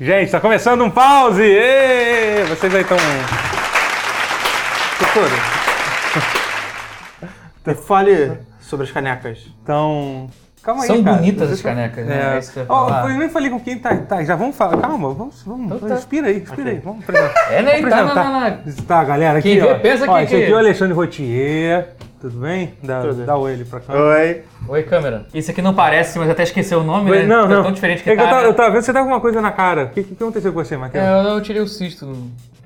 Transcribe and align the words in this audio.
Gente, 0.00 0.30
tá 0.30 0.38
começando 0.38 0.84
um 0.84 0.90
pause! 0.90 1.42
Vocês 2.48 2.72
aí 2.72 2.82
estão. 2.82 2.96
Fale 7.84 8.38
sobre 8.60 8.86
as 8.86 8.92
canecas. 8.92 9.40
Então. 9.62 10.30
Calma 10.62 10.82
aí. 10.82 10.86
São 10.86 11.02
cara. 11.02 11.16
bonitas 11.16 11.50
as 11.50 11.60
canecas, 11.60 12.06
né? 12.06 12.32
É. 12.32 12.36
É 12.36 12.38
isso 12.38 12.52
que 12.52 12.60
eu 12.60 13.08
nem 13.18 13.28
falei 13.28 13.50
com 13.50 13.58
quem 13.58 13.76
tá. 13.78 13.96
tá 13.96 14.22
já 14.22 14.36
vamos 14.36 14.54
falar. 14.54 14.76
Calma, 14.78 15.12
vamos. 15.12 15.42
vamos 15.44 15.66
Então 15.66 15.80
tá. 15.88 15.94
Respira 15.96 16.28
aí, 16.28 16.38
respira 16.38 16.70
aí. 16.70 16.78
Vamos 16.78 17.02
apresentar. 17.02 17.52
É, 17.52 17.62
né? 17.62 17.80
Vamos 17.80 17.90
Tá 17.90 18.04
na- 18.04 18.12
apresentar. 18.12 18.30
na- 18.30 18.50
na- 18.50 18.58
Tá, 18.86 19.04
galera, 19.04 19.38
aqui. 19.40 19.48
Quem 19.50 19.60
vê, 19.60 19.66
ó. 19.66 19.78
pensa 19.80 20.08
ó, 20.08 20.16
que- 20.18 20.22
Esse 20.24 20.36
aqui 20.36 20.52
é 20.52 20.54
o 20.54 20.58
Alexandre 20.58 20.94
Rotier. 20.94 21.88
Tudo 22.20 22.40
bem? 22.40 22.74
Dá, 22.82 23.00
Tudo. 23.02 23.24
dá 23.24 23.36
oi 23.36 23.52
ali 23.54 23.64
pra 23.64 23.78
cá. 23.80 23.92
Oi. 23.94 24.42
Oi, 24.68 24.82
câmera. 24.82 25.26
Isso 25.32 25.50
aqui 25.52 25.62
não 25.62 25.72
parece, 25.72 26.18
mas 26.18 26.28
até 26.28 26.42
esqueceu 26.42 26.80
o 26.80 26.84
nome, 26.84 27.10
Oi, 27.12 27.18
né? 27.20 27.26
Não, 27.26 27.42
Tá 27.48 27.54
não. 27.54 27.62
tão 27.64 27.72
diferente 27.72 28.02
que 28.02 28.10
é 28.10 28.16
que 28.16 28.22
tá. 28.22 28.24
eu, 28.24 28.28
tava, 28.30 28.42
né? 28.42 28.48
eu 28.48 28.54
tava 28.54 28.70
vendo 28.70 28.78
que 28.80 28.84
você 28.86 28.92
tá 28.92 28.98
com 28.98 29.04
alguma 29.04 29.20
coisa 29.20 29.40
na 29.40 29.52
cara. 29.52 29.84
O 29.84 29.88
que, 29.90 30.02
que 30.02 30.14
aconteceu 30.14 30.52
com 30.52 30.64
você, 30.64 30.76
Matheus? 30.76 31.04
É, 31.04 31.30
eu 31.30 31.40
tirei 31.40 31.62
o 31.62 31.68
cisto. 31.68 32.12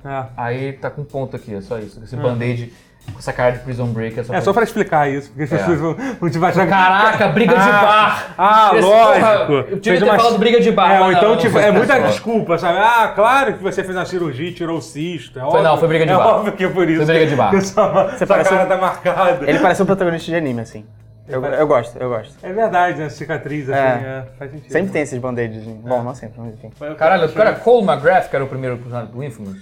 É. 0.03 0.23
Aí 0.35 0.73
tá 0.73 0.89
com 0.89 1.03
ponto 1.03 1.35
aqui, 1.35 1.53
é 1.53 1.61
só 1.61 1.77
isso. 1.77 2.01
Esse 2.03 2.15
band-aid 2.15 2.73
com 3.11 3.19
essa 3.19 3.33
cara 3.33 3.51
de 3.51 3.59
Prison 3.59 3.87
Break 3.87 4.19
é 4.19 4.23
só 4.23 4.33
É 4.33 4.41
só 4.41 4.53
pra 4.53 4.63
explicar 4.63 5.09
isso, 5.09 5.29
porque 5.29 5.43
as 5.43 5.51
É. 5.51 5.57
pessoas 5.57 5.79
vão, 5.79 5.95
vão 6.19 6.29
te 6.29 6.39
baixar. 6.39 6.67
Caraca, 6.67 7.27
briga 7.29 7.53
de 7.53 7.59
Ah, 7.59 7.81
bar! 7.81 8.33
Ah, 8.37 8.71
Esse- 8.73 8.81
lógico. 8.85 9.25
porra, 9.25 9.43
eu 9.47 9.63
devia 9.63 9.81
Fez 9.83 9.99
ter 9.99 10.05
uma- 10.05 10.15
falado 10.17 10.37
briga 10.37 10.59
de 10.61 10.71
bar, 10.71 10.91
É, 10.93 11.01
ou 11.01 11.11
então, 11.11 11.21
não, 11.23 11.29
não 11.31 11.37
tipo, 11.37 11.51
foi 11.53 11.61
é 11.63 11.71
muita 11.71 11.99
desculpa, 11.99 12.57
sabe? 12.57 12.79
Ah, 12.79 13.11
claro 13.15 13.53
que 13.53 13.63
você 13.63 13.83
fez 13.83 13.95
uma 13.95 14.05
cirurgia 14.05 14.49
e 14.49 14.53
tirou 14.53 14.77
o 14.77 14.81
cisto. 14.81 15.39
É 15.39 15.43
óbvio, 15.43 15.63
não, 15.63 15.77
foi 15.77 15.87
briga 15.87 16.05
de 16.05 16.11
é 16.11 16.15
bar. 16.15 16.27
óbvio 16.27 16.53
que 16.53 16.63
é 16.63 16.69
por 16.69 16.89
isso. 16.89 17.05
Foi 17.05 17.13
briga 17.15 17.27
de 17.29 17.35
bar. 17.35 17.49
que 17.51 17.61
sua 17.61 17.89
parece 18.27 18.49
cara 18.49 18.63
um- 18.65 18.67
tá 18.67 18.77
marcada. 18.77 19.49
Ele 19.49 19.59
parece 19.59 19.83
um 19.83 19.85
protagonista 19.85 20.25
de 20.31 20.35
anime, 20.37 20.61
assim. 20.61 20.85
Eu, 21.25 21.41
eu 21.45 21.65
gosto, 21.67 21.97
eu 21.97 22.09
gosto. 22.09 22.35
É 22.43 22.51
verdade, 22.51 22.99
né? 22.99 23.07
Cicatriz, 23.07 23.69
assim, 23.69 23.79
É. 23.79 23.83
é, 23.85 24.23
faz 24.37 24.51
sentido. 24.51 24.71
Sempre 24.71 24.91
tem 24.91 25.01
esses 25.03 25.17
band-aids. 25.19 25.63
Bom, 25.63 26.03
não 26.03 26.13
sempre, 26.13 26.37
mas 26.41 26.53
enfim. 26.55 26.69
Foi 26.75 26.89
que 26.89 26.95
Caralho, 26.95 27.29
cara 27.31 27.53
Cole 27.53 27.85
McGrath, 27.87 28.29
que 28.29 28.35
era 28.35 28.43
o 28.43 28.47
primeiro 28.47 28.77
personagem 28.77 29.09
do 29.09 29.23
Infamous. 29.23 29.57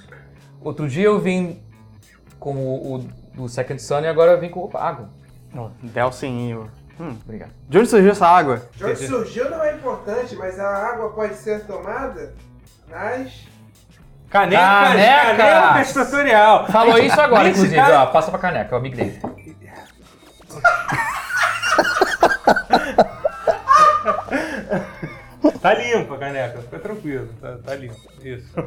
Outro 0.63 0.87
dia 0.89 1.05
eu 1.05 1.19
vim 1.19 1.59
com 2.39 2.55
o, 2.55 2.95
o 2.95 3.20
do 3.33 3.47
Second 3.49 3.81
Son 3.81 3.99
e 4.01 4.07
agora 4.07 4.31
eu 4.31 4.39
vim 4.39 4.49
com 4.49 4.61
opa, 4.61 4.79
água. 4.79 5.09
Delsin 5.81 6.49
e 6.49 6.55
o... 6.55 6.69
Hum. 6.99 7.17
Obrigado. 7.25 7.51
De 7.67 7.77
onde 7.79 7.89
surgiu 7.89 8.11
essa 8.11 8.27
água? 8.27 8.61
De 8.75 8.85
onde 8.85 9.07
surgiu 9.07 9.49
não 9.49 9.63
é 9.63 9.73
importante, 9.75 10.35
mas 10.35 10.59
a 10.59 10.67
água 10.67 11.09
pode 11.11 11.33
ser 11.35 11.65
tomada 11.65 12.33
nas. 12.89 13.49
Canecas, 14.29 14.61
Canecas! 14.91 15.37
canecas 15.37 15.93
tutorial. 15.93 16.67
Falou 16.67 16.97
isso 16.99 17.19
agora, 17.19 17.49
inclusive. 17.49 17.75
cara- 17.75 18.03
Ó, 18.03 18.05
passa 18.07 18.29
pra 18.29 18.39
caneca, 18.39 18.73
é 18.73 18.77
o 18.77 18.79
amigo 18.79 18.95
dele. 18.95 19.19
Tá 25.61 25.73
limpa 25.75 26.15
a 26.15 26.17
caneca, 26.17 26.57
fica 26.59 26.79
tranquilo, 26.79 27.29
tá, 27.39 27.55
tá 27.63 27.75
limpo. 27.75 27.95
Isso. 28.23 28.47
Eu 28.57 28.65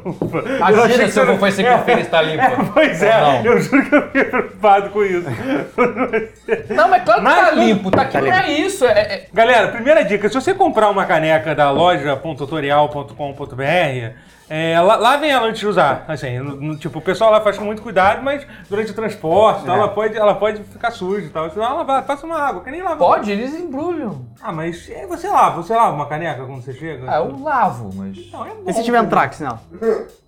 achei 0.63 0.75
Imagina 0.75 1.03
que 1.05 1.11
se 1.11 1.19
eu 1.19 1.25
esse 1.47 1.61
que 1.63 1.77
fez 1.79 1.99
está 1.99 2.21
limpo. 2.21 2.71
Pois 2.73 3.03
é, 3.03 3.19
Não. 3.21 3.43
eu 3.45 3.59
juro 3.59 3.89
que 3.89 3.95
eu 3.95 4.01
fiquei 4.03 4.23
preocupado 4.25 4.89
com 4.91 5.03
isso. 5.03 5.27
Não, 6.73 6.87
mas 6.89 7.03
claro 7.03 7.19
que 7.19 7.25
Mas- 7.25 7.49
tá 7.49 7.51
limpo. 7.51 7.91
Tá 7.91 8.01
aqui 8.03 8.13
Tá 8.13 8.19
pra 8.19 8.49
isso. 8.49 8.85
É, 8.85 8.99
é- 8.99 9.27
Galera, 9.33 9.67
primeira 9.69 10.03
dica: 10.05 10.29
se 10.29 10.35
você 10.35 10.53
comprar 10.53 10.89
uma 10.89 11.05
caneca 11.05 11.53
da 11.53 11.69
loja.tutorial.com.br, 11.71 14.15
é, 14.49 14.79
la- 14.79 14.95
lavem 14.97 15.31
ela 15.31 15.47
antes 15.47 15.59
de 15.59 15.67
usar. 15.67 16.05
Assim, 16.07 16.37
no- 16.39 16.55
no- 16.55 16.77
tipo, 16.77 16.99
o 16.99 17.01
pessoal 17.01 17.31
lá 17.31 17.41
faz 17.41 17.57
com 17.57 17.65
muito 17.65 17.81
cuidado, 17.81 18.21
mas 18.23 18.45
durante 18.69 18.91
o 18.91 18.93
transporte, 18.93 19.63
É. 19.63 19.65
tal, 19.65 19.77
ela, 19.77 19.87
pode, 19.89 20.17
ela 20.17 20.35
pode 20.35 20.63
ficar 20.63 20.91
suja 20.91 21.25
e 21.25 21.29
tal. 21.29 21.49
Se 21.49 21.57
não, 21.57 21.65
ela 21.65 21.83
vai, 21.83 22.01
passa 22.03 22.25
uma 22.25 22.37
água, 22.39 22.63
que 22.63 22.69
nem 22.71 22.81
lava. 22.83 22.97
Pode, 22.97 23.31
eles 23.31 23.53
embrulham. 23.55 24.25
Ah, 24.41 24.51
mas 24.51 24.89
é, 24.89 25.07
você 25.07 25.27
lava, 25.27 25.61
você 25.61 25.75
lava 25.75 25.95
uma 25.95 26.05
caneca 26.05 26.45
quando 26.45 26.61
você 26.61 26.73
chega? 26.73 27.09
Ah, 27.11 27.17
eu 27.17 27.39
lavo, 27.41 27.89
mas. 27.95 28.31
Não, 28.31 28.45
é 28.45 28.49
bom 28.49 28.63
E 28.67 28.73
se 28.73 28.83
tiver. 28.83 28.97
Antrax, 28.99 29.39
não? 29.39 29.59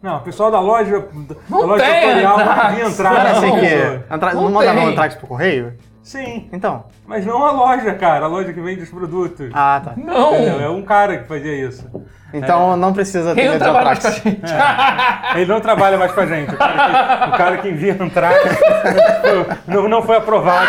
Não, 0.01 0.17
o 0.17 0.21
pessoal 0.21 0.49
da 0.51 0.59
loja, 0.59 1.07
Não 1.49 1.59
da 1.61 1.65
loja 1.65 1.83
tem 1.83 2.01
tutorial 2.01 2.39
Antrax. 2.39 2.79
entrar 2.79 3.11
Não 3.13 3.19
era 3.19 3.31
assim 3.31 3.51
pessoa. 3.51 3.59
que... 3.59 4.13
Antra... 4.13 4.33
Não 4.33 4.41
Não 4.43 4.51
mandava 4.51 4.79
tem. 4.79 4.87
Antrax 4.89 5.15
pro 5.15 5.27
correio? 5.27 5.73
Sim, 6.03 6.49
Então. 6.53 6.85
mas 7.05 7.25
não 7.25 7.45
a 7.45 7.51
loja, 7.51 7.93
cara, 7.95 8.25
a 8.25 8.27
loja 8.29 8.53
que 8.53 8.61
vende 8.61 8.81
os 8.81 8.89
produtos. 8.89 9.49
Ah, 9.53 9.81
tá. 9.83 9.91
Entendeu? 9.91 10.15
É 10.59 10.63
Não! 10.63 10.77
um 10.77 10.81
cara 10.81 11.17
que 11.17 11.27
fazia 11.27 11.53
isso. 11.67 11.85
Então 12.33 12.75
não 12.75 12.91
precisa 12.93 13.33
ter 13.33 13.49
medo 13.49 13.63
de 13.63 13.69
Antrax. 13.69 14.21
gente? 14.23 14.41
Ele 15.35 15.45
não 15.45 15.61
trabalha 15.61 15.97
mais 15.97 16.11
com 16.11 16.19
a 16.21 16.25
gente. 16.25 16.53
O 16.53 16.57
cara 16.57 16.73
que, 16.73 17.29
o 17.29 17.37
cara 17.37 17.57
que 17.57 17.69
envia 17.69 17.91
entrar 17.99 18.33
não, 19.67 19.87
não 19.87 20.01
foi 20.03 20.17
aprovado. 20.17 20.67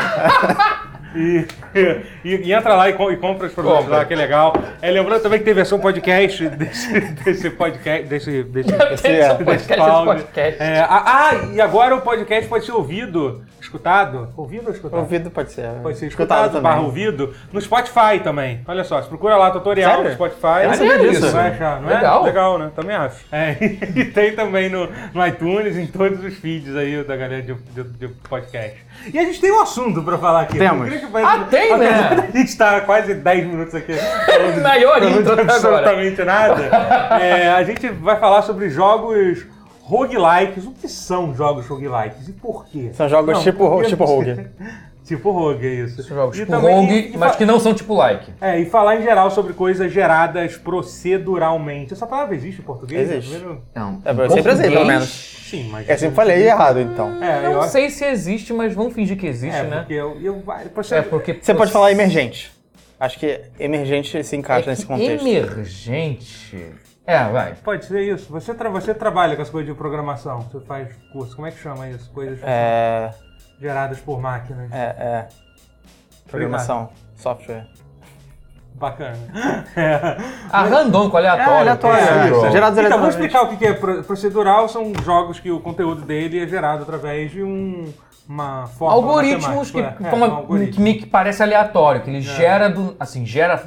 E, 1.16 1.46
e- 1.74 2.02
e 2.44 2.52
entra 2.52 2.74
lá 2.74 2.88
e, 2.91 2.92
com- 2.92 3.10
e 3.10 3.16
compra 3.16 3.46
os 3.46 3.52
produtos 3.52 3.78
Compra. 3.80 3.96
lá, 3.98 4.04
que 4.04 4.14
legal. 4.14 4.52
É, 4.80 4.91
lembrando 4.91 5.22
também 5.22 5.38
que 5.38 5.44
tem 5.44 5.54
versão 5.54 5.78
podcast 5.80 6.48
desse, 6.50 7.00
desse 7.00 7.50
podcast, 7.50 8.06
desse, 8.06 8.42
desse, 8.44 8.72
Tem 9.02 9.12
é, 9.12 9.19
esse 9.20 9.34
desse 9.34 9.44
podcast, 9.44 9.80
áudio. 9.80 10.12
esse 10.14 10.25
podcast. 10.25 10.62
É, 10.62 10.80
ah, 10.80 11.02
ah, 11.06 11.34
e 11.54 11.60
agora 11.60 11.96
o 11.96 12.02
podcast 12.02 12.48
pode 12.48 12.66
ser 12.66 12.72
ouvido, 12.72 13.42
escutado. 13.68 14.28
Ouvido 14.36 14.66
ou 14.68 14.72
escutado? 14.72 14.98
Ouvido 15.00 15.30
pode 15.30 15.52
ser. 15.52 15.68
Pode 15.82 15.98
ser 15.98 16.06
escutado, 16.06 16.60
barra 16.60 16.80
ouvido, 16.80 17.34
no 17.52 17.60
Spotify 17.60 18.18
também. 18.22 18.62
Olha 18.66 18.82
só, 18.82 19.00
você 19.00 19.08
procura 19.08 19.36
lá 19.36 19.50
tutorial 19.50 19.90
Sério? 19.90 20.08
no 20.08 20.14
Spotify. 20.14 20.62
Eu 20.62 20.68
não 20.68 20.74
sabia 20.74 20.98
disso. 20.98 21.26
isso. 21.26 21.32
Vai 21.32 21.48
achar, 21.48 21.80
não 21.80 21.88
Legal. 21.88 22.22
é? 22.22 22.26
Legal, 22.26 22.58
né? 22.58 22.70
Também 22.74 22.96
acho. 22.96 23.24
É, 23.30 23.56
e 23.94 24.04
tem 24.06 24.34
também 24.34 24.68
no, 24.70 24.88
no 25.12 25.26
iTunes, 25.26 25.76
em 25.76 25.86
todos 25.86 26.24
os 26.24 26.34
feeds 26.38 26.74
aí 26.74 27.02
da 27.04 27.16
galera 27.16 27.42
de, 27.42 27.54
de, 27.54 27.82
de 27.84 28.08
podcast. 28.28 28.76
E 29.12 29.18
a 29.18 29.22
gente 29.24 29.40
tem 29.40 29.52
um 29.52 29.60
assunto 29.60 30.02
pra 30.02 30.18
falar 30.18 30.42
aqui. 30.42 30.58
Temos. 30.58 30.88
Que 30.88 31.06
Ah, 31.22 31.46
tem, 31.50 31.76
né? 31.78 32.28
da 32.32 32.38
gente 32.38 32.56
tá 32.56 32.80
quase 32.80 33.14
10 33.14 33.46
minutos 33.46 33.74
aqui. 33.74 33.92
Maior 34.62 35.02
intro 35.02 35.32
até 35.32 35.42
agora. 35.42 35.52
absolutamente 35.54 36.24
nada. 36.24 36.68
É, 37.18 37.50
a 37.50 37.62
gente 37.62 37.88
vai 37.88 38.18
falar 38.18 38.42
sobre 38.42 38.68
jogos 38.70 39.44
roguelikes. 39.88 40.66
O 40.66 40.72
que 40.72 40.87
são 40.88 41.34
jogos 41.34 41.66
roguelikes 41.66 42.28
e 42.28 42.32
por 42.32 42.66
quê? 42.66 42.91
São 42.93 43.09
jogos 43.09 43.43
tipo- 43.43 43.59
por 43.69 43.82
quê? 43.82 43.88
tipo 43.88 44.04
rogue. 44.04 44.47
tipo 45.04 45.31
rogue, 45.31 45.66
é 45.66 45.71
isso. 45.84 46.03
São 46.03 46.16
jogos 46.16 46.37
E 46.37 46.41
tipo 46.41 46.53
também- 46.53 46.75
Rogue, 46.75 46.93
e- 46.93 47.15
e 47.15 47.16
mas 47.16 47.34
que 47.37 47.47
não 47.47 47.59
são 47.59 47.72
tipo 47.72 47.94
like. 47.94 48.31
é, 48.41 48.60
e 48.60 48.66
falar 48.66 48.97
em 48.97 49.03
geral 49.03 49.31
sobre 49.31 49.54
coisas 49.54 49.91
geradas 49.91 50.56
proceduralmente. 50.59 51.94
Essa 51.94 52.06
palavra 52.06 52.34
existe 52.34 52.60
em 52.60 52.65
português? 52.65 53.10
Existe. 53.10 53.43
Não. 53.75 54.03
É, 54.04 54.10
eu 54.10 54.31
sempre 54.31 54.53
usei, 54.53 54.71
pelo 54.71 54.84
menos. 54.87 55.09
Sim, 55.49 55.69
mas. 55.71 55.88
Eu 55.88 55.97
sempre 55.97 56.15
falei 56.15 56.47
errado, 56.47 56.78
então. 56.78 57.22
É, 57.25 57.47
eu 57.47 57.55
Não 57.55 57.62
sei 57.62 57.88
se 57.88 58.05
existe, 58.05 58.53
mas 58.53 58.75
vamos 58.75 58.93
fingir 58.93 59.16
que 59.16 59.26
existe, 59.26 59.56
É, 59.56 59.62
né? 59.62 59.76
porque 59.78 59.94
eu. 59.94 60.20
eu 60.20 60.41
vai- 60.41 60.66
É 60.93 61.00
porque. 61.03 61.38
Você 61.41 61.55
pode 61.55 61.72
falar 61.72 61.91
emergente. 61.91 62.53
Acho 63.00 63.19
que 63.19 63.41
emergente 63.59 64.22
se 64.25 64.37
É 64.37 64.38
encaixa 64.38 64.65
que 64.65 64.70
nesse 64.70 64.84
contexto. 64.84 65.26
emergente. 65.26 66.66
É, 67.10 67.24
vai. 67.30 67.54
Pode 67.64 67.86
ser 67.86 68.02
isso. 68.02 68.30
Você, 68.30 68.52
tra- 68.54 68.69
você 68.69 68.92
trabalha 68.92 69.34
com 69.34 69.41
as 69.41 69.48
coisas 69.48 69.72
de 69.72 69.74
programação. 69.76 70.42
Você 70.42 70.60
faz 70.66 70.88
curso. 71.10 71.34
Como 71.34 71.48
é 71.48 71.50
que 71.50 71.58
chama 71.58 71.88
isso? 71.88 72.10
Coisas 72.12 72.38
É. 72.42 73.10
geradas 73.58 73.98
por 73.98 74.20
máquinas. 74.20 74.70
É. 74.70 74.76
é. 74.98 75.28
Programação. 76.30 76.91
Software. 77.16 77.66
Bacana. 78.74 79.16
É. 79.74 80.16
Ah, 80.50 80.64
randômico, 80.64 81.16
aleatório. 81.16 81.50
É, 81.52 81.60
aleatório, 81.60 82.06
tem 82.06 82.30
isso. 82.30 82.50
Gerados 82.52 82.78
Então, 82.78 82.84
eletrônicos. 82.91 83.08
explicar 83.14 83.42
o 83.42 83.56
que 83.56 83.64
é 83.66 83.72
pro- 83.72 84.04
procedural. 84.04 84.69
São 84.69 84.92
jogos 85.02 85.40
que 85.40 85.50
o 85.50 85.60
conteúdo 85.60 86.02
dele 86.02 86.42
é 86.42 86.46
gerado 86.46 86.82
através 86.82 87.30
de 87.30 87.42
um, 87.42 87.92
uma 88.28 88.66
forma 88.66 88.94
Algoritmos 88.94 89.70
que. 89.70 89.80
É, 89.80 89.90
como- 90.10 90.25
é, 90.25 90.28
um 90.28 90.34
algoritmo. 90.34 90.75
que 90.75 90.80
me 90.80 90.94
que 90.94 91.06
parece 91.06 91.42
aleatório, 91.42 92.02
que 92.02 92.10
ele 92.10 92.20
gera 92.20 92.69
do. 92.69 92.94
Assim, 93.00 93.25
gera. 93.25 93.62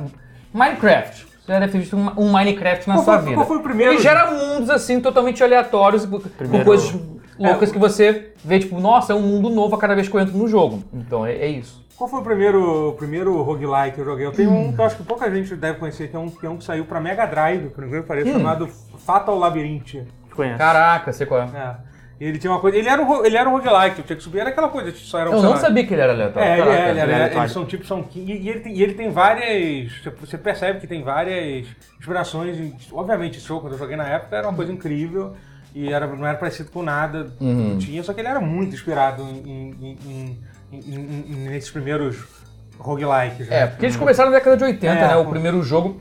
Minecraft. 0.53 1.27
Já 1.51 1.59
deve 1.59 1.71
ter 1.73 1.79
visto 1.79 1.97
um, 1.97 2.09
um 2.17 2.31
Minecraft 2.31 2.87
na 2.87 2.95
Qual 2.95 3.03
sua 3.03 3.15
foi- 3.15 3.23
vida. 3.23 3.35
qual 3.35 3.47
foi 3.47 3.57
o 3.57 3.61
primeiro? 3.61 3.93
Ele 3.93 4.01
gera 4.01 4.31
mundos 4.31 4.69
assim, 4.69 5.01
totalmente 5.01 5.43
aleatórios, 5.43 6.05
com- 6.05 6.19
com 6.19 6.29
Primeiro- 6.29 6.65
coisas 6.65 6.97
loucas 7.37 7.69
É, 7.69 7.73
que 7.73 7.79
você 7.79 8.31
vê, 8.43 8.59
tipo, 8.59 8.79
nossa, 8.79 9.11
é 9.11 9.15
um 9.15 9.21
mundo 9.21 9.49
novo 9.49 9.75
a 9.75 9.77
cada 9.77 9.93
vez 9.93 10.07
que 10.07 10.15
eu 10.15 10.21
entro 10.21 10.37
no 10.37 10.47
jogo. 10.47 10.81
Então 10.93 11.25
é, 11.25 11.33
é 11.33 11.47
isso. 11.47 11.81
Qual 11.97 12.09
foi 12.09 12.21
o 12.21 12.23
primeiro, 12.23 12.89
o 12.89 12.93
primeiro 12.93 13.41
roguelike 13.43 13.95
que 13.95 14.01
eu 14.01 14.05
joguei? 14.05 14.25
Eu 14.25 14.31
tenho 14.31 14.49
um 14.51 14.71
que 14.73 14.79
eu 14.79 14.85
acho 14.85 14.95
que 14.95 15.03
pouca 15.03 15.29
gente 15.29 15.55
deve 15.55 15.77
conhecer, 15.77 16.07
que 16.07 16.15
é 16.15 16.19
um 16.19 16.29
que, 16.29 16.45
é 16.45 16.49
um 16.49 16.57
que 16.57 16.63
saiu 16.63 16.85
pra 16.85 16.99
Mega 16.99 17.25
Drive, 17.25 17.69
por 17.69 17.83
incrível 17.83 18.01
que 18.03 18.07
pareça, 18.07 18.31
chamado 18.31 18.67
Fatal 19.05 19.37
Labyrinth. 19.37 20.07
Conheço. 20.35 20.57
Caraca, 20.57 21.11
sei 21.11 21.27
qual 21.27 21.41
é. 21.41 21.43
É. 21.53 21.75
Ele 22.21 22.37
tinha 22.37 22.51
uma 22.51 22.59
coisa. 22.59 22.77
Ele 22.77 22.87
era 22.87 23.01
um, 23.01 23.25
ele 23.25 23.35
era 23.35 23.49
um 23.49 23.53
roguelike, 23.53 23.97
eu 23.99 24.05
tinha 24.05 24.15
que 24.15 24.21
subir, 24.23 24.39
era 24.41 24.49
aquela 24.51 24.69
coisa, 24.69 24.91
só 24.95 25.17
era 25.19 25.29
um 25.31 25.33
Eu 25.33 25.41
não 25.41 25.57
sabia 25.57 25.85
que 25.87 25.91
ele 25.93 26.01
era 26.03 26.13
aleatório. 26.13 26.47
É, 26.47 26.53
ele, 26.53 26.61
Caraca, 26.63 26.77
é, 26.77 26.81
ele, 26.81 26.91
ele 26.91 26.99
é 26.99 27.03
era- 27.03 27.13
aleatório. 27.15 27.41
eles 27.41 27.51
são 27.51 27.65
tipos, 27.65 27.87
são. 27.87 28.05
E, 28.15 28.19
e 28.19 28.49
ele 28.49 28.59
tem, 28.59 28.73
e 28.75 28.83
ele 28.83 28.93
tem 28.93 29.09
várias. 29.09 29.91
tipo, 30.03 30.25
Você 30.25 30.37
percebe 30.37 30.79
que 30.79 30.85
tem 30.85 31.01
várias 31.03 31.65
inspirações. 31.99 32.57
obviamente, 32.91 33.39
esse 33.39 33.47
jogo, 33.47 33.61
quando 33.61 33.73
eu 33.73 33.79
joguei 33.79 33.95
na 33.97 34.07
época, 34.07 34.35
era 34.35 34.47
uma 34.47 34.55
coisa 34.55 34.71
incrível. 34.71 35.33
E 35.73 35.91
era, 35.91 36.05
não 36.05 36.27
era 36.27 36.37
parecido 36.37 36.69
com 36.69 36.83
nada 36.83 37.31
Uhum. 37.39 37.77
que 37.79 37.85
tinha, 37.87 38.03
só 38.03 38.13
que 38.13 38.19
ele 38.21 38.27
era 38.27 38.41
muito 38.41 38.75
inspirado 38.75 39.23
em, 39.23 39.73
em- 39.81 40.37
em- 40.73 41.47
nesses 41.49 41.71
primeiros 41.71 42.23
roguelikes. 42.77 43.47
né? 43.47 43.61
É, 43.61 43.67
porque 43.67 43.85
eles 43.85 43.95
começaram 43.95 44.29
na 44.31 44.37
década 44.37 44.57
de 44.57 44.63
80, 44.63 44.87
É, 44.93 45.07
né? 45.07 45.15
O 45.15 45.25
primeiro 45.25 45.63
jogo. 45.63 45.97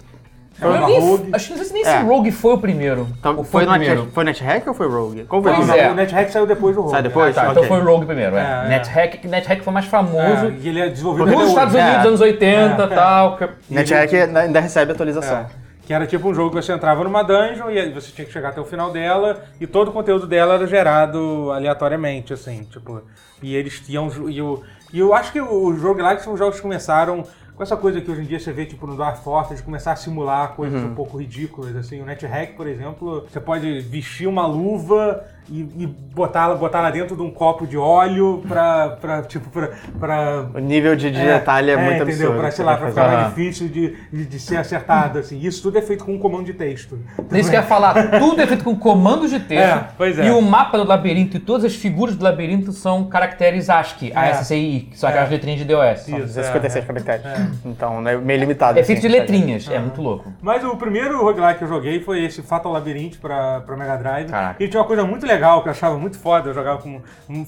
Foi 0.60 0.68
Eu 0.68 0.74
uma 0.74 0.86
nem- 0.86 1.00
Rogue. 1.00 1.30
Acho 1.32 1.44
que 1.46 1.50
não 1.52 1.58
sei 1.58 1.66
se 1.66 1.72
nem 1.72 1.82
É. 1.82 1.98
se 1.98 2.04
Rogue 2.04 2.30
foi 2.30 2.52
o 2.54 2.58
primeiro. 2.58 3.08
Então, 3.18 3.36
ou 3.38 3.44
foi, 3.44 3.64
foi 3.64 3.64
o 3.64 3.70
primeiro. 3.78 4.02
Net, 4.02 4.12
foi 4.12 4.24
NetHack 4.24 4.68
ou 4.68 4.74
foi 4.74 4.88
Rogue? 4.88 5.24
Qual 5.24 5.42
foi 5.42 5.50
o 5.50 5.54
Pois 5.54 5.66
primeiro? 5.66 5.88
é. 5.88 5.92
O 5.92 5.94
NetHack 5.96 6.30
saiu 6.32 6.46
depois 6.46 6.74
do 6.76 6.82
rogue. 6.82 6.92
Sai 6.92 7.02
depois? 7.02 7.34
Tá, 7.34 7.42
Ok. 7.42 7.52
então 7.52 7.64
foi 7.64 7.80
Rogue 7.80 8.06
primeiro, 8.06 8.36
é. 8.36 8.40
É, 8.40 8.66
é. 8.66 8.68
NetHack, 8.68 9.26
NetHack 9.26 9.62
foi 9.64 9.72
mais 9.72 9.86
famoso. 9.86 10.18
É, 10.18 10.52
e 10.60 10.68
ele 10.68 10.80
é 10.80 10.88
desenvolvido 10.88 11.26
Nos 11.30 11.48
Estados. 11.48 11.74
Unidos, 11.74 11.92
É. 12.04 12.06
anos 12.08 12.20
80 12.20 12.82
e 12.82 12.84
É. 12.84 12.88
tal. 12.94 13.36
que- 13.36 13.48
NetHack 13.70 14.14
ainda 14.16 14.60
recebe 14.60 14.92
atualização. 14.92 15.38
É. 15.38 15.46
Que 15.86 15.94
era 15.94 16.06
tipo 16.06 16.28
um 16.28 16.34
jogo 16.34 16.50
que 16.50 16.62
você 16.62 16.72
entrava 16.72 17.02
numa 17.02 17.22
dungeon 17.24 17.68
e 17.70 17.90
você 17.92 18.12
tinha 18.12 18.24
que 18.24 18.32
chegar 18.32 18.50
até 18.50 18.60
o 18.60 18.64
final 18.64 18.92
dela 18.92 19.42
e 19.60 19.66
todo 19.66 19.88
o 19.88 19.92
conteúdo 19.92 20.24
dela 20.26 20.54
era 20.54 20.66
gerado 20.66 21.50
aleatoriamente, 21.52 22.32
assim, 22.32 22.62
tipo. 22.64 23.02
E 23.42 23.56
eles 23.56 23.80
tinham. 23.80 24.08
E 24.28 24.38
eu, 24.38 24.62
e 24.92 25.00
eu 25.00 25.12
acho 25.14 25.32
que 25.32 25.40
os 25.40 25.82
roguelikes 25.82 26.22
são 26.24 26.36
jogos 26.36 26.56
que 26.56 26.62
começaram 26.62 27.24
com 27.60 27.64
essa 27.64 27.76
coisa 27.76 28.00
que 28.00 28.10
hoje 28.10 28.22
em 28.22 28.24
dia 28.24 28.40
você 28.40 28.54
vê, 28.54 28.64
tipo, 28.64 28.86
no 28.86 28.96
Dwarf 28.96 29.22
Fortress, 29.22 29.60
de 29.60 29.62
começar 29.62 29.92
a 29.92 29.96
simular 29.96 30.54
coisas 30.54 30.82
um 30.82 30.94
pouco 30.94 31.18
ridículas, 31.18 31.76
assim. 31.76 32.00
O 32.00 32.06
NetHack, 32.06 32.54
por 32.54 32.66
exemplo, 32.66 33.26
você 33.30 33.38
pode 33.38 33.80
vestir 33.80 34.26
uma 34.26 34.46
luva 34.46 35.22
e, 35.50 35.82
e 35.82 35.87
botar, 35.87 36.55
botar 36.55 36.81
lá 36.81 36.91
dentro 36.91 37.17
de 37.17 37.23
um 37.23 37.31
copo 37.31 37.67
de 37.67 37.76
óleo 37.76 38.43
pra, 38.47 38.91
pra 39.00 39.23
tipo, 39.23 39.49
pra... 39.50 39.70
pra 39.99 40.47
O 40.55 40.58
nível 40.58 40.94
de, 40.97 41.11
de 41.11 41.20
detalhe 41.25 41.70
é, 41.70 41.76
muito 41.76 41.97
entendeu? 42.02 42.12
absurdo. 42.29 42.38
Pra, 42.41 42.50
sei 42.50 42.64
lá, 42.64 42.76
pra 42.76 42.88
ficar 42.88 43.06
mais 43.08 43.26
Ah. 43.26 43.29
difícil 43.29 43.69
de, 43.69 43.97
de, 44.12 44.26
de 44.26 44.38
ser 44.41 44.56
acertado, 44.56 45.19
assim. 45.19 45.38
Isso 45.41 45.62
tudo 45.62 45.79
é 45.79 45.82
feito 45.82 46.05
com 46.05 46.12
um 46.14 46.19
comando 46.19 46.44
de 46.44 46.55
texto. 46.55 46.99
Isso 47.32 47.50
que 47.50 47.56
eu 47.56 47.61
ia 47.61 47.67
falar, 47.67 48.19
tudo 48.19 48.41
é 48.41 48.47
feito 48.47 48.64
com 48.64 48.76
comandos 48.76 49.31
de 49.31 49.41
texto. 49.41 49.79
É, 49.79 49.88
pois 49.97 50.19
é. 50.19 50.26
E 50.26 50.31
o 50.31 50.41
mapa 50.41 50.79
do 50.79 50.85
labirinto 50.85 51.37
e 51.37 51.41
todas 51.41 51.64
as 51.64 51.75
figuras 51.75 52.14
do 52.17 52.25
labirinto 52.25 52.73
são 52.73 53.05
caracteres 53.05 53.69
ASCII, 53.69 54.12
É. 54.12 54.17
ASCII, 54.31 54.88
que 54.91 54.99
são 54.99 55.08
aquelas 55.08 55.29
É. 55.29 55.32
letrinhas 55.32 55.58
de 55.58 55.64
DOS. 55.64 56.08
Isso. 56.08 56.11
256 56.20 56.85
caracteres. 56.85 57.49
Então, 57.64 58.00
né, 58.00 58.17
meio 58.17 58.41
limitado. 58.41 58.79
É 58.79 58.85
feito 58.85 58.99
assim, 58.99 59.08
de 59.08 59.14
letrinhas, 59.14 59.69
é 59.70 59.79
muito 59.79 60.00
louco. 60.00 60.32
Mas 60.41 60.62
o 60.64 60.76
primeiro 60.76 61.20
roguelike 61.23 61.58
que 61.58 61.64
eu 61.64 61.69
joguei 61.69 62.00
foi 62.00 62.25
esse 62.25 62.43
Fatal 62.43 62.70
Labyrinth 62.73 63.17
pra, 63.20 63.61
pra 63.61 63.76
Mega 63.76 63.97
Drive. 63.97 64.29
Caraca. 64.31 64.62
E 64.62 64.69
tinha 64.69 64.81
uma 64.81 64.87
coisa 64.87 65.05
muito 65.05 65.26
legal 65.26 65.39
que 65.62 65.69
eu 65.69 65.72
achava 65.72 65.98
muito 65.98 66.19
foda. 66.19 66.50
Eu 66.50 66.54
jogava 66.54 66.82
com. 66.82 67.00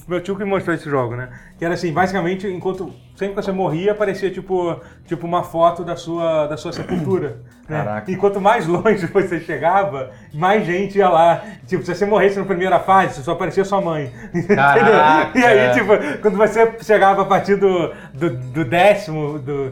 meu 0.07 0.21
tio 0.21 0.35
que 0.35 0.43
me 0.43 0.49
mostrou 0.49 0.75
esse 0.75 0.89
jogo, 0.89 1.15
né? 1.15 1.29
Que 1.63 1.65
era 1.65 1.75
assim, 1.75 1.93
basicamente, 1.93 2.45
enquanto. 2.45 2.91
Sempre 3.15 3.35
que 3.35 3.41
você 3.41 3.51
morria, 3.53 3.93
aparecia 3.93 4.29
tipo, 4.29 4.75
tipo 5.05 5.25
uma 5.25 5.43
foto 5.43 5.81
da 5.81 5.95
sua, 5.95 6.45
da 6.45 6.57
sua 6.57 6.73
sepultura. 6.73 7.37
né? 7.69 7.77
Caraca. 7.77 8.11
E 8.11 8.17
quanto 8.17 8.41
mais 8.41 8.67
longe 8.67 9.05
você 9.05 9.39
chegava, 9.39 10.11
mais 10.33 10.65
gente 10.65 10.97
ia 10.97 11.07
lá. 11.07 11.41
Tipo, 11.65 11.85
se 11.85 11.95
você 11.95 12.05
morresse 12.05 12.37
na 12.37 12.43
primeira 12.43 12.81
fase, 12.81 13.23
só 13.23 13.31
aparecia 13.31 13.63
sua 13.63 13.79
mãe. 13.79 14.11
Caraca. 14.53 15.39
E 15.39 15.41
aí, 15.41 15.71
tipo, 15.71 15.93
quando 16.21 16.35
você 16.35 16.69
chegava 16.81 17.21
a 17.21 17.25
partir 17.25 17.55
do, 17.55 17.93
do, 18.13 18.29
do 18.31 18.65
décimo, 18.65 19.39
do, 19.39 19.71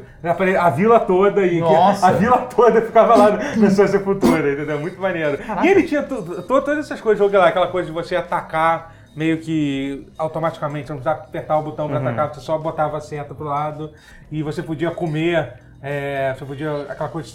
a 0.58 0.70
vila 0.70 0.98
toda 1.02 1.46
e 1.46 1.60
Nossa. 1.60 2.08
a 2.08 2.12
vila 2.14 2.38
toda 2.56 2.82
ficava 2.82 3.16
lá 3.16 3.38
na 3.58 3.70
sua 3.70 3.88
sepultura, 3.88 4.54
entendeu? 4.54 4.80
Muito 4.80 5.02
maneiro. 5.02 5.40
E 5.62 5.68
ele 5.68 5.84
tinha 5.84 6.04
todas 6.04 6.78
essas 6.78 7.02
coisas, 7.02 7.30
lá, 7.34 7.48
aquela 7.50 7.68
coisa 7.68 7.88
de 7.88 7.94
você 7.94 8.16
atacar 8.16 9.01
meio 9.16 9.40
que 9.40 10.08
automaticamente, 10.18 10.88
você 10.88 10.94
não 10.94 11.00
precisava 11.02 11.26
apertar 11.28 11.58
o 11.58 11.64
botão 11.64 11.88
pra 11.88 11.98
atacar, 12.00 12.34
você 12.34 12.40
só 12.42 12.58
botava 12.58 12.98
a 12.98 13.02
seta 13.02 13.34
pro 13.36 13.46
lado 13.46 13.92
e 14.32 14.42
você 14.44 14.62
podia 14.64 14.92
comer. 14.92 15.54
é, 15.82 16.34
você 16.38 16.46
podia. 16.46 16.84
Aquela 16.90 17.10
coisa 17.10 17.30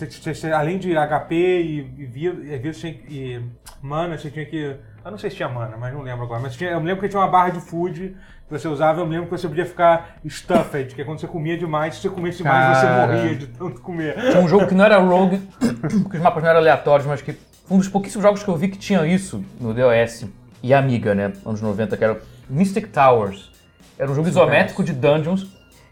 além 0.56 0.78
de 0.78 0.94
HP 0.94 1.34
e, 1.34 1.78
e 1.98 2.06
vida, 2.06 2.40
e, 2.42 2.88
e 3.08 3.42
mana, 3.82 4.16
você 4.16 4.30
tinha 4.30 4.44
que. 4.46 4.76
Eu 5.04 5.10
não 5.10 5.18
sei 5.18 5.30
se 5.30 5.36
tinha 5.36 5.48
mana, 5.48 5.76
mas 5.76 5.92
não 5.92 6.02
lembro 6.02 6.24
agora. 6.24 6.40
Mas 6.40 6.56
tinha- 6.56 6.70
eu 6.70 6.80
me 6.80 6.86
lembro 6.86 7.02
que 7.02 7.08
tinha 7.08 7.20
uma 7.20 7.28
barra 7.28 7.50
de 7.50 7.60
food 7.60 8.16
que 8.48 8.52
você 8.52 8.68
usava, 8.68 9.00
eu 9.00 9.06
me 9.06 9.12
lembro 9.12 9.28
que 9.28 9.36
você 9.36 9.48
podia 9.48 9.66
ficar 9.66 10.16
stuffed, 10.28 10.94
que 10.94 11.02
é 11.02 11.04
quando 11.04 11.20
você 11.20 11.26
comia 11.26 11.58
demais, 11.58 11.96
se 11.96 12.02
você 12.02 12.08
comesse 12.08 12.38
demais, 12.38 12.78
você 12.78 12.86
morria 13.06 13.34
de 13.36 13.46
tanto 13.48 13.80
comer. 13.80 14.14
Tinha 14.30 14.40
um 14.40 14.48
jogo 14.48 14.66
que 14.68 14.74
não 14.74 14.84
era 14.84 14.98
Rogue, 14.98 15.38
porque 16.02 16.16
os 16.16 16.22
mapas 16.22 16.42
não 16.42 16.50
eram 16.50 16.60
aleatórios, 16.60 17.06
mas 17.08 17.20
que 17.20 17.36
um 17.68 17.78
dos 17.78 17.88
pouquíssimos 17.88 18.22
jogos 18.22 18.42
que 18.44 18.48
eu 18.48 18.56
vi 18.56 18.68
que 18.68 18.78
tinha 18.78 19.04
isso 19.04 19.44
no 19.60 19.74
DOS 19.74 20.26
e 20.66 20.74
Amiga, 20.74 21.14
né? 21.14 21.32
Anos 21.44 21.60
90, 21.60 21.96
que 21.96 22.02
era 22.04 22.18
Mystic 22.50 22.88
Towers. 22.88 23.50
Era 23.98 24.10
um 24.10 24.14
jogo 24.14 24.28
isométrico 24.28 24.82
de 24.82 24.92
dungeons 24.92 25.46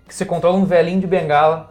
que 0.06 0.14
você 0.14 0.24
controla 0.24 0.56
um 0.58 0.64
velhinho 0.64 1.00
de 1.00 1.06
bengala. 1.06 1.68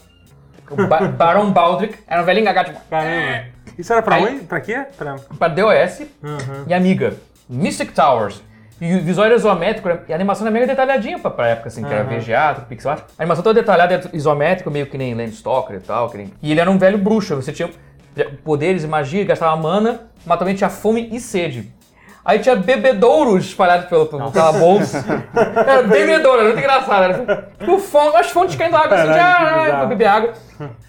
O 0.70 0.88
ba 0.88 1.02
Baron 1.12 1.52
Baldric 1.52 1.98
era 2.08 2.22
um 2.22 2.26
velhinho 2.26 2.46
gaga 2.46 2.64
tipo, 2.64 2.80
Caramba. 2.90 3.46
Isso 3.78 3.92
era 3.92 4.02
pra 4.02 4.16
Aí- 4.16 4.24
onde? 4.26 4.46
Pra 4.46 4.62
quê? 4.62 4.86
Pra... 4.98 5.16
pra 5.38 5.48
DOS 5.50 6.00
Uhum. 6.24 6.64
e 6.68 6.74
Amiga. 6.74 7.14
Mystic 7.50 7.92
Towers. 7.92 8.42
E 8.82 8.96
o 8.96 9.02
visual 9.02 9.26
era 9.28 9.36
isométrico 9.36 9.88
e 10.08 10.12
a 10.12 10.16
animação 10.16 10.46
era 10.48 10.52
mega 10.54 10.66
detalhadinha 10.68 11.20
pra, 11.20 11.30
pra 11.30 11.48
época, 11.50 11.68
assim, 11.68 11.84
que 11.84 11.94
era 11.94 12.04
Aham. 12.04 12.18
VGA, 12.20 12.62
pixel 12.68 12.92
art. 12.92 13.04
A 13.18 13.24
animação 13.24 13.44
toda 13.44 13.60
detalhada, 13.60 13.94
era 13.94 14.10
isométrico, 14.14 14.72
meio 14.72 14.88
que 14.88 14.98
nem 14.98 15.14
Landstalker 15.14 15.76
e 15.76 15.80
tal. 15.80 16.10
que 16.10 16.18
nem- 16.18 16.34
E 16.42 16.52
ele 16.52 16.60
era 16.60 16.70
um 16.72 16.78
velho 16.78 16.98
bruxo, 16.98 17.36
você 17.36 17.52
tinha 17.52 17.70
poderes 18.44 18.84
e 18.84 18.88
magia, 18.88 19.24
gastava 19.26 19.56
mana, 19.56 20.02
mas 20.26 20.40
também 20.40 20.56
tinha 20.56 20.70
fome 20.70 21.10
e 21.12 21.20
sede. 21.20 21.72
Aí 22.26 22.40
tinha 22.40 22.56
bebedouros 22.56 23.46
espalhados 23.46 23.88
pelo, 23.88 24.06
pelo 24.06 24.32
calabouço. 24.32 24.96
Era 25.68 25.84
bebedouro, 25.84 26.38
era 26.40 26.44
muito 26.46 26.60
engraçado. 26.60 27.04
Era 27.04 27.50
tipo 27.60 27.78
fonte, 27.80 28.16
as 28.16 28.30
fontes 28.32 28.56
caindo 28.56 28.78
água, 28.78 28.96
assim, 28.96 29.08
ah, 29.20 29.66
pra 29.78 29.86
beber 29.88 30.06
água. 30.08 30.34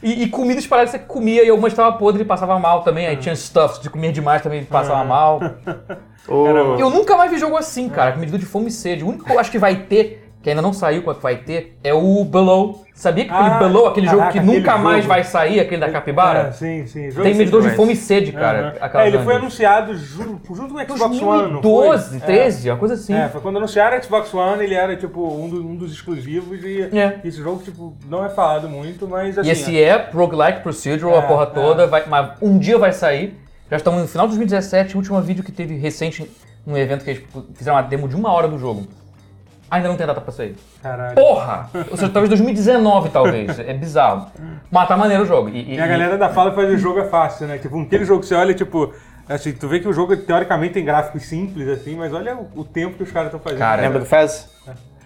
E, 0.00 0.22
e 0.22 0.28
comida 0.28 0.60
espalhada 0.60 0.86
que 0.90 0.92
você 0.96 0.98
comia, 1.00 1.42
e 1.44 1.48
algumas 1.50 1.72
estavam 1.72 1.98
podres 1.98 2.25
e 2.25 2.28
passava 2.28 2.56
mal 2.60 2.82
também. 2.82 3.06
Aí 3.08 3.16
tinha 3.16 3.34
stuffs 3.34 3.81
de 3.81 3.90
comer 3.90 4.12
demais 4.12 4.42
também 4.42 4.64
passava 4.64 5.02
mal. 5.04 5.40
O- 6.28 6.44
Eu 6.78 6.88
nunca 6.90 7.16
mais 7.16 7.31
vi 7.31 7.38
jogo 7.38 7.56
assim, 7.56 7.88
cara, 7.88 8.12
com 8.12 8.20
medida 8.20 8.38
de 8.38 8.46
fome 8.46 8.69
e 8.69 8.70
sede. 8.70 9.02
O 9.02 9.08
único 9.08 9.25
que 9.25 9.32
eu 9.32 9.38
acho 9.40 9.50
que 9.50 9.58
vai 9.58 9.75
ter, 9.76 10.23
que 10.44 10.50
ainda 10.50 10.61
não 10.61 10.75
saiu, 10.75 11.02
é 11.11 11.14
que 11.14 11.23
vai 11.23 11.37
ter, 11.38 11.79
é 11.82 11.94
o 11.94 12.23
Below. 12.23 12.85
Sabia 12.94 13.25
que 13.25 13.31
aquele 13.32 13.49
Ah, 13.49 13.58
Below, 13.58 13.88
aquele 13.88 14.06
jogo 14.06 14.19
caraca, 14.19 14.38
que 14.38 14.44
nunca 14.44 14.70
aquele 14.73 14.85
mais 14.85 14.96
jogo. 14.99 15.08
vai 15.08 15.25
sair, 15.25 15.58
aquele 15.58 15.81
da 15.81 15.87
É, 15.87 15.91
capibara? 15.91 16.52
sim, 16.52 16.87
sim. 16.87 17.11
Jogo 17.11 17.23
Tem 17.23 17.35
medidor 17.35 17.62
de 17.62 17.70
fome 17.70 17.94
e 17.94 17.96
sede, 17.96 18.31
cara. 18.31 18.76
Aquelas 18.79 19.06
É, 19.06 19.08
ele 19.08 19.19
foi 19.25 19.35
anunciado 19.37 19.96
junto, 19.96 20.55
junto 20.55 20.75
com 20.75 20.79
o 20.81 20.82
Xbox 20.87 21.00
One, 21.23 21.52
não 21.52 21.61
2012, 21.62 22.19
foi? 22.19 22.26
13, 22.26 22.70
uma 22.70 22.76
coisa 22.76 22.94
assim. 22.94 23.14
É, 23.14 23.29
foi 23.31 23.41
quando 23.41 23.56
anunciaram 23.56 23.99
o 23.99 24.02
Xbox 24.05 24.35
One, 24.35 24.62
ele 24.62 24.75
era 24.75 24.94
tipo 24.96 25.26
um, 25.26 25.49
do- 25.49 25.67
um 25.67 25.75
dos 25.76 25.91
exclusivos 25.93 26.62
e 26.62 26.82
É. 26.96 27.20
esse 27.25 27.38
jogo 27.38 27.62
tipo 27.62 27.96
não 28.08 28.23
é 28.23 28.29
falado 28.29 28.69
muito, 28.69 29.08
mas 29.08 29.38
assim. 29.38 29.49
E 29.49 29.52
esse 29.52 29.82
é 29.82 30.11
roguelike 30.12 30.61
procedural, 30.62 31.20
a 31.20 31.25
É, 31.25 31.26
porra 31.26 31.43
é. 31.44 31.46
toda, 31.46 31.87
vai, 31.87 32.05
mas 32.06 32.32
um 32.43 32.58
dia 32.58 32.76
vai 32.79 32.93
sair. 32.93 33.35
Já 33.70 33.79
estamos 33.79 34.02
no 34.02 34.06
final 34.08 34.26
de 34.26 34.32
2017, 34.37 34.94
o 34.94 34.99
último 34.99 35.19
vídeo 35.23 35.43
que 35.43 35.50
teve 35.50 35.75
recente 35.79 36.31
num 36.67 36.76
evento 36.76 37.02
que 37.02 37.11
eles 37.11 37.23
fizeram 37.55 37.76
uma 37.79 37.82
demo 37.82 38.06
de 38.06 38.14
uma 38.14 38.31
hora 38.31 38.46
do 38.46 38.58
jogo. 38.58 38.87
Ainda 39.74 39.88
não 39.88 39.96
tem 39.96 40.06
data 40.06 40.20
pra 40.20 40.32
sair. 40.32 40.56
Caralho. 40.82 41.14
Porra! 41.14 41.68
Ou 41.90 41.96
seja, 41.96 42.08
talvez 42.12 42.28
2019, 42.28 43.08
talvez. 43.10 43.58
É 43.58 43.72
bizarro. 43.74 44.26
Mas 44.70 44.86
tá 44.88 44.96
maneiro 44.96 45.22
o 45.24 45.26
jogo. 45.26 45.48
E, 45.48 45.72
e- 45.72 45.74
E 45.76 45.80
a 45.80 45.86
galera 45.86 46.12
ainda 46.14 46.28
fala 46.28 46.50
que 46.50 46.56
fazer 46.56 46.76
jogo 46.78 47.00
é 47.00 47.04
fácil, 47.06 47.46
né? 47.46 47.58
Tipo, 47.58 47.80
aquele 47.82 48.04
jogo 48.04 48.20
que 48.20 48.26
você 48.26 48.34
olha, 48.34 48.54
tipo. 48.54 48.92
Assim, 49.28 49.52
tu 49.52 49.66
vê 49.66 49.80
que 49.80 49.88
o 49.88 49.92
jogo 49.92 50.14
teoricamente 50.16 50.74
tem 50.74 50.84
gráficos 50.84 51.22
simples, 51.24 51.66
assim, 51.68 51.96
mas 51.96 52.12
olha 52.12 52.36
o, 52.36 52.60
o 52.60 52.64
tempo 52.64 52.96
que 52.96 53.02
os 53.04 53.10
caras 53.10 53.28
estão 53.28 53.40
fazendo. 53.40 53.58
Cara, 53.58 53.80
Lembra 53.80 54.00
do 54.00 54.04
Fez? 54.04 54.50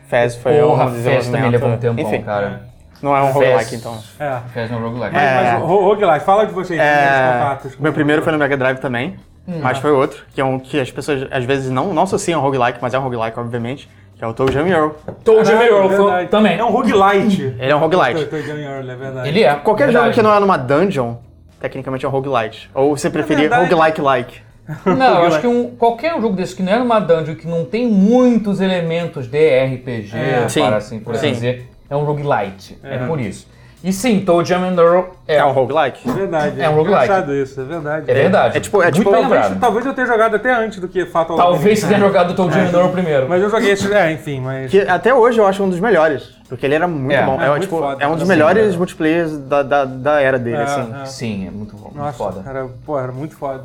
Fez 0.08 0.34
foi 0.36 0.58
Porra, 0.58 0.86
um 0.86 0.90
Fez 1.02 1.26
também 1.28 1.50
levou 1.50 1.68
um 1.70 1.76
tempão, 1.78 2.04
Enfim, 2.04 2.22
cara. 2.22 2.62
não 3.00 3.16
é 3.16 3.22
um 3.22 3.30
roguelike, 3.30 3.76
então. 3.76 3.96
É. 4.18 4.38
Fez 4.52 4.70
no 4.72 4.78
roguelike. 4.80 5.14
Mas, 5.14 5.22
É. 5.22 5.52
mas 5.52 5.62
ro- 5.62 5.84
roguelike, 5.84 6.24
fala 6.24 6.46
de 6.46 6.52
vocês, 6.52 6.80
É, 6.80 7.38
contatos. 7.38 7.74
com- 7.76 7.82
meu 7.82 7.92
primeiro 7.92 8.20
foi 8.22 8.32
no 8.32 8.38
Mega 8.38 8.56
Drive 8.56 8.78
também, 8.80 9.16
Hum. 9.46 9.60
mas 9.62 9.78
foi 9.78 9.92
outro, 9.92 10.24
que 10.34 10.40
é 10.40 10.44
um 10.44 10.58
que 10.58 10.80
as 10.80 10.90
pessoas 10.90 11.26
às 11.30 11.44
vezes 11.44 11.70
não, 11.70 11.94
não 11.94 12.02
associam 12.02 12.40
roguelike, 12.40 12.78
mas 12.82 12.94
é 12.94 12.98
um 12.98 13.02
roguelike, 13.02 13.38
obviamente, 13.38 13.88
que 14.18 14.24
é 14.24 14.26
o 14.26 14.34
Toe 14.34 14.50
Jam 14.52 14.66
Earl. 14.66 14.90
Toad 15.24 15.48
Caralho, 15.48 15.72
Earl 15.76 16.10
é 16.10 16.26
também. 16.26 16.58
É 16.58 16.64
um 16.64 16.70
roguelite. 16.70 17.54
Ele 17.58 17.70
é 17.72 17.76
um 17.76 17.78
roguelite. 17.78 18.24
Tô 18.26 18.36
Johnny 18.40 18.62
Earl, 18.64 18.90
é 18.90 18.96
verdade. 18.96 19.28
Ele 19.28 19.42
é. 19.44 19.54
Qualquer 19.54 19.84
verdade. 19.84 20.06
jogo 20.06 20.14
que 20.16 20.22
não 20.22 20.34
é 20.34 20.40
numa 20.40 20.56
dungeon, 20.56 21.14
tecnicamente 21.60 22.04
é 22.04 22.08
um 22.08 22.10
roguelite. 22.10 22.68
Ou 22.74 22.96
você 22.96 23.08
preferir 23.08 23.48
verdade- 23.48 23.72
roguelike-like. 23.72 24.40
Não, 24.84 25.20
eu 25.20 25.26
acho 25.28 25.40
que 25.40 25.46
um, 25.46 25.70
qualquer 25.76 26.20
jogo 26.20 26.36
desse 26.36 26.54
que 26.54 26.62
não 26.62 26.72
é 26.72 26.78
numa 26.78 26.98
dungeon, 27.00 27.36
que 27.36 27.46
não 27.46 27.64
tem 27.64 27.86
muitos 27.86 28.60
elementos 28.60 29.26
de 29.26 29.38
RPG, 29.64 30.10
É. 30.14 30.40
para 30.40 30.48
Sim, 30.50 30.62
assim, 30.64 31.00
por 31.00 31.14
assim 31.14 31.28
sim. 31.28 31.32
dizer, 31.32 31.70
é 31.88 31.96
um 31.96 32.04
roguelite. 32.04 32.76
É, 32.82 32.98
por 33.06 33.18
isso. 33.18 33.46
E 33.82 33.92
sim, 33.92 34.20
Toe 34.24 34.44
Jam 34.44 34.64
and 34.64 34.74
Earl 34.76 35.04
é, 35.26 35.36
É 35.36 35.44
um 35.44 35.52
roguelike. 35.52 36.08
É 36.08 36.12
verdade. 36.12 36.60
É 36.60 36.68
um 36.68 36.74
roguelike. 36.74 37.04
engraçado 37.04 37.32
isso, 37.34 37.60
é 37.60 37.64
verdade. 37.64 38.10
é 38.10 38.14
verdade. 38.14 38.56
É 38.56 38.60
tipo- 38.60 38.82
é 38.82 38.86
Muito 38.86 38.94
tipo- 38.96 39.10
Talvez, 39.10 39.30
lembrado. 39.32 39.60
talvez 39.60 39.86
eu 39.86 39.94
tenha 39.94 40.06
jogado 40.08 40.34
até 40.36 40.52
antes 40.52 40.80
do 40.80 40.88
que 40.88 41.06
Fatal 41.06 41.36
Talvez 41.36 41.78
você 41.78 41.86
tenha 41.86 42.00
jogado 42.00 42.30
o 42.32 42.34
Toe 42.34 42.50
Jam 42.50 42.62
and 42.62 42.72
Earl 42.76 42.88
primeiro. 42.88 43.28
Mas 43.28 43.40
eu 43.40 43.48
joguei 43.48 43.70
esse. 43.70 43.92
É, 43.92 44.10
enfim, 44.12 44.40
mas. 44.40 44.68
Que 44.70 44.80
até 44.80 45.14
hoje 45.14 45.38
eu 45.38 45.46
acho 45.46 45.62
um 45.62 45.70
dos 45.70 45.78
melhores. 45.78 46.36
Porque 46.48 46.66
ele 46.66 46.74
era 46.74 46.88
muito 46.88 47.12
É, 47.12 47.22
bom. 47.24 47.40
é 47.40 47.46
É, 47.46 47.50
muito 47.50 47.62
tipo, 47.62 47.78
foda. 47.78 48.02
é 48.02 48.06
um 48.08 48.12
dos 48.14 48.22
Assim, 48.22 48.28
melhores 48.30 48.74
é. 48.74 48.76
multiplayers 48.76 49.38
da, 49.38 49.62
da, 49.62 49.84
da 49.84 50.20
era 50.20 50.38
dele, 50.38 50.56
É, 50.56 50.62
assim. 50.62 50.94
é. 51.02 51.04
Sim, 51.04 51.46
é 51.46 51.50
muito 51.50 51.76
bom, 51.76 51.84
muito 51.84 51.98
Nossa, 51.98 52.12
foda. 52.18 52.42
cara, 52.42 52.66
pô, 52.84 52.98
era 52.98 53.12
muito 53.12 53.36
foda. 53.36 53.64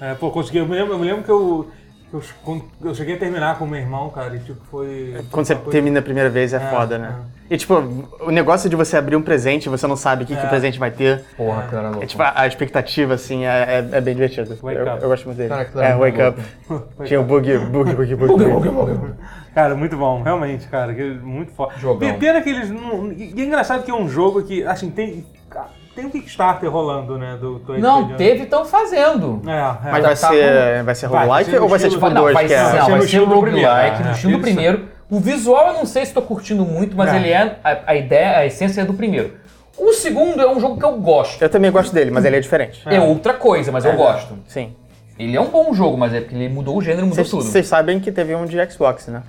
É, 0.00 0.12
pô, 0.14 0.30
consegui. 0.30 0.58
Eu 0.58 0.66
me 0.66 0.74
lembro, 0.74 0.92
eu 0.94 0.98
me 0.98 1.06
lembro 1.06 1.22
que 1.22 1.30
eu, 1.30 1.70
eu, 2.12 2.22
eu 2.84 2.94
cheguei 2.94 3.16
a 3.16 3.18
terminar 3.18 3.58
com 3.58 3.64
o 3.64 3.68
meu 3.68 3.80
irmão, 3.80 4.08
cara, 4.10 4.34
e 4.36 4.38
tipo, 4.38 4.60
foi. 4.70 5.16
Quando 5.30 5.46
você 5.46 5.54
coisa- 5.54 5.70
termina 5.70 5.98
a 5.98 6.02
primeira 6.02 6.30
vez 6.30 6.52
é, 6.54 6.60
foda, 6.60 6.98
né? 6.98 7.14
E 7.50 7.56
tipo, 7.56 7.74
o 8.20 8.30
negócio 8.30 8.68
de 8.68 8.74
você 8.74 8.96
abrir 8.96 9.14
um 9.16 9.22
presente 9.22 9.66
e 9.66 9.68
você 9.68 9.86
não 9.86 9.96
sabe 9.96 10.24
o 10.24 10.26
que, 10.26 10.34
que 10.34 10.42
É. 10.42 10.44
o 10.46 10.48
presente 10.48 10.78
vai 10.78 10.90
ter. 10.90 11.22
Porra, 11.36 11.66
que 11.68 11.74
era 11.74 11.88
louco. 11.90 12.02
É, 12.02 12.06
tipo, 12.06 12.22
a, 12.22 12.32
a 12.40 12.46
expectativa, 12.46 13.14
assim, 13.14 13.44
é, 13.44 13.48
é, 13.92 13.96
é 13.96 14.00
bem 14.00 14.14
divertido. 14.14 14.56
Wake 14.62 14.78
eu, 14.78 14.92
up. 14.94 15.02
eu 15.02 15.08
gosto 15.08 15.26
muito 15.26 15.36
dele. 15.38 15.48
Cara, 15.50 15.86
é, 15.86 15.94
Wake 15.96 16.18
Up. 16.22 16.42
Tinha 17.06 17.20
o 17.20 17.24
bug, 17.24 17.56
bug, 17.58 17.94
bug, 17.94 18.14
bug. 18.16 19.12
Cara, 19.54 19.74
muito 19.74 19.96
bom, 19.96 20.22
realmente, 20.22 20.66
cara, 20.68 20.92
que- 20.92 21.02
muito 21.22 21.52
foda. 21.52 21.72
Jogão. 21.78 21.98
Pe- 21.98 22.18
Pena 22.18 22.40
que 22.42 22.50
eles 22.50 22.68
não. 22.70 23.10
E 23.12 23.32
e 23.34 23.40
é 23.40 23.44
engraçado 23.44 23.84
que 23.84 23.90
é 23.90 23.94
um 23.94 24.08
jogo 24.08 24.42
que, 24.42 24.62
assim, 24.64 24.90
tem. 24.90 25.24
Tem 25.96 26.04
um 26.04 26.10
Kickstarter 26.10 26.70
rolando, 26.70 27.16
né? 27.16 27.38
Do 27.40 27.58
Toy 27.60 27.78
Não, 27.80 28.14
teve, 28.16 28.42
estão 28.44 28.66
fazendo. 28.66 29.40
É, 29.46 29.50
é. 29.50 29.54
Mas 29.56 29.82
Tá- 29.82 29.88
vai 29.90 30.02
tá 30.02 30.16
ser, 30.28 30.82
vai 30.84 30.94
ser 30.94 31.08
vai 31.08 31.26
roguelike 31.26 31.56
ou 31.56 31.68
vai 31.68 31.78
ser 31.78 31.88
tipo 31.88 32.08
Não, 32.10 32.22
dois, 32.22 32.34
vai 32.34 32.46
que 32.46 32.52
é... 32.52 32.64
ser, 32.70 32.78
não, 32.78 32.86
vai 32.90 32.98
no 32.98 33.08
ser 33.08 33.18
do 33.20 33.24
roguelike, 33.24 33.50
primeiro, 33.50 34.02
no 34.04 34.08
é, 34.08 34.12
estilo 34.12 34.32
do 34.32 34.36
isso. 34.36 34.42
primeiro. 34.42 34.84
O 35.08 35.18
visual 35.20 35.68
eu 35.68 35.72
não 35.72 35.86
sei 35.86 36.04
se 36.04 36.12
tô 36.12 36.20
curtindo 36.20 36.66
muito, 36.66 36.94
mas 36.94 37.10
É. 37.12 37.16
ele 37.16 37.30
é. 37.30 37.58
A, 37.64 37.78
a 37.86 37.94
ideia, 37.96 38.36
a 38.38 38.46
essência 38.46 38.82
é 38.82 38.84
do 38.84 38.92
primeiro. 38.92 39.34
O 39.78 39.92
segundo 39.94 40.40
é 40.40 40.48
um 40.50 40.60
jogo 40.60 40.78
que 40.78 40.84
eu 40.84 40.92
gosto. 40.98 41.40
Eu 41.42 41.48
também 41.48 41.70
gosto 41.70 41.94
dele, 41.94 42.10
mas 42.10 42.24
ele 42.26 42.36
é 42.36 42.40
diferente. 42.40 42.82
É, 42.86 43.00
outra 43.00 43.32
coisa, 43.32 43.72
mas 43.72 43.84
eu 43.86 43.94
gosto. 43.94 44.36
Sim. 44.46 44.74
Ele 45.18 45.34
é 45.34 45.40
um 45.40 45.48
bom 45.48 45.72
jogo, 45.72 45.96
mas 45.96 46.12
é 46.12 46.20
porque 46.20 46.34
ele 46.34 46.48
mudou 46.50 46.76
o 46.76 46.82
gênero, 46.82 47.06
mudou 47.06 47.14
Vocês 47.16 47.30
tudo. 47.30 47.42
vocês 47.42 47.66
sabem 47.66 47.98
que 48.00 48.12
teve 48.12 48.34
um 48.34 48.44
de 48.44 48.56
Xbox, 48.70 49.06
né? 49.08 49.22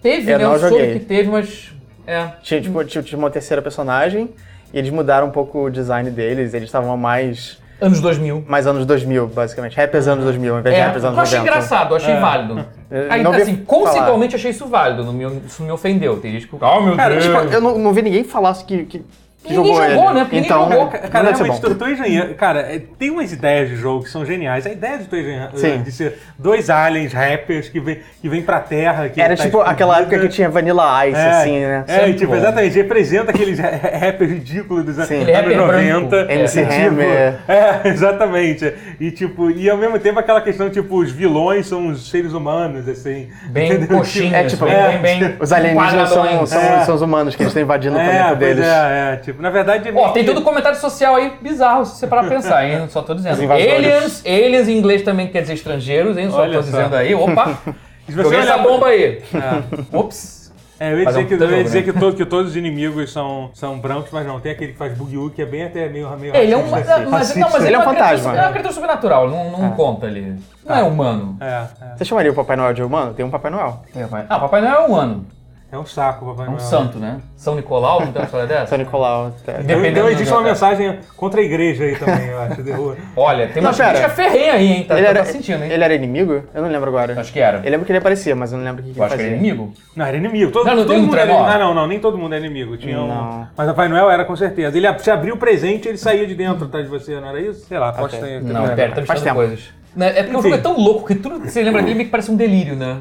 Teve, 0.00 0.32
Eu 0.32 0.38
né? 0.38 0.44
não 0.44 0.52
Eu 0.54 0.60
soube 0.60 0.92
que 0.94 1.00
teve, 1.00 1.28
mas. 1.28 1.74
É. 2.06 2.28
Tinha, 2.42 2.60
tipo, 2.60 2.82
tinha 2.84 3.18
uma 3.18 3.28
terceira 3.30 3.60
personagem 3.60 4.30
e 4.76 4.78
eles 4.78 4.90
mudaram 4.90 5.28
um 5.28 5.30
pouco 5.30 5.64
o 5.64 5.70
design 5.70 6.10
deles. 6.10 6.52
Eles 6.52 6.68
estavam 6.68 6.94
mais, 6.98 7.56
Anos 7.80 7.98
2000. 7.98 8.44
mais 8.46 8.66
anos 8.66 8.84
2000, 8.84 9.26
basicamente. 9.28 9.74
Rappers 9.74 10.06
anos 10.06 10.22
2000, 10.24 10.52
ao 10.52 10.60
invés 10.60 10.74
de 10.74 10.80
É, 10.82 10.84
rappers 10.84 11.02
eu 11.02 11.08
anos 11.08 11.20
achei 11.20 11.38
90. 11.38 11.50
engraçado, 11.56 11.90
eu 11.92 11.96
achei 11.96 12.16
válido. 12.16 12.66
Eu 12.90 13.10
Aí, 13.12 13.22
não 13.22 13.32
assim, 13.32 13.54
falar. 13.56 13.66
conceitualmente 13.66 14.36
achei 14.36 14.50
isso 14.50 14.66
válido, 14.66 15.02
não 15.02 15.14
me, 15.14 15.40
isso 15.46 15.62
me 15.62 15.70
ofendeu. 15.70 16.18
Tem 16.20 16.30
gente 16.32 16.46
que. 16.46 16.54
Oh, 16.60 16.80
meu 16.82 16.94
Cara, 16.94 17.14
Deus. 17.14 17.24
tipo, 17.24 17.36
eu 17.54 17.60
não, 17.60 17.78
não 17.78 17.92
vi 17.94 18.02
ninguém 18.02 18.22
falar 18.22 18.54
que, 18.66 18.84
que, 18.84 19.02
que 19.46 19.54
Ninguém 19.56 19.74
jogou 19.74 19.88
jogou, 19.90 20.04
ele. 20.10 20.14
né? 20.14 20.20
Porque 20.24 20.36
então, 20.38 20.70
jogou. 20.70 20.88
deve 20.90 21.08
Cara, 21.08 21.30
realmente, 21.32 21.60
tô, 21.60 21.74
tô 21.74 21.86
engenhando. 21.88 22.34
Cara, 22.34 22.60
é, 22.60 22.80
tem 22.98 23.10
umas 23.10 23.32
ideias 23.32 23.68
de 23.68 23.76
jogo 23.76 24.04
que 24.04 24.10
são 24.10 24.24
geniais. 24.24 24.66
A 24.66 24.70
ideia 24.70 24.98
de, 24.98 25.04
tô 25.04 25.16
engenhando, 25.16 25.56
Sim. 25.58 25.82
de 25.82 25.92
ser 25.92 26.18
dois 26.38 26.68
aliens 26.70 27.12
rappers 27.12 27.68
que 27.68 27.80
vêm 27.80 27.98
que 28.20 28.28
vem 28.28 28.42
pra 28.42 28.60
Terra. 28.60 29.08
Que 29.08 29.20
Era 29.20 29.36
tá 29.36 29.42
tipo 29.44 29.60
aquela 29.60 29.98
época 30.00 30.18
que 30.18 30.28
tinha 30.28 30.48
Vanilla 30.48 31.06
Ice, 31.06 31.18
É, 31.18 31.30
assim, 31.30 31.58
né? 31.60 31.84
É, 31.86 31.94
Sempre 32.00 32.14
tipo, 32.14 32.32
bom. 32.32 32.36
exatamente. 32.38 32.76
Representa 32.76 33.30
aqueles 33.30 33.58
ra- 33.58 33.70
rappers 33.70 34.30
ridículos 34.30 34.84
dos 34.84 34.96
anos 34.96 35.08
Sim. 35.08 35.22
Aquele 35.22 35.32
rapper 35.32 35.56
90. 35.56 36.08
branco. 36.08 36.32
MC 36.32 36.60
E, 36.60 36.66
tipo, 36.66 36.74
Hammer. 36.86 37.34
É, 37.48 37.80
exatamente. 37.88 38.74
E 39.00 39.10
tipo, 39.10 39.50
e 39.50 39.68
ao 39.70 39.76
mesmo 39.76 39.98
tempo 39.98 40.18
aquela 40.18 40.40
questão, 40.40 40.68
tipo, 40.70 40.96
os 40.98 41.10
vilões 41.10 41.66
são 41.66 41.88
os 41.88 42.10
seres 42.10 42.32
humanos, 42.32 42.88
assim. 42.88 43.28
Bem 43.50 43.72
entendeu? 43.72 43.98
coxinhas, 43.98 44.32
É, 44.34 44.44
tipo, 44.44 44.64
bem, 44.64 44.74
é, 44.74 44.98
bem, 44.98 45.20
bem 45.20 45.36
Os 45.40 45.52
alienígenas 45.52 46.08
são, 46.10 46.46
são, 46.46 46.60
É. 46.60 46.84
são 46.84 46.94
os 46.94 47.02
humanos 47.02 47.36
que 47.36 47.42
eles 47.42 47.50
estão 47.50 47.62
invadindo 47.62 47.96
o 47.96 48.00
É, 48.00 48.04
planeta 48.08 48.34
deles. 48.36 48.64
é, 48.66 49.12
é. 49.12 49.16
Tipo, 49.16 49.35
na 49.38 49.50
verdade... 49.50 49.88
é 49.88 49.92
Ó, 49.94 50.10
tem 50.10 50.24
que- 50.24 50.32
todo 50.32 50.42
comentário 50.44 50.78
social 50.78 51.14
aí 51.16 51.32
bizarro, 51.40 51.84
se 51.86 51.96
você 51.96 52.06
parar 52.06 52.22
pra 52.22 52.30
pensar, 52.36 52.66
hein? 52.66 52.86
Só 52.88 53.02
tô 53.02 53.14
dizendo. 53.14 53.50
Aliens, 53.52 54.22
aliens 54.24 54.68
em 54.68 54.76
inglês 54.78 55.02
também 55.02 55.28
quer 55.28 55.42
dizer 55.42 55.54
estrangeiros, 55.54 56.16
hein? 56.16 56.30
Só 56.30 56.40
Olha 56.40 56.58
tô 56.58 56.62
só. 56.64 56.70
dizendo 56.70 56.94
aí. 56.96 57.14
Opa! 57.14 57.58
Joguei 58.08 58.38
essa 58.38 58.58
bomba 58.58 58.86
aí. 58.88 59.22
É. 59.34 59.96
Ops! 59.96 60.36
É, 60.78 60.92
eu 60.92 60.98
ia 60.98 61.02
é 61.04 61.06
dizer, 61.06 61.20
um 61.20 61.26
que, 61.26 61.34
eu 61.34 61.50
ia 61.50 61.64
dizer 61.64 61.78
né? 61.86 61.90
que, 61.92 61.98
todo- 61.98 62.14
que 62.16 62.24
todos 62.26 62.50
os 62.50 62.56
inimigos 62.56 63.10
são, 63.10 63.48
são 63.54 63.78
brancos, 63.78 64.10
mas 64.12 64.26
não. 64.26 64.38
Tem 64.38 64.52
aquele 64.52 64.72
que 64.72 64.78
faz 64.78 64.92
boogie 64.92 65.30
que 65.30 65.40
é 65.40 65.46
bem 65.46 65.64
até 65.64 65.88
meio, 65.88 66.08
meio 66.18 66.36
Ele 66.36 66.52
é 66.52 66.56
um. 66.56 66.68
Mas, 66.68 66.86
assim. 66.88 67.08
mas- 67.10 67.34
não, 67.36 67.50
mas 67.50 67.64
Ele 67.64 67.74
é 67.74 67.78
um 67.78 67.82
criatura- 67.82 67.94
fantasma. 68.08 68.36
É 68.36 68.40
uma 68.42 68.50
criatura 68.50 68.74
sobrenatural, 68.74 69.30
não, 69.30 69.50
não 69.52 69.70
conta 69.70 70.06
ali. 70.06 70.36
Não 70.66 70.76
é 70.76 70.82
humano. 70.82 71.36
É, 71.40 71.46
é. 71.46 71.96
Você 71.96 72.04
chamaria 72.04 72.30
o 72.30 72.34
Papai 72.34 72.56
Noel 72.56 72.74
de 72.74 72.82
humano? 72.82 73.14
Tem 73.14 73.24
um 73.24 73.30
Papai 73.30 73.50
Noel. 73.50 73.82
Ah, 74.28 74.38
Papai 74.38 74.60
Noel 74.60 74.74
é 74.82 74.86
humano. 74.86 75.26
É 75.70 75.76
um 75.76 75.84
saco, 75.84 76.24
Papai 76.26 76.46
É 76.46 76.48
um 76.48 76.52
Noel. 76.52 76.64
santo, 76.64 76.96
né? 76.98 77.18
São 77.36 77.56
Nicolau, 77.56 78.00
não 78.00 78.12
tem 78.12 78.22
uma 78.22 78.24
história 78.26 78.46
dessa? 78.46 78.66
São 78.68 78.78
Nicolau. 78.78 79.32
tá. 79.44 79.52
Então, 79.54 79.64
Dependendo 79.64 79.88
então 79.98 80.08
existe 80.10 80.32
uma 80.32 80.40
mensagem 80.42 81.00
contra 81.16 81.40
a 81.40 81.44
igreja 81.44 81.82
aí 81.84 81.96
também, 81.96 82.26
eu 82.28 82.40
acho, 82.40 82.62
de 82.62 82.70
rua. 82.70 82.96
Olha, 83.16 83.48
tem 83.48 83.60
uma 83.60 83.72
Não, 83.72 83.76
crítica 83.78 84.08
ferrenha 84.10 84.52
aí, 84.52 84.66
hein? 84.72 84.84
Tá, 84.84 84.94
Ele 84.96 85.02
tá 85.04 85.10
era, 85.10 85.24
sentindo, 85.24 85.64
hein? 85.64 85.70
ele 85.72 85.82
era 85.82 85.92
inimigo? 85.94 86.44
Eu 86.54 86.62
não 86.62 86.68
lembro 86.68 86.88
agora. 86.88 87.20
Acho 87.20 87.32
que 87.32 87.40
era. 87.40 87.62
Eu 87.64 87.70
lembro 87.70 87.84
que 87.84 87.90
ele 87.90 87.98
aparecia, 87.98 88.36
mas 88.36 88.52
eu 88.52 88.58
não 88.58 88.64
lembro 88.64 88.82
o 88.82 88.86
que, 88.86 88.92
que 88.92 88.98
Eu 89.00 89.04
ele 89.04 89.06
acho 89.06 89.16
que 89.16 89.22
fazia. 89.22 89.36
era 89.36 89.44
inimigo. 89.44 89.72
Não, 89.96 90.06
era 90.06 90.16
inimigo. 90.16 90.52
Todo, 90.52 90.66
Não, 90.66 90.76
não 90.76 90.86
todo 90.86 90.96
um 90.96 91.02
mundo 91.02 91.16
era 91.16 91.24
inimigo. 91.30 91.48
Ah, 91.50 91.58
não, 91.58 91.74
não, 91.74 91.86
nem 91.88 91.98
todo 91.98 92.16
mundo 92.16 92.34
era 92.34 92.46
inimigo. 92.46 92.76
Tinha 92.76 93.00
um... 93.00 93.08
Não. 93.08 93.48
Mas 93.56 93.66
Papai 93.66 93.88
Noel 93.88 94.08
era 94.10 94.24
com 94.24 94.36
certeza. 94.36 94.76
Ele 94.78 94.98
se 95.00 95.10
abriu 95.10 95.34
o 95.34 95.38
presente 95.38 95.88
ele 95.88 95.98
saía 95.98 96.26
de 96.28 96.34
dentro 96.36 96.66
atrás 96.66 96.84
de 96.86 96.90
você, 96.90 97.18
não 97.20 97.28
era 97.28 97.40
isso? 97.40 97.66
Sei 97.66 97.76
lá, 97.78 97.92
pode 97.92 98.14
Ok. 98.14 98.20
ter. 98.28 98.40
Não, 98.44 98.62
pera, 98.68 98.90
tá 98.92 99.02
Faz 99.02 99.20
misturando 99.20 99.24
tempo. 99.24 99.34
coisas. 99.34 99.64
Né, 99.96 100.10
É 100.10 100.22
porque 100.22 100.36
o 100.36 100.40
Enfim. 100.40 100.48
jogo 100.50 100.54
é 100.54 100.62
tão 100.62 100.78
louco 100.78 101.06
que 101.06 101.14
tudo 101.14 101.40
que 101.40 101.50
você 101.50 101.62
lembra 101.62 101.80
dele 101.82 101.94
meio 101.94 102.04
que 102.06 102.10
parece 102.10 102.30
um 102.30 102.36
delírio, 102.36 102.76
né? 102.76 102.98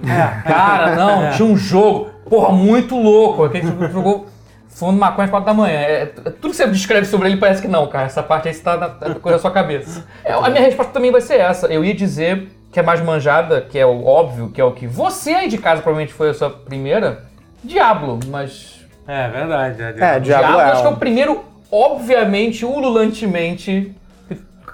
Cara, 0.48 0.96
não, 0.96 1.32
tinha 1.32 1.46
um 1.46 1.58
jogo, 1.58 2.10
porra, 2.30 2.54
muito 2.54 2.98
louco. 3.00 3.44
Aquele 3.46 3.68
jogo 3.68 3.86
que 3.88 3.92
jogou 3.94 4.26
fumando 4.68 5.00
maconha 5.00 5.26
às 5.26 5.30
quatro 5.32 5.46
da 5.46 5.54
manhã. 5.54 5.74
É, 5.80 6.02
é- 6.02 6.06
tudo 6.06 6.52
que 6.52 6.56
você 6.58 6.68
descreve 6.68 7.06
sobre 7.06 7.30
ele 7.30 7.38
parece 7.38 7.62
que 7.62 7.68
não, 7.68 7.88
cara. 7.88 8.06
Essa 8.06 8.22
parte 8.24 8.48
aí 8.48 8.54
está 8.54 8.76
na, 8.78 8.88
na 9.10 9.16
coisa 9.16 9.38
da 9.38 9.40
sua 9.42 9.52
cabeça. 9.52 10.06
É, 10.24 10.34
a 10.34 10.50
minha 10.50 10.62
resposta 10.64 10.92
também 10.92 11.12
vai 11.12 11.22
ser 11.22 11.40
essa. 11.40 11.68
Eu 11.68 11.84
ia 11.86 11.94
dizer 11.94 12.50
que 12.72 12.80
é 12.80 12.84
mais 12.84 13.00
manjada, 13.02 13.62
que 13.62 13.80
é 13.80 13.86
o 13.86 14.06
óbvio, 14.06 14.50
que 14.50 14.60
é 14.60 14.64
o 14.66 14.72
que 14.74 14.86
você 14.86 15.32
aí 15.34 15.48
de 15.48 15.58
casa 15.58 15.82
provavelmente 15.82 16.14
foi 16.14 16.30
a 16.30 16.34
sua 16.34 16.50
primeira. 16.50 17.24
Diablo, 17.64 18.20
mas. 18.28 18.86
É, 19.08 19.28
verdade. 19.30 19.82
É, 19.82 19.88
É, 19.88 19.92
Diablo 19.92 20.22
Diablo 20.24 20.60
é 20.60 20.64
acho 20.72 20.82
que 20.82 20.88
é 20.88 20.90
o 20.90 20.94
um- 20.94 20.98
primeiro, 20.98 21.46
obviamente, 21.72 22.66
ululantemente, 22.66 23.96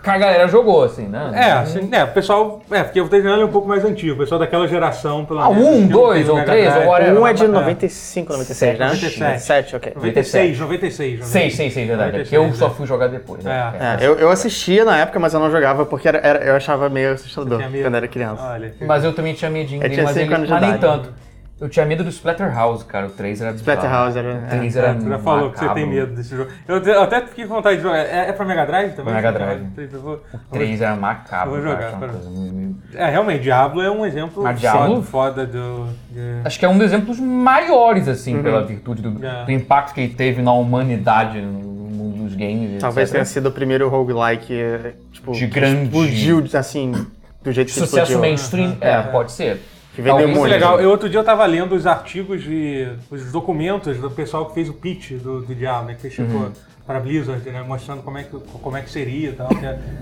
que 0.02 0.10
a 0.10 0.18
galera 0.18 0.48
jogou, 0.48 0.84
assim, 0.84 1.08
né? 1.08 1.32
É, 1.34 1.52
assim, 1.52 1.90
é, 1.92 2.04
o 2.04 2.08
pessoal. 2.08 2.62
É, 2.72 2.84
porque 2.84 3.00
o 3.00 3.08
Tejanelli 3.08 3.42
é 3.44 3.46
um 3.46 3.52
pouco 3.52 3.68
mais 3.68 3.86
antigo, 3.86 4.16
o 4.16 4.18
pessoal 4.18 4.40
daquela 4.40 4.68
geração, 4.68 5.24
pelo 5.26 5.40
Ah, 5.40 5.50
menos. 5.50 5.68
um, 5.68 5.88
dois 5.88 6.28
ou 6.28 6.44
três, 6.44 6.74
whatever. 6.86 7.20
Um 7.22 7.28
é 7.28 7.34
de 7.34 7.46
É. 7.46 7.48
95, 7.48 8.32
96, 8.34 8.80
né? 8.80 8.86
97. 8.86 9.20
97, 9.20 9.76
ok. 9.76 9.94
96, 9.96 10.60
96. 10.60 11.26
Sim, 11.26 11.50
sim, 11.50 11.70
sim, 11.70 11.86
verdade. 11.86 12.16
É 12.18 12.20
porque 12.22 12.36
eu 12.38 12.52
só 12.54 12.70
fui 12.70 12.88
jogar 12.88 13.08
depois, 13.08 13.44
né? 13.44 13.74
É. 14.00 14.04
É, 14.04 14.08
eu, 14.08 14.16
eu 14.18 14.30
assistia 14.30 14.84
na 14.84 14.98
época, 14.98 15.20
mas 15.20 15.34
eu 15.34 15.40
não 15.40 15.52
jogava 15.52 15.86
porque 15.86 16.08
era, 16.08 16.18
era- 16.18 16.44
eu 16.44 16.56
achava 16.56 16.90
meio 16.90 17.14
assustador 17.14 17.62
quando 17.82 17.96
era 17.96 18.08
criança. 18.08 18.42
Olha. 18.44 18.74
Mas 18.82 19.04
eu 19.04 19.14
também 19.14 19.34
tinha 19.34 19.52
medinho 19.52 19.78
Eu 19.80 19.82
dele, 19.84 19.94
tinha 19.94 20.06
mas, 20.06 20.18
ele, 20.18 20.34
anos 20.34 20.48
de 20.48 20.54
mas 20.54 20.62
nem 20.62 20.70
idade. 20.76 20.82
tanto. 21.04 21.14
Eu 21.62 21.70
tinha 21.70 21.86
medo 21.86 22.04
do 22.04 22.10
Splatterhouse, 22.10 22.84
cara. 22.86 23.06
O 23.06 23.12
3 23.12 23.40
era 23.40 23.52
bizarro. 23.52 23.60
Splatterhouse 23.78 24.18
era- 24.18 24.34
O 24.34 24.50
3 24.50 24.76
É, 24.76 24.80
era 24.80 24.96
tu 24.96 25.08
já 25.08 25.20
falou 25.20 25.52
que 25.52 25.60
você 25.60 25.66
tem 25.66 25.86
macabro. 25.86 25.90
medo 25.94 26.16
desse 26.16 26.36
jogo. 26.36 26.50
Eu, 26.68 27.02
até 27.04 27.22
fiquei 27.28 27.46
com 27.46 27.54
vontade 27.54 27.78
de 27.78 27.84
jogar. 27.84 28.00
É, 28.00 28.30
é 28.30 28.34
pra 28.34 28.44
Mega 28.46 28.66
Drive 28.66 28.90
também? 28.96 29.14
Pra 29.14 29.14
Mega 29.14 29.32
Drive. 29.32 29.88
Vou- 30.02 30.20
O 30.34 30.38
3 30.52 30.82
era 30.82 30.96
macabro, 30.96 31.56
Eu 31.56 31.62
vou 31.64 31.72
cara. 31.76 31.92
jogar, 31.92 32.08
muito- 32.32 32.98
É, 32.98 33.10
realmente, 33.12 33.44
Diablo 33.44 33.80
é 33.82 33.92
um 33.92 34.04
exemplo 34.04 34.42
Mas 34.42 34.60
Diablo- 34.60 35.04
foda, 35.04 35.46
do. 35.46 35.86
de- 36.10 36.42
Acho 36.44 36.58
que 36.58 36.66
é 36.66 36.70
um 36.70 36.78
dos 36.80 36.88
exemplos 36.88 37.20
maiores, 37.20 38.08
assim, 38.08 38.42
pela 38.42 38.66
virtude 38.66 39.04
do, 39.04 39.24
É. 39.24 39.46
do 39.46 39.52
impacto 39.52 39.94
que 39.94 40.02
ele 40.02 40.14
teve 40.16 40.42
na 40.42 40.54
humanidade, 40.54 41.40
no 41.42 41.60
mundo 41.60 42.24
dos 42.24 42.34
games, 42.34 42.82
Talvez 42.82 43.10
etc. 43.10 43.14
tenha 43.14 43.26
sido 43.26 43.50
o 43.50 43.52
primeiro 43.52 43.88
roguelike, 43.88 44.52
é, 44.52 44.94
tipo, 45.12 45.32
De 45.32 45.46
grande- 45.46 45.84
explodiu, 45.84 46.44
assim, 46.56 46.92
do 47.44 47.52
jeito 47.52 47.68
que 47.68 47.74
Sucesso 47.74 47.98
explodiu. 47.98 48.20
mainstream, 48.20 48.78
é, 48.82 49.00
pode 49.04 49.32
ser. 49.32 49.62
Que 50.02 50.10
Isso 50.32 50.46
é 50.46 50.50
legal. 50.50 50.80
Eu, 50.82 50.90
outro 50.90 51.10
dia 51.10 51.20
eu 51.20 51.24
tava 51.24 51.46
lendo 51.46 51.74
os 51.76 51.86
artigos 51.88 52.44
de. 52.44 52.88
os 53.10 53.32
documentos 53.32 53.98
do 53.98 54.10
pessoal 54.12 54.46
que 54.48 54.54
fez 54.54 54.70
o 54.70 54.74
pitch 54.74 55.12
do, 55.14 55.42
do 55.42 55.56
Diablo, 55.56 55.88
né? 55.88 55.96
Que 55.96 56.02
fez 56.02 56.14
tipo 56.16 56.32
Uhum. 56.32 56.52
para 56.86 57.00
Blizzard, 57.00 57.48
né? 57.50 57.64
Mostrando 57.68 58.02
como 58.04 58.18
é 58.18 58.24
que, 58.24 58.38
como 58.38 58.78
é 58.78 58.82
que 58.82 58.90
seria 58.90 59.30
e 59.30 59.34
tal. 59.34 59.48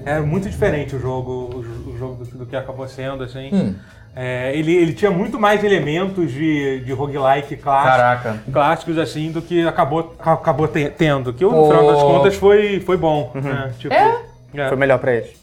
é, 0.05 0.17
é 0.17 0.19
muito 0.19 0.49
diferente 0.49 0.95
o 0.95 0.99
jogo, 0.99 1.49
o, 1.55 1.63
jo- 1.63 1.91
o 1.91 1.97
jogo 1.97 2.23
do, 2.25 2.37
do 2.39 2.45
que 2.45 2.55
acabou 2.55 2.87
sendo, 2.87 3.23
assim. 3.23 3.49
Hum. 3.53 3.75
É, 4.15 4.51
ele, 4.57 4.75
ele 4.75 4.91
tinha 4.93 5.11
muito 5.11 5.39
mais 5.39 5.63
elementos 5.63 6.31
de, 6.31 6.79
de 6.79 6.91
roguelike 6.91 7.55
clássico. 7.55 8.39
Clássicos 8.51 8.97
assim 8.97 9.31
do 9.31 9.39
que 9.41 9.65
acabou, 9.67 10.15
acabou 10.19 10.67
te- 10.67 10.89
tendo. 10.89 11.31
Que 11.31 11.43
no 11.43 11.67
final 11.67 11.85
das 11.87 12.01
contas 12.01 12.35
foi, 12.35 12.79
foi 12.79 12.97
bom. 12.97 13.31
né? 13.35 13.71
Tipo, 13.77 13.93
É? 13.93 14.21
é. 14.55 14.67
Foi 14.67 14.75
melhor 14.77 14.97
pra 14.97 15.13
eles. 15.15 15.39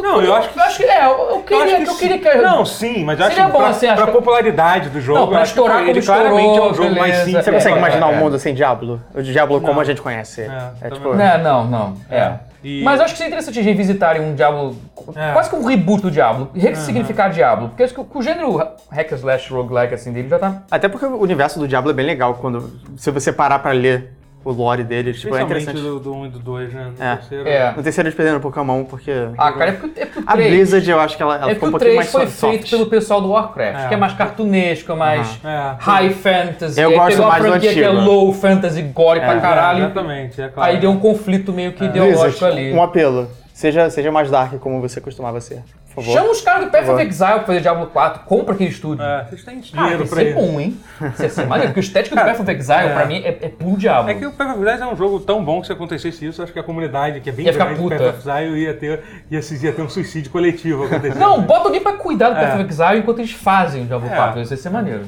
Não, 0.00 0.20
eu 0.22 0.34
acho 0.34 0.48
que- 0.50 0.58
Eu 0.58 0.62
acho 0.64 0.76
que, 0.78 0.84
é, 0.84 1.04
eu, 1.04 1.10
eu 1.10 1.30
Eu 1.36 1.42
queria, 1.42 1.78
acho 1.78 1.90
eu 1.90 1.96
queria 1.96 2.18
que... 2.18 2.34
Não, 2.38 2.64
sim, 2.64 3.04
mas 3.04 3.18
eu 3.20 3.26
acho 3.26 3.36
que 3.36 3.42
bom, 3.42 3.58
pra, 3.58 3.68
assim, 3.68 3.86
pra 3.94 4.06
que- 4.06 4.12
popularidade 4.12 4.88
do 4.90 5.00
jogo, 5.00 5.18
Não, 5.20 5.26
pra 5.28 5.38
eu 5.38 5.42
acho 5.42 5.52
que 5.52 5.58
estourar 5.60 5.78
como 5.78 5.90
ele 5.90 6.02
claramente 6.02 6.58
é 6.58 6.62
um 6.62 6.74
jogo 6.74 6.90
mais 6.90 7.00
beleza. 7.12 7.24
simples. 7.24 7.44
Você 7.44 7.52
consegue 7.52 7.74
É, 7.74 7.78
imaginar 7.78 8.06
é, 8.06 8.08
um 8.10 8.14
é. 8.14 8.18
mundo 8.18 8.38
sem 8.38 8.54
Diablo? 8.54 9.00
O 9.14 9.22
Diablo 9.22 9.60
como 9.60 9.74
Não. 9.74 9.80
a 9.80 9.84
gente 9.84 10.00
conhece. 10.00 10.42
É, 10.42 10.70
É, 10.82 10.90
tipo... 10.90 11.14
Não, 11.14 11.38
não, 11.38 11.64
não. 11.66 11.96
É. 12.10 12.32
E- 12.64 12.82
Mas 12.84 12.98
eu 13.00 13.04
acho 13.04 13.14
que 13.14 13.18
seria 13.18 13.28
interessante 13.30 13.56
eles 13.58 13.66
revisitarem 13.66 14.22
um 14.22 14.34
Diablo. 14.36 14.76
É. 15.16 15.32
Quase 15.32 15.50
que 15.50 15.56
um 15.56 15.64
reboot 15.64 16.02
do 16.02 16.10
Diablo. 16.12 16.48
Ressignificar 16.54 17.28
Diablo. 17.28 17.68
Porque 17.70 17.82
acho 17.82 17.92
que 17.94 18.00
o, 18.00 18.22
gênero 18.22 18.56
hack 18.90 19.12
and 19.12 19.16
slash 19.16 19.52
roguelike 19.52 19.94
assim 19.94 20.12
dele 20.12 20.28
já 20.28 20.38
tá. 20.38 20.62
Até 20.70 20.88
porque 20.88 21.04
o 21.04 21.20
universo 21.20 21.58
do 21.58 21.66
Diablo 21.66 21.90
é 21.90 21.94
bem 21.94 22.06
legal 22.06 22.34
quando. 22.34 22.70
Se 22.96 23.10
você 23.10 23.32
parar 23.32 23.58
pra 23.58 23.72
ler 23.72 24.12
o 24.44 24.50
lore 24.52 24.82
dele, 24.84 25.12
tipo, 25.12 25.34
é 25.36 25.42
interessante. 25.42 25.80
do, 25.80 26.00
do 26.00 26.14
1 26.14 26.26
e 26.26 26.28
do 26.30 26.38
2, 26.38 26.72
né? 26.72 26.92
No 26.98 27.04
É. 27.04 27.16
terceiro. 27.16 27.48
É. 27.48 27.72
No 27.76 27.82
terceiro 27.82 28.08
eles 28.08 28.16
perderam 28.16 28.38
um 28.38 28.40
pouco 28.42 28.58
a 28.58 28.64
mão, 28.64 28.84
porque. 28.84 29.10
Ah, 29.38 29.52
cara, 29.52 29.70
é 29.70 29.72
porque, 29.72 30.00
é 30.00 30.06
porque 30.06 30.20
o 30.20 30.24
a 30.26 30.32
3. 30.32 30.50
Blizzard, 30.50 30.90
eu 30.90 31.00
acho 31.00 31.16
que 31.16 31.22
ela, 31.22 31.36
ela 31.36 31.50
é 31.50 31.54
ficou 31.54 31.70
porque 31.70 31.84
um 31.86 31.90
o 31.90 31.94
pouquinho 31.96 31.96
3 31.96 31.96
mais 31.96 32.10
foi 32.12 32.26
soft. 32.26 32.58
feito 32.58 32.70
pelo 32.70 32.86
pessoal 32.86 33.20
do 33.20 33.28
Warcraft, 33.30 33.84
É. 33.84 33.88
que 33.88 33.94
é 33.94 33.96
mais 33.96 34.12
cartunesco, 34.14 34.92
é 34.92 34.94
mais 34.94 35.40
É. 35.44 35.74
high 35.78 36.10
fantasy. 36.10 36.80
Eu 36.80 36.90
gosto 36.92 37.08
pegou 37.10 37.24
a 37.26 37.28
mais 37.28 37.42
do 37.44 37.50
franquia 37.50 37.72
que 37.72 37.82
é 37.82 37.86
antigo. 37.86 38.02
low 38.02 38.32
fantasy, 38.32 38.82
gore 38.82 39.20
pra 39.20 39.34
É, 39.36 39.40
caralho. 39.40 39.84
exatamente, 39.84 40.40
é 40.42 40.48
claro. 40.48 40.72
Aí 40.72 40.78
deu 40.80 40.90
um 40.90 40.98
conflito 40.98 41.52
meio 41.52 41.72
que 41.72 41.84
ideológico 41.84 42.22
Blizzard, 42.44 42.58
ali. 42.58 42.72
um 42.72 42.82
apelo. 42.82 43.28
Seja, 43.54 43.88
seja 43.90 44.10
mais 44.10 44.30
dark 44.30 44.54
como 44.58 44.80
você 44.80 45.00
costumava 45.00 45.40
ser. 45.40 45.62
Por 45.94 46.02
favor. 46.02 46.18
Chama 46.18 46.30
os 46.30 46.40
caras 46.40 46.64
do 46.64 46.70
Path 46.70 46.88
of 46.88 47.02
Exile 47.02 47.30
pra 47.32 47.44
fazer 47.44 47.60
Diablo 47.60 47.86
4, 47.88 48.22
compra 48.24 48.54
aquele 48.54 48.70
estúdio. 48.70 49.04
É, 49.04 49.24
vocês 49.28 49.44
têm 49.44 49.60
Cara, 49.60 49.82
dinheiro 49.82 50.02
ia 50.04 50.08
pra 50.08 50.16
ser 50.18 50.26
isso. 50.30 50.34
bom, 50.40 50.60
hein? 50.60 50.80
Isso 51.12 51.22
ia 51.22 51.28
ser 51.30 51.46
maneiro, 51.46 51.68
porque 51.72 51.80
o 51.80 51.82
estético 51.86 52.16
do 52.16 52.22
Path 52.22 52.40
of 52.40 52.50
Exile, 52.50 52.78
É. 52.88 52.94
pra 52.94 53.04
mim, 53.06 53.16
é, 53.24 53.28
é 53.28 53.48
puro 53.48 53.76
Diablo. 53.76 54.10
É 54.10 54.14
que 54.14 54.24
o 54.26 54.32
Path 54.32 54.56
of 54.56 54.66
Exile 54.66 54.82
é 54.82 54.86
um 54.92 54.96
jogo 54.96 55.20
tão 55.20 55.44
bom 55.44 55.60
que 55.60 55.66
se 55.66 55.72
acontecesse 55.72 56.26
isso, 56.26 56.42
acho 56.42 56.52
que 56.52 56.58
a 56.58 56.62
comunidade, 56.62 57.20
que 57.20 57.28
é 57.28 57.32
bem 57.32 57.44
Ia 57.46 57.52
grande 57.52 57.74
do. 57.80 57.88
Path 57.88 58.00
of 58.00 58.18
Exile, 58.28 58.58
ia 58.62 58.74
ter, 58.74 59.02
ia, 59.30 59.40
ia 59.62 59.72
ter 59.72 59.82
um 59.82 59.88
suicídio 59.88 60.30
coletivo 60.30 60.84
acontecendo. 60.84 61.18
Não, 61.20 61.42
bota 61.42 61.66
alguém 61.66 61.80
pra 61.82 61.92
cuidar 61.92 62.30
do 62.30 62.36
É. 62.38 62.46
Path 62.46 62.60
of 62.60 62.68
Exile 62.70 62.98
enquanto 63.00 63.18
eles 63.18 63.32
fazem 63.32 63.82
o 63.82 63.86
Diablo 63.86 64.08
É. 64.10 64.14
4. 64.16 64.40
Isso 64.40 64.52
ia 64.54 64.56
ser 64.56 64.70
maneiro. 64.70 65.04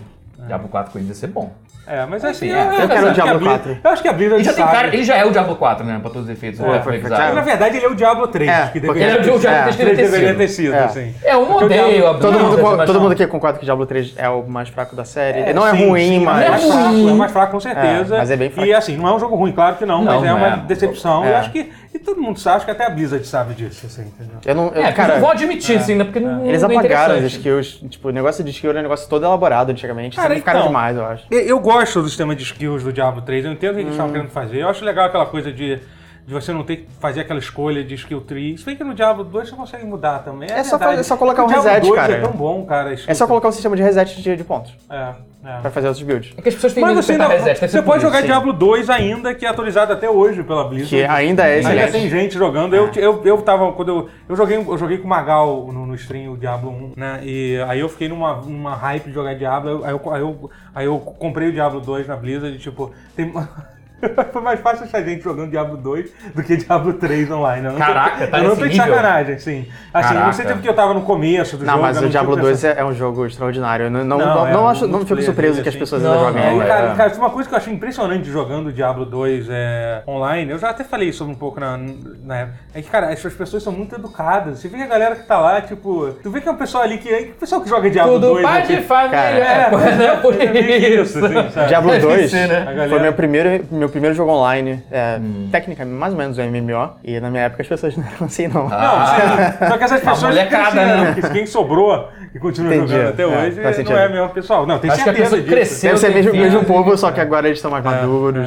Diablo 0.47 0.69
4 0.69 0.93
com 0.93 0.99
eles 0.99 1.09
ia 1.09 1.15
ser 1.15 1.29
bom. 1.29 1.51
É, 1.87 2.07
mas 2.07 2.25
assim, 2.25 2.49
eu, 2.49 2.57
é. 2.57 2.61
eu, 2.61 2.73
Eu 2.81 2.89
quero 2.89 2.93
acho 2.95 3.07
o 3.09 3.13
Diablo 3.13 3.39
Blizzard- 3.39 3.63
4. 3.65 3.79
Eu 3.85 3.91
acho 3.91 4.03
que 4.03 4.09
a 4.09 4.13
Blizzard 4.13 4.37
Ele 4.37 4.45
já, 4.45 4.53
sabe. 4.55 4.73
cara, 4.73 4.89
ele 4.89 5.05
já 5.05 5.17
é 5.17 5.25
o 5.25 5.31
Diablo 5.31 5.57
4, 5.57 5.85
né? 5.85 5.99
Pra 6.01 6.11
todos 6.11 6.25
os 6.29 6.31
efeitos. 6.31 6.59
É, 6.61 6.63
o 6.63 6.83
foi-. 6.83 6.99
Na 7.01 7.41
verdade, 7.43 7.77
ele 7.77 7.85
é 7.87 7.89
o 7.89 7.95
Diablo 7.95 8.27
3, 8.29 8.51
É, 8.51 8.67
que 8.73 8.81
deveria, 8.81 9.03
Ele 9.09 9.17
é 9.31 9.33
o 9.35 9.39
Diablo 9.39 9.59
É. 9.59 9.63
3 9.65 9.77
3 9.77 9.77
deveria 9.77 9.97
ter 9.97 10.03
deveria 10.11 10.29
sido. 10.29 10.39
ter 10.39 10.49
sido, 10.49 10.75
É. 10.75 10.85
assim. 10.85 11.15
É, 11.23 11.35
eu 11.35 11.41
o 11.43 11.57
odeio 11.57 12.09
a 12.09 12.15
Todo, 12.15 12.39
mundo, 12.39 12.57
todo 12.87 12.93
não. 12.95 13.01
mundo 13.03 13.13
aqui 13.13 13.27
concorda 13.27 13.59
que 13.59 13.65
Diablo 13.65 13.85
3 13.87 14.15
é 14.17 14.29
o 14.29 14.43
mais 14.47 14.69
fraco 14.71 14.97
da 14.97 15.05
série. 15.05 15.53
não 15.53 15.67
é 15.67 15.73
sim, 15.77 15.89
ruim, 15.89 16.09
sim, 16.09 16.19
mas. 16.21 16.45
É 16.47 16.49
mais 16.51 16.65
é 16.65 16.67
fraco, 16.69 16.89
ruim. 16.89 17.11
é 17.11 17.15
mais 17.15 17.33
fraco 17.33 17.53
com 17.53 17.61
certeza. 17.61 18.15
É, 18.15 18.19
mas 18.19 18.31
é 18.31 18.37
bem 18.37 18.51
fraco. 18.51 18.69
E 18.69 18.73
assim, 18.75 18.97
não 18.97 19.09
é 19.09 19.15
um 19.15 19.19
jogo 19.21 19.37
ruim, 19.37 19.53
claro 19.53 19.77
que 19.77 19.85
não, 19.85 20.03
Não, 20.05 20.21
mas 20.21 20.25
é 20.31 20.33
uma 20.33 20.47
é. 20.49 20.57
decepção. 20.59 21.25
É. 21.25 21.31
E 21.31 21.35
acho 21.35 21.51
que 21.53 21.71
e 21.95 21.99
todo 22.01 22.21
mundo 22.21 22.39
sabe, 22.41 22.57
acho 22.57 22.65
que 22.67 22.73
até 22.73 22.85
a 22.87 22.91
Blizzard 22.91 23.25
sabe 23.27 23.55
disso, 23.55 23.87
assim, 23.87 24.03
entendeu? 24.03 24.37
Eu 24.45 24.55
não. 24.55 24.67
eu- 24.69 24.83
É, 24.85 24.93
cara, 24.93 25.09
cara, 25.11 25.21
vou 25.21 25.31
admitir, 25.31 25.77
assim, 25.79 25.95
né? 25.95 26.05
Porque 26.05 26.19
não 26.21 26.45
eles 26.47 26.61
não 26.61 26.71
é 26.71 26.75
apagaram 26.77 27.15
as 27.15 27.21
interessante. 27.23 27.39
skills. 27.39 27.91
Tipo, 27.91 28.09
o 28.09 28.11
negócio 28.11 28.43
de 28.43 28.51
skill 28.51 28.71
era 28.71 28.81
um 28.81 28.83
negócio 28.83 29.09
todo 29.09 29.25
elaborado 29.25 29.71
antigamente. 29.71 30.17
Cara, 30.17 30.29
Simplificaram 30.29 30.59
então, 30.61 30.69
demais, 30.69 30.97
eu 30.97 31.05
acho. 31.07 31.25
Eu, 31.31 31.41
eu 31.41 31.61
gosto 31.61 32.03
do 32.03 32.09
sistema 32.09 32.35
de 32.35 32.43
skills 32.43 32.83
do 32.83 32.93
Diablo 32.93 33.23
3, 33.23 33.45
eu 33.45 33.53
entendo 33.53 33.73
o 33.73 33.75
que 33.77 33.81
eles 33.83 33.89
Hum. 33.91 33.93
estavam 33.93 34.13
querendo 34.13 34.31
fazer. 34.31 34.59
Eu 34.59 34.69
acho 34.69 34.85
legal 34.85 35.07
aquela 35.07 35.27
coisa 35.27 35.53
de, 35.53 35.79
de 36.27 36.33
você 36.33 36.53
não 36.53 36.63
ter 36.65 36.77
que 36.79 36.87
fazer 37.01 37.21
aquela 37.21 37.39
escolha 37.39 37.85
de 37.85 37.95
skill 37.95 38.21
tree. 38.23 38.57
Se 38.57 38.65
bem 38.65 38.75
que 38.77 38.83
no 38.85 38.95
Diablo 38.95 39.25
2 39.25 39.49
você 39.51 39.55
consegue 39.57 39.85
mudar 39.85 40.21
também. 40.21 40.49
É 40.51 40.63
só 40.65 40.79
verdade. 40.79 40.85
fazer- 40.85 41.01
é 41.01 41.03
só 41.03 41.17
colocar 41.19 41.43
O 41.43 41.45
um 41.45 41.49
Diablo 41.49 41.69
reset, 41.69 41.87
2 41.87 42.01
cara. 42.01 42.13
é 42.15 42.21
tão 42.21 42.33
bom, 42.33 42.65
cara. 42.65 42.95
É 43.07 43.15
só 43.15 43.27
colocar 43.27 43.49
um 43.49 43.53
sistema 43.53 43.77
de 43.77 43.83
reset 43.83 44.23
de, 44.23 44.35
de 44.37 44.43
pontos 44.45 44.73
É, 44.89 45.13
é. 45.45 45.59
pra 45.61 45.71
fazer 45.71 45.89
outros 45.89 46.03
builds. 46.03 46.33
É 46.37 46.41
que 46.41 46.49
as 46.49 46.55
pessoas 46.55 46.73
têm 46.73 46.83
Mas 46.83 46.95
medo 46.95 47.05
de 47.05 47.13
apertar 47.13 47.31
ainda, 47.35 47.49
reset. 47.51 47.71
você 47.71 47.83
pode 47.83 47.99
isso, 47.99 48.07
jogar 48.07 48.21
sim. 48.21 48.27
Diablo 48.27 48.53
2 48.55 48.89
ainda, 48.89 49.35
que 49.35 49.45
é 49.45 49.49
atualizado 49.51 49.93
até 49.93 50.09
hoje 50.09 50.43
pela 50.43 50.65
Blizzard. 50.65 50.89
Que 50.89 51.05
ainda 51.05 51.47
é 51.47 51.57
Ainda 51.57 51.75
excelente. 51.75 51.93
tem 51.93 52.09
gente 52.09 52.35
jogando. 52.39 52.75
Eu, 52.75 52.91
eu, 52.97 53.23
eu 53.23 53.43
tava. 53.43 53.71
Quando 53.73 53.89
eu, 53.91 54.09
eu 54.27 54.35
joguei, 54.35 54.57
eu 54.57 54.79
joguei 54.79 54.97
com 54.97 55.05
o 55.05 55.11
Magal 55.11 55.69
no, 55.71 55.85
no 55.85 55.95
stream 55.95 56.33
o 56.33 56.39
Diablo 56.39 56.71
1, 56.71 56.93
né? 56.97 57.21
E 57.23 57.59
aí 57.69 57.81
eu 57.81 57.89
fiquei 57.91 58.09
numa, 58.09 58.37
numa 58.37 58.75
hype 58.75 59.09
de 59.09 59.13
jogar 59.13 59.35
Diablo. 59.35 59.85
Aí 59.85 59.93
eu, 59.93 60.01
aí, 60.13 60.21
eu, 60.23 60.51
aí 60.75 60.87
eu 60.87 60.99
comprei 60.99 61.49
o 61.49 61.53
Diablo 61.53 61.81
2 61.83 62.07
na 62.09 62.17
Blizzard 62.17 62.57
e 62.57 62.59
tipo, 62.59 62.91
tem. 63.15 63.31
Foi 64.33 64.43
mais 64.43 64.61
fácil 64.61 64.85
achar 64.85 65.03
gente 65.03 65.23
jogando 65.23 65.51
Diablo 65.51 65.77
2 65.77 66.11
do 66.35 66.43
que 66.43 66.57
Diablo 66.57 66.93
3 66.95 67.31
online. 67.31 67.67
Eu 67.67 67.73
não 67.73 67.79
Caraca, 67.79 68.27
tô, 68.27 68.31
tá 68.31 68.39
Eu 68.39 68.49
não 68.49 68.57
tô 68.57 68.67
de 68.67 68.77
sacanagem, 68.77 69.35
assim. 69.35 69.69
Assim, 69.93 70.09
Caraca. 70.09 70.27
não 70.27 70.33
sei 70.33 70.45
porque 70.47 70.69
eu 70.69 70.75
tava 70.75 70.95
no 70.95 71.03
começo 71.03 71.57
do 71.57 71.65
Não, 71.65 71.75
jogo. 71.75 71.83
mas 71.83 71.97
eu 71.97 72.03
o 72.03 72.05
não 72.05 72.11
Diablo 72.11 72.33
tinha 72.35 72.43
2 72.43 72.65
é, 72.65 72.75
é 72.79 72.85
um 72.85 72.93
jogo 72.93 73.27
extraordinário. 73.27 73.87
Eu 73.87 73.91
não, 73.91 74.05
não, 74.05 74.19
Não, 74.19 74.27
não, 74.27 74.47
é, 74.47 74.53
não 74.53 74.65
o 74.65 74.69
acho, 74.69 74.87
não 74.87 75.07
fico 75.07 75.23
surpreso 75.23 75.63
que 75.63 75.69
as 75.69 75.77
pessoas 75.77 76.03
Não, 76.03 76.13
ainda 76.13 76.25
joguem. 76.27 76.43
É, 76.43 76.55
e, 76.55 76.59
Não, 76.59 76.67
cara, 76.67 76.93
é. 76.93 76.95
cara, 76.95 77.15
uma 77.17 77.31
coisa 77.31 77.49
que 77.49 77.55
eu 77.55 77.59
achei 77.59 77.73
impressionante 77.73 78.29
jogando 78.29 78.73
Diablo 78.73 79.07
2 79.07 79.47
é, 79.51 80.03
online, 80.07 80.51
eu 80.51 80.59
já 80.59 80.71
até 80.71 80.85
falei 80.85 81.13
sobre 81.13 81.33
um 81.33 81.37
pouco 81.37 81.61
na, 81.61 81.79
na 82.23 82.37
época, 82.41 82.59
é 82.75 82.83
que, 82.83 82.91
cara, 82.91 83.09
as 83.13 83.21
pessoas 83.23 83.63
são 83.63 83.73
muito 83.73 83.95
educadas. 83.95 84.59
Você 84.59 84.69
vê 84.69 84.77
que 84.79 84.83
a 84.83 84.87
galera 84.87 85.17
que 85.17 85.27
tá 85.27 85.39
lá, 85.39 85.61
tipo, 85.61 86.11
tu 86.23 86.31
vê 86.31 86.41
que 86.41 86.49
é 86.49 86.53
um 86.53 86.57
pessoal 86.57 86.85
ali 86.85 86.99
que 86.99 87.09
é 87.09 87.21
o 87.23 87.35
pessoal 87.35 87.61
que 87.61 87.69
joga 87.69 87.89
Diablo 87.89 88.15
Tudo 88.15 88.27
2. 88.35 88.43
pai 88.43 88.61
né, 88.61 88.67
de 88.67 88.83
família. 88.83 89.19
É, 89.19 89.71
pois 89.71 90.01
é, 90.01 90.17
por 90.17 90.35
é 90.41 90.53
meio 90.53 90.67
que 90.67 90.89
isso. 90.89 91.15
isso, 91.19 91.25
assim, 91.25 91.51
sabe? 91.51 91.69
Diablo 91.69 91.91
Deve 91.91 92.07
2 92.07 92.31
ser, 92.31 92.49
né? 92.49 92.89
Foi 92.89 93.01
meu 93.01 93.13
primeiro, 93.13 93.65
meu 93.71 93.89
primeiro 93.95 94.15
jogo 94.17 94.33
online, 94.33 94.83
é, 94.91 95.19
Hum. 95.21 95.49
técnica, 95.51 95.85
mais 95.85 96.13
ou 96.13 96.19
menos 96.19 96.37
um 96.37 96.43
MMO, 96.43 96.91
e 97.05 97.19
na 97.21 97.31
minha 97.31 97.45
época 97.45 97.63
as 97.63 97.69
pessoas 97.69 97.97
não 97.97 98.05
eram 98.05 98.27
assim, 98.27 98.49
não. 98.49 98.69
Não, 98.69 98.77
Ah. 98.77 99.55
sim, 99.59 99.67
só 99.69 99.79
que 99.79 99.85
essas 99.85 100.01
pessoas 100.05 100.35
molecada, 100.35 100.71
cresceram, 100.73 101.05
né? 101.05 101.15
que 101.15 101.31
quem 101.31 101.47
sobrou 101.47 102.09
e 102.35 102.39
continua 102.39 102.75
Entendi, 102.75 102.93
jogando 102.93 103.09
até 103.11 103.23
é, 103.23 103.27
hoje 103.27 103.61
não 103.61 103.73
sentido. 103.73 103.97
é 103.97 104.09
mesmo 104.09 104.29
pessoal. 104.31 104.67
Não, 104.67 104.79
tem 104.79 104.91
Acho 104.91 105.03
que 105.05 105.09
a 105.11 105.13
certeza 105.13 105.31
pessoa 105.31 105.43
disso. 105.43 105.55
cresceu. 105.55 105.89
Deve 105.91 106.01
ser 106.01 106.13
tem 106.31 106.41
mesmo, 106.41 106.59
né? 106.61 106.65
povo, 106.67 106.97
só 106.99 107.13
que 107.13 107.21
agora 107.21 107.47
eles 107.47 107.59
estão 107.59 107.71
mais 107.71 107.85
maduros. 107.85 108.47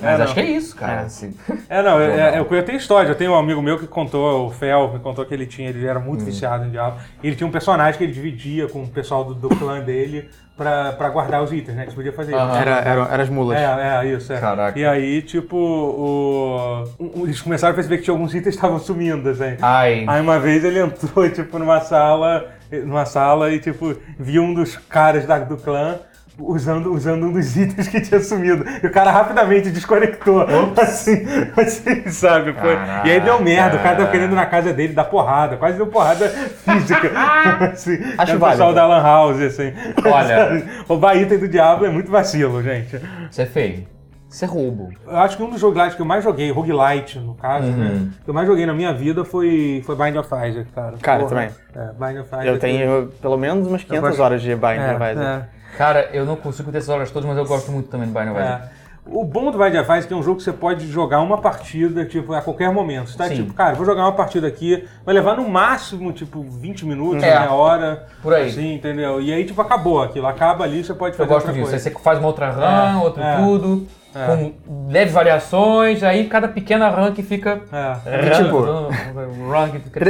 Mas 0.00 0.20
É, 0.20 0.22
acho 0.22 0.34
que 0.34 0.40
é 0.40 0.44
isso, 0.44 0.76
cara. 0.76 1.00
assim. 1.02 1.34
É, 1.68 1.82
não, 1.82 2.00
é, 2.00 2.06
Legal. 2.08 2.28
é, 2.28 2.38
eu, 2.38 2.46
eu 2.50 2.62
tenho 2.64 2.78
história. 2.78 3.08
Eu 3.08 3.14
tenho 3.14 3.32
um 3.32 3.36
amigo 3.38 3.60
meu 3.62 3.78
que 3.78 3.86
contou, 3.86 4.46
o 4.46 4.50
Fel, 4.50 4.92
me 4.92 4.98
contou 4.98 5.24
que 5.24 5.32
ele 5.34 5.46
tinha, 5.46 5.68
ele 5.70 5.86
era 5.86 5.98
muito 5.98 6.24
viciado 6.24 6.64
em 6.64 6.70
Diablo. 6.70 7.00
E 7.22 7.26
ele 7.26 7.36
tinha 7.36 7.46
um 7.46 7.50
personagem 7.52 7.96
que 7.96 8.04
ele 8.04 8.12
dividia 8.12 8.68
com 8.68 8.82
o 8.82 8.88
pessoal 8.88 9.24
do, 9.24 9.34
do 9.34 9.48
clã 9.48 9.80
dele 9.80 10.28
pra, 10.56 10.92
pra 10.92 11.08
guardar 11.08 11.42
os 11.42 11.52
itens, 11.52 11.76
né? 11.76 11.84
Que 11.84 11.90
você 11.90 11.96
podia 11.96 12.12
fazer. 12.12 12.34
Aham. 12.34 12.58
Era, 12.58 12.70
era, 12.80 13.02
era 13.10 13.22
as 13.22 13.28
mulas. 13.28 13.58
É, 13.58 13.64
é, 14.04 14.06
isso, 14.06 14.32
é. 14.32 14.38
Caraca. 14.40 14.78
E 14.78 14.84
aí, 14.84 15.22
tipo, 15.22 15.56
o, 15.56 16.84
o- 16.98 17.24
eles 17.24 17.40
começaram 17.40 17.72
a 17.72 17.74
perceber 17.74 17.98
que 17.98 18.04
tinha 18.04 18.14
alguns 18.14 18.30
itens 18.34 18.54
que 18.54 18.58
estavam 18.58 18.78
sumindo, 18.78 19.28
assim. 19.28 19.56
Ai. 19.60 20.04
Aí 20.06 20.20
uma 20.20 20.38
vez 20.38 20.64
ele 20.64 20.78
entrou, 20.80 21.28
tipo, 21.30 21.58
numa 21.58 21.80
sala, 21.80 22.46
numa 22.84 23.04
sala 23.06 23.50
e, 23.52 23.58
tipo, 23.58 23.94
viu 24.18 24.42
um 24.42 24.54
dos 24.54 24.76
caras 24.76 25.26
da- 25.26 25.38
do 25.38 25.56
clã 25.56 25.98
usando, 26.38 26.92
usando 26.92 27.26
um 27.26 27.32
dos 27.32 27.54
itens 27.56 27.88
que 27.88 28.00
tinha 28.00 28.20
sumido. 28.20 28.64
E 28.82 28.86
o 28.86 28.90
cara 28.90 29.10
rapidamente 29.10 29.70
desconectou. 29.70 30.46
Assim, 30.80 31.24
assim, 31.56 32.08
sabe? 32.10 32.52
Foi. 32.52 32.74
E 33.04 33.10
aí 33.10 33.20
deu 33.20 33.40
merda, 33.42 33.76
o 33.76 33.82
cara 33.82 33.96
tava 33.96 34.10
querendo 34.10 34.34
na 34.34 34.46
casa 34.46 34.72
dele 34.72 34.92
dar 34.92 35.04
porrada, 35.04 35.56
quase 35.56 35.76
deu 35.76 35.86
porrada 35.86 36.28
física. 36.64 37.10
assim, 37.72 37.94
Acho 38.18 38.32
era 38.32 38.36
o 38.36 38.40
pessoal 38.40 38.56
válido. 38.56 38.74
da 38.74 38.86
Lan 38.86 39.02
House, 39.02 39.40
assim. 39.40 39.72
Olha. 40.04 40.36
Sabe? 40.36 40.64
Roubar 40.88 41.16
item 41.16 41.38
do 41.38 41.48
diabo 41.48 41.86
é 41.86 41.88
muito 41.90 42.10
vacilo, 42.10 42.62
gente. 42.62 43.00
Isso 43.30 43.40
é 43.42 43.46
feio. 43.46 43.86
Isso 44.28 44.44
é 44.44 44.48
roubo. 44.48 44.90
Eu 45.06 45.16
acho 45.18 45.36
que 45.36 45.42
um 45.42 45.48
dos 45.48 45.62
roguelites 45.62 45.94
que 45.94 46.02
eu 46.02 46.06
mais 46.06 46.22
joguei, 46.22 46.50
roguelite 46.50 47.18
no 47.18 47.34
caso, 47.34 47.68
Uhum. 47.68 47.76
né? 47.76 48.08
Que 48.24 48.28
eu 48.28 48.34
mais 48.34 48.46
joguei 48.46 48.66
na 48.66 48.74
minha 48.74 48.92
vida 48.92 49.24
foi, 49.24 49.82
foi 49.86 49.94
Bind 49.94 50.16
of 50.16 50.28
Isaac, 50.28 50.66
cara. 50.74 50.94
Cara, 51.00 51.18
Porra. 51.20 51.30
também. 51.30 51.48
É, 51.74 51.92
Bind 51.92 52.20
of 52.20 52.28
Isaac. 52.28 52.46
Eu 52.46 52.58
tenho 52.58 53.06
pelo 53.22 53.36
menos 53.38 53.66
umas 53.68 53.84
500 53.84 54.08
gosto- 54.10 54.22
horas 54.22 54.42
de 54.42 54.54
Bind 54.54 54.78
é, 54.80 54.94
of 54.94 55.12
Isaac. 55.12 55.18
é. 55.20 55.55
Cara, 55.76 56.08
eu 56.12 56.24
não 56.24 56.36
consigo 56.36 56.70
ter 56.72 56.78
essas 56.78 56.88
horas 56.88 57.10
todas, 57.10 57.28
mas 57.28 57.36
eu 57.38 57.44
gosto 57.44 57.70
muito 57.70 57.88
também 57.88 58.08
do 58.08 58.14
Binding 58.14 58.30
of 58.32 58.40
Isaac. 58.40 58.62
É. 58.82 58.86
O 59.08 59.22
bom 59.24 59.52
do 59.52 59.58
Bind 59.58 59.72
of 59.74 59.82
Isaac 59.84 60.04
é 60.04 60.08
que 60.08 60.12
é 60.14 60.16
um 60.16 60.22
jogo 60.22 60.38
que 60.38 60.42
você 60.42 60.52
pode 60.52 60.84
jogar 60.88 61.20
uma 61.20 61.38
partida, 61.38 62.04
tipo, 62.04 62.32
a 62.32 62.42
qualquer 62.42 62.72
momento. 62.72 63.08
Você 63.10 63.16
tá, 63.16 63.28
Sim. 63.28 63.36
tipo, 63.36 63.54
cara, 63.54 63.74
vou 63.76 63.86
jogar 63.86 64.02
uma 64.02 64.12
partida 64.12 64.48
aqui, 64.48 64.84
vai 65.04 65.14
levar 65.14 65.36
no 65.36 65.48
máximo, 65.48 66.12
tipo, 66.12 66.42
20 66.42 66.84
minutos, 66.84 67.22
É. 67.22 67.38
meia 67.38 67.52
hora. 67.52 68.06
Por 68.20 68.34
aí. 68.34 68.48
Assim, 68.48 68.74
entendeu? 68.74 69.20
E 69.20 69.32
aí, 69.32 69.44
tipo, 69.44 69.62
acabou 69.62 70.02
aquilo. 70.02 70.26
Acaba 70.26 70.64
ali, 70.64 70.82
você 70.82 70.92
pode 70.92 71.12
Eu 71.14 71.18
fazer 71.18 71.28
gosto 71.28 71.46
outra 71.46 71.52
disso. 71.52 71.66
Aí 71.72 71.80
coisa. 71.80 71.90
você 71.98 72.02
faz 72.02 72.18
uma 72.18 72.26
outra 72.26 72.50
run, 72.50 72.62
É, 72.62 73.04
outro 73.04 73.22
é. 73.22 73.36
tudo, 73.36 73.86
É. 74.16 74.26
com 74.26 74.88
leves 74.90 75.12
variações, 75.12 76.02
aí 76.02 76.26
cada 76.26 76.48
pequena 76.48 76.88
run 76.88 77.12
que 77.12 77.22
fica. 77.22 77.60
É. 77.70 78.26
E, 78.26 78.30
tipo, 78.42 78.58
run 78.60 79.68
que 79.72 79.78
fica. 79.80 80.04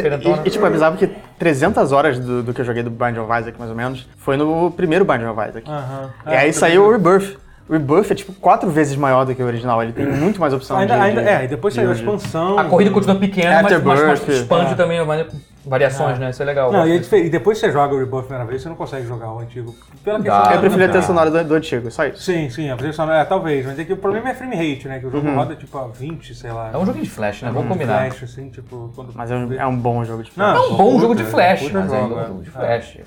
E, 0.45 0.47
e, 0.47 0.51
tipo, 0.51 0.65
é 0.65 0.71
bizarro 0.71 0.97
porque 0.97 1.13
300 1.39 1.91
horas 1.93 2.19
do, 2.21 2.43
do 2.43 2.55
que 2.55 2.61
eu 2.61 2.65
joguei 2.65 2.83
do 2.85 2.91
Bind 2.91 3.19
of 3.19 3.31
Isaac, 3.41 3.59
mais 3.59 3.71
ou 3.71 3.77
menos, 3.77 4.09
foi 4.19 4.37
no 4.37 4.71
primeiro 4.71 5.05
Bind 5.05 5.23
of 5.23 5.49
Isaac. 5.49 5.69
Aham. 5.69 6.11
E 6.27 6.31
aí 6.35 6.49
É, 6.49 6.53
saiu 6.53 6.85
o 6.85 6.93
Rebirth. 6.93 7.37
O 7.69 7.73
Rebirth 7.73 8.13
é 8.13 8.15
tipo 8.15 8.33
quatro 8.35 8.71
vezes 8.71 8.95
maior 8.95 9.25
do 9.25 9.35
que 9.35 9.43
o 9.43 9.47
original. 9.47 9.83
Ele 9.83 9.93
tem 9.93 10.07
muito 10.07 10.41
mais 10.41 10.55
opção 10.55 10.77
Ainda, 10.77 10.95
de, 10.95 11.01
ainda, 11.01 11.23
de- 11.23 11.29
é, 11.29 11.45
e 11.45 11.49
depois 11.49 11.75
saiu 11.75 11.91
a 11.91 11.93
expansão. 11.95 12.57
A 12.57 12.65
corrida 12.65 12.93
continua 12.93 13.17
pequena, 13.19 13.61
mas, 13.63 13.83
mas, 13.83 14.03
mas 14.03 14.29
expande 14.29 14.73
é. 14.73 14.77
também 14.77 15.05
vai- 15.05 15.27
variações, 15.67 16.19
né? 16.19 16.31
Isso 16.31 16.43
é 16.43 16.47
legal. 16.47 16.73
Não, 16.73 16.87
e, 16.87 16.97
é 16.97 17.19
e 17.19 17.31
depois 17.31 17.59
que 17.59 17.67
você 17.67 17.73
joga 17.73 17.95
o 17.95 17.99
Rebirth 17.99 18.19
a 18.19 18.23
primeira 18.23 18.45
vez, 18.45 18.63
você 18.63 18.69
não 18.69 18.77
consegue 18.77 19.07
jogar 19.07 19.33
o 19.33 19.41
antigo. 19.41 19.75
Pela 20.05 20.21
questão 20.21 20.43
dá. 20.43 20.55
Eu 20.55 20.61
preferia 20.61 20.89
ter 20.89 20.99
a 20.99 21.03
sonora 21.03 21.31
do, 21.31 21.45
do 21.45 21.55
antigo, 21.55 21.91
só 21.91 22.07
isso. 22.07 22.23
Sim, 22.23 22.49
sim, 22.51 22.71
a 22.71 22.77
trilha 22.77 22.93
sonora, 22.93 23.19
é, 23.19 23.25
talvez, 23.25 23.67
mas 23.67 23.79
é 23.79 23.85
que 23.85 23.93
o 23.93 23.97
problema 23.97 24.31
é 24.31 24.35
frame 24.35 24.55
rate, 24.55 24.89
né? 24.89 25.01
Que 25.01 25.07
o 25.07 25.11
jogo 25.11 25.31
roda 25.31 25.57
tipo 25.57 25.77
a 25.77 25.89
20, 25.89 26.35
sei 26.35 26.53
lá. 26.53 26.71
É 26.73 26.77
um 26.77 26.87
joguinho 26.87 27.05
de 27.05 27.11
flash, 27.11 27.43
né? 27.43 27.51
Vamos 27.51 27.67
um 27.67 27.73
combinar. 27.73 28.11
Flash, 28.11 28.23
assim, 28.23 28.49
tipo, 28.51 28.91
quando 28.95 29.13
Mas 29.15 29.31
é 29.31 29.37
um, 29.37 29.53
é 29.53 29.67
um 29.67 29.77
bom 29.77 30.05
jogo 30.05 30.23
de 30.23 30.33
Não, 30.37 30.55
flash. 30.55 30.57
É 30.57 30.73
um 30.73 30.77
bom 30.77 30.91
puta, 30.91 31.01
jogo 31.01 31.15
de 31.15 31.25
flash, 31.25 31.63
puta 31.63 31.81
mas 31.81 31.93
é 31.93 31.97
um 31.97 32.09
jogo, 32.09 32.21
jogo 32.27 32.43
de 32.43 32.49
é. 32.49 32.53
flash. 32.53 32.99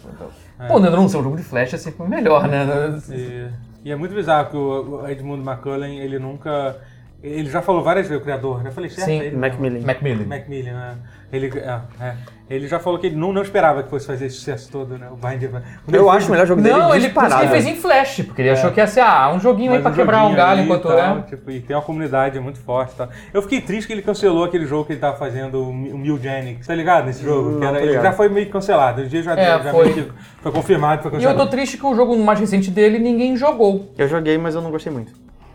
Pô, 0.67 0.80
não 0.80 1.08
ser 1.08 1.17
um 1.17 1.24
jogo 1.24 1.38
de 1.38 1.43
flash 1.43 1.74
é 1.74 1.78
sempre 1.78 2.08
melhor, 2.08 2.48
né? 2.48 2.67
E, 3.10 3.48
e 3.86 3.91
é 3.91 3.95
muito 3.95 4.13
bizarro 4.13 4.50
que 4.50 4.58
o, 4.58 5.02
o 5.02 5.08
Edmund 5.08 5.48
McCullen, 5.48 6.00
ele 6.00 6.19
nunca. 6.19 6.78
Ele 7.21 7.49
já 7.49 7.62
falou 7.62 7.84
várias 7.84 8.08
vezes, 8.08 8.21
o 8.21 8.23
criador, 8.23 8.63
né? 8.63 8.69
Eu 8.69 8.73
falei, 8.73 8.89
certo? 8.89 9.08
Sim, 9.08 9.19
ele 9.19 9.36
Macmillan. 9.36 9.79
Macmillan. 9.86 10.25
Macmillan, 10.25 10.71
né? 10.71 10.95
Ele, 11.34 11.51
é, 11.60 11.79
é. 12.01 12.13
ele 12.49 12.65
já 12.67 12.79
falou 12.79 12.97
que 12.97 13.05
ele 13.08 13.15
não, 13.17 13.34
não 13.34 13.41
esperava 13.41 13.84
que 13.84 13.89
fosse 13.89 14.08
fazer 14.08 14.27
esse 14.27 14.38
sucesso 14.38 14.71
todo, 14.71 14.97
né? 14.97 15.08
O 15.12 15.15
Bind 15.15 15.43
of- 15.43 15.51
Quando 15.84 15.95
Eu 15.95 16.01
ele 16.03 16.10
acho 16.10 16.17
fez- 16.19 16.27
o 16.29 16.32
melhor 16.32 16.47
jogo 16.47 16.62
dele 16.62 16.75
Não, 16.75 16.82
ele, 16.82 16.88
por 16.88 16.95
isso 16.97 17.08
que 17.08 17.19
disparado. 17.21 17.43
ele 17.43 17.51
fez 17.51 17.65
em 17.67 17.75
flash, 17.75 18.21
porque 18.25 18.41
ele 18.41 18.49
achou 18.51 18.71
que 18.71 18.79
ia 18.79 18.88
ser 18.88 19.01
ah, 19.01 19.29
um 19.32 19.39
joguinho 19.39 19.73
aí 19.73 19.82
pra 19.82 19.91
quebrar 19.91 20.25
um 20.25 20.34
galho 20.34 20.63
enquanto 20.63 20.86
e 20.86 20.95
tal, 20.95 21.17
é. 21.19 21.21
tipo, 21.23 21.51
e 21.51 21.60
tem 21.60 21.75
uma 21.75 21.82
comunidade 21.84 22.39
muito 22.39 22.58
forte 22.60 22.93
e 22.93 22.95
tal. 22.95 23.10
Eu 23.34 23.41
fiquei 23.41 23.60
triste 23.62 23.86
que 23.88 23.93
ele 23.93 24.01
cancelou 24.01 24.45
aquele 24.45 24.65
jogo 24.65 24.86
que 24.86 24.93
ele 24.93 24.99
tava 25.01 25.17
fazendo, 25.17 25.62
o 25.62 25.73
Mi- 25.73 25.91
o 25.91 25.97
Mildenics. 25.97 26.65
Tá 26.65 26.73
ligado 26.73 27.05
nesse 27.05 27.21
jogo? 27.23 27.51
Não, 27.51 27.60
Que 27.60 27.65
era- 27.65 27.79
tô 27.79 27.84
ele 27.86 27.93
já 28.01 28.12
foi 28.13 28.29
meio 28.29 28.49
cancelado. 28.49 29.01
O 29.01 29.08
dia 29.08 29.21
já, 29.21 29.34
É, 29.38 29.62
já 29.62 29.71
foi. 29.71 29.93
meio 29.93 30.05
que 30.05 30.12
foi 30.41 30.51
confirmado, 30.53 31.03
foi 31.03 31.12
E 31.12 31.13
eu 31.15 31.19
cancelado. 31.19 31.39
tô 31.43 31.47
triste 31.47 31.77
que 31.77 31.86
o 31.86 31.93
jogo 31.93 32.17
mais 32.17 32.39
recente 32.39 32.71
dele 32.71 32.97
ninguém 32.97 33.36
jogou. 33.36 33.91
Eu 33.97 34.08
joguei, 34.08 34.38
mas 34.38 34.55
eu 34.55 34.62
não 34.62 34.71
gostei 34.71 34.91
muito. 34.91 35.12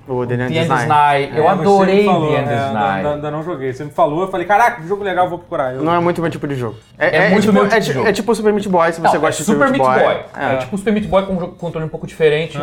O 0.06 0.26
The 0.26 0.34
End. 0.34 0.58
Sny. 0.58 1.36
Eu 1.36 1.44
É, 1.44 1.48
adorei 1.48 2.04
falou, 2.04 2.28
The 2.28 2.40
End 2.40 2.48
é, 2.50 2.58
ainda, 2.58 2.66
Sny. 2.68 3.06
ainda 3.14 3.30
não 3.30 3.42
joguei. 3.42 3.72
Você 3.72 3.84
me 3.84 3.90
falou, 3.90 4.22
eu 4.22 4.28
falei, 4.30 4.46
caraca, 4.46 4.82
que 4.82 4.88
jogo 4.88 5.02
legal, 5.02 5.28
vou 5.28 5.38
procurar. 5.38 5.74
Eu, 5.74 5.82
Não 5.82 5.94
é 5.94 5.98
muito 5.98 6.20
meu 6.20 6.30
tipo 6.30 6.46
de 6.46 6.54
jogo. 6.54 6.76
É 6.98 7.30
muito 7.30 7.42
tipo, 7.42 7.52
meu 7.54 7.64
é, 7.66 7.68
tipo 7.68 7.80
de 7.80 7.92
jogo. 7.92 8.08
é 8.08 8.12
tipo 8.12 8.32
o 8.32 8.34
Super 8.34 8.52
Meat 8.52 8.68
Boy, 8.68 8.92
se 8.92 9.00
você 9.00 9.14
Não, 9.14 9.20
gosta 9.20 9.42
é 9.42 9.44
de 9.44 9.50
Super 9.50 9.70
Meat 9.70 9.82
Boy. 9.82 10.02
É. 10.36 10.54
É. 10.54 10.56
tipo 10.58 10.76
Super 10.76 10.92
Meat 10.92 11.06
Boy 11.06 11.26
com 11.26 11.32
um 11.32 11.50
controle 11.52 11.86
um 11.86 11.88
pouco 11.90 12.06
diferente, 12.06 12.58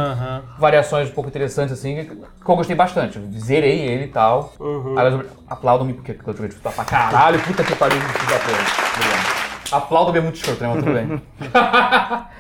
variações 0.60 1.10
um 1.10 1.14
pouco 1.14 1.30
interessantes 1.30 1.74
assim, 1.74 2.06
que 2.06 2.50
eu 2.52 2.56
gostei 2.56 2.76
bastante. 2.76 3.18
Eu 3.18 3.40
zerei 3.40 3.80
ele 3.80 4.06
e 4.06 4.10
tal. 4.10 4.54
Uhum. 4.60 4.98
Aliás, 4.98 5.26
aplaudam-me 5.50 5.94
porque 5.94 6.12
eu 6.12 6.34
joguei 6.34 6.50
tá 6.62 6.70
pra 6.72 6.86
caralho, 6.86 7.40
puta 7.40 7.64
que 7.64 7.76
pariu, 7.76 7.98
da 8.00 8.06
porra. 8.06 8.92
Obrigado. 8.96 9.42
Aplaudam-me 9.72 10.20
é 10.20 10.22
muito 10.22 10.36
escroto, 10.36 10.62
né? 10.62 10.70
Mas 10.74 10.84
tudo 10.84 10.94
bem. 10.94 11.22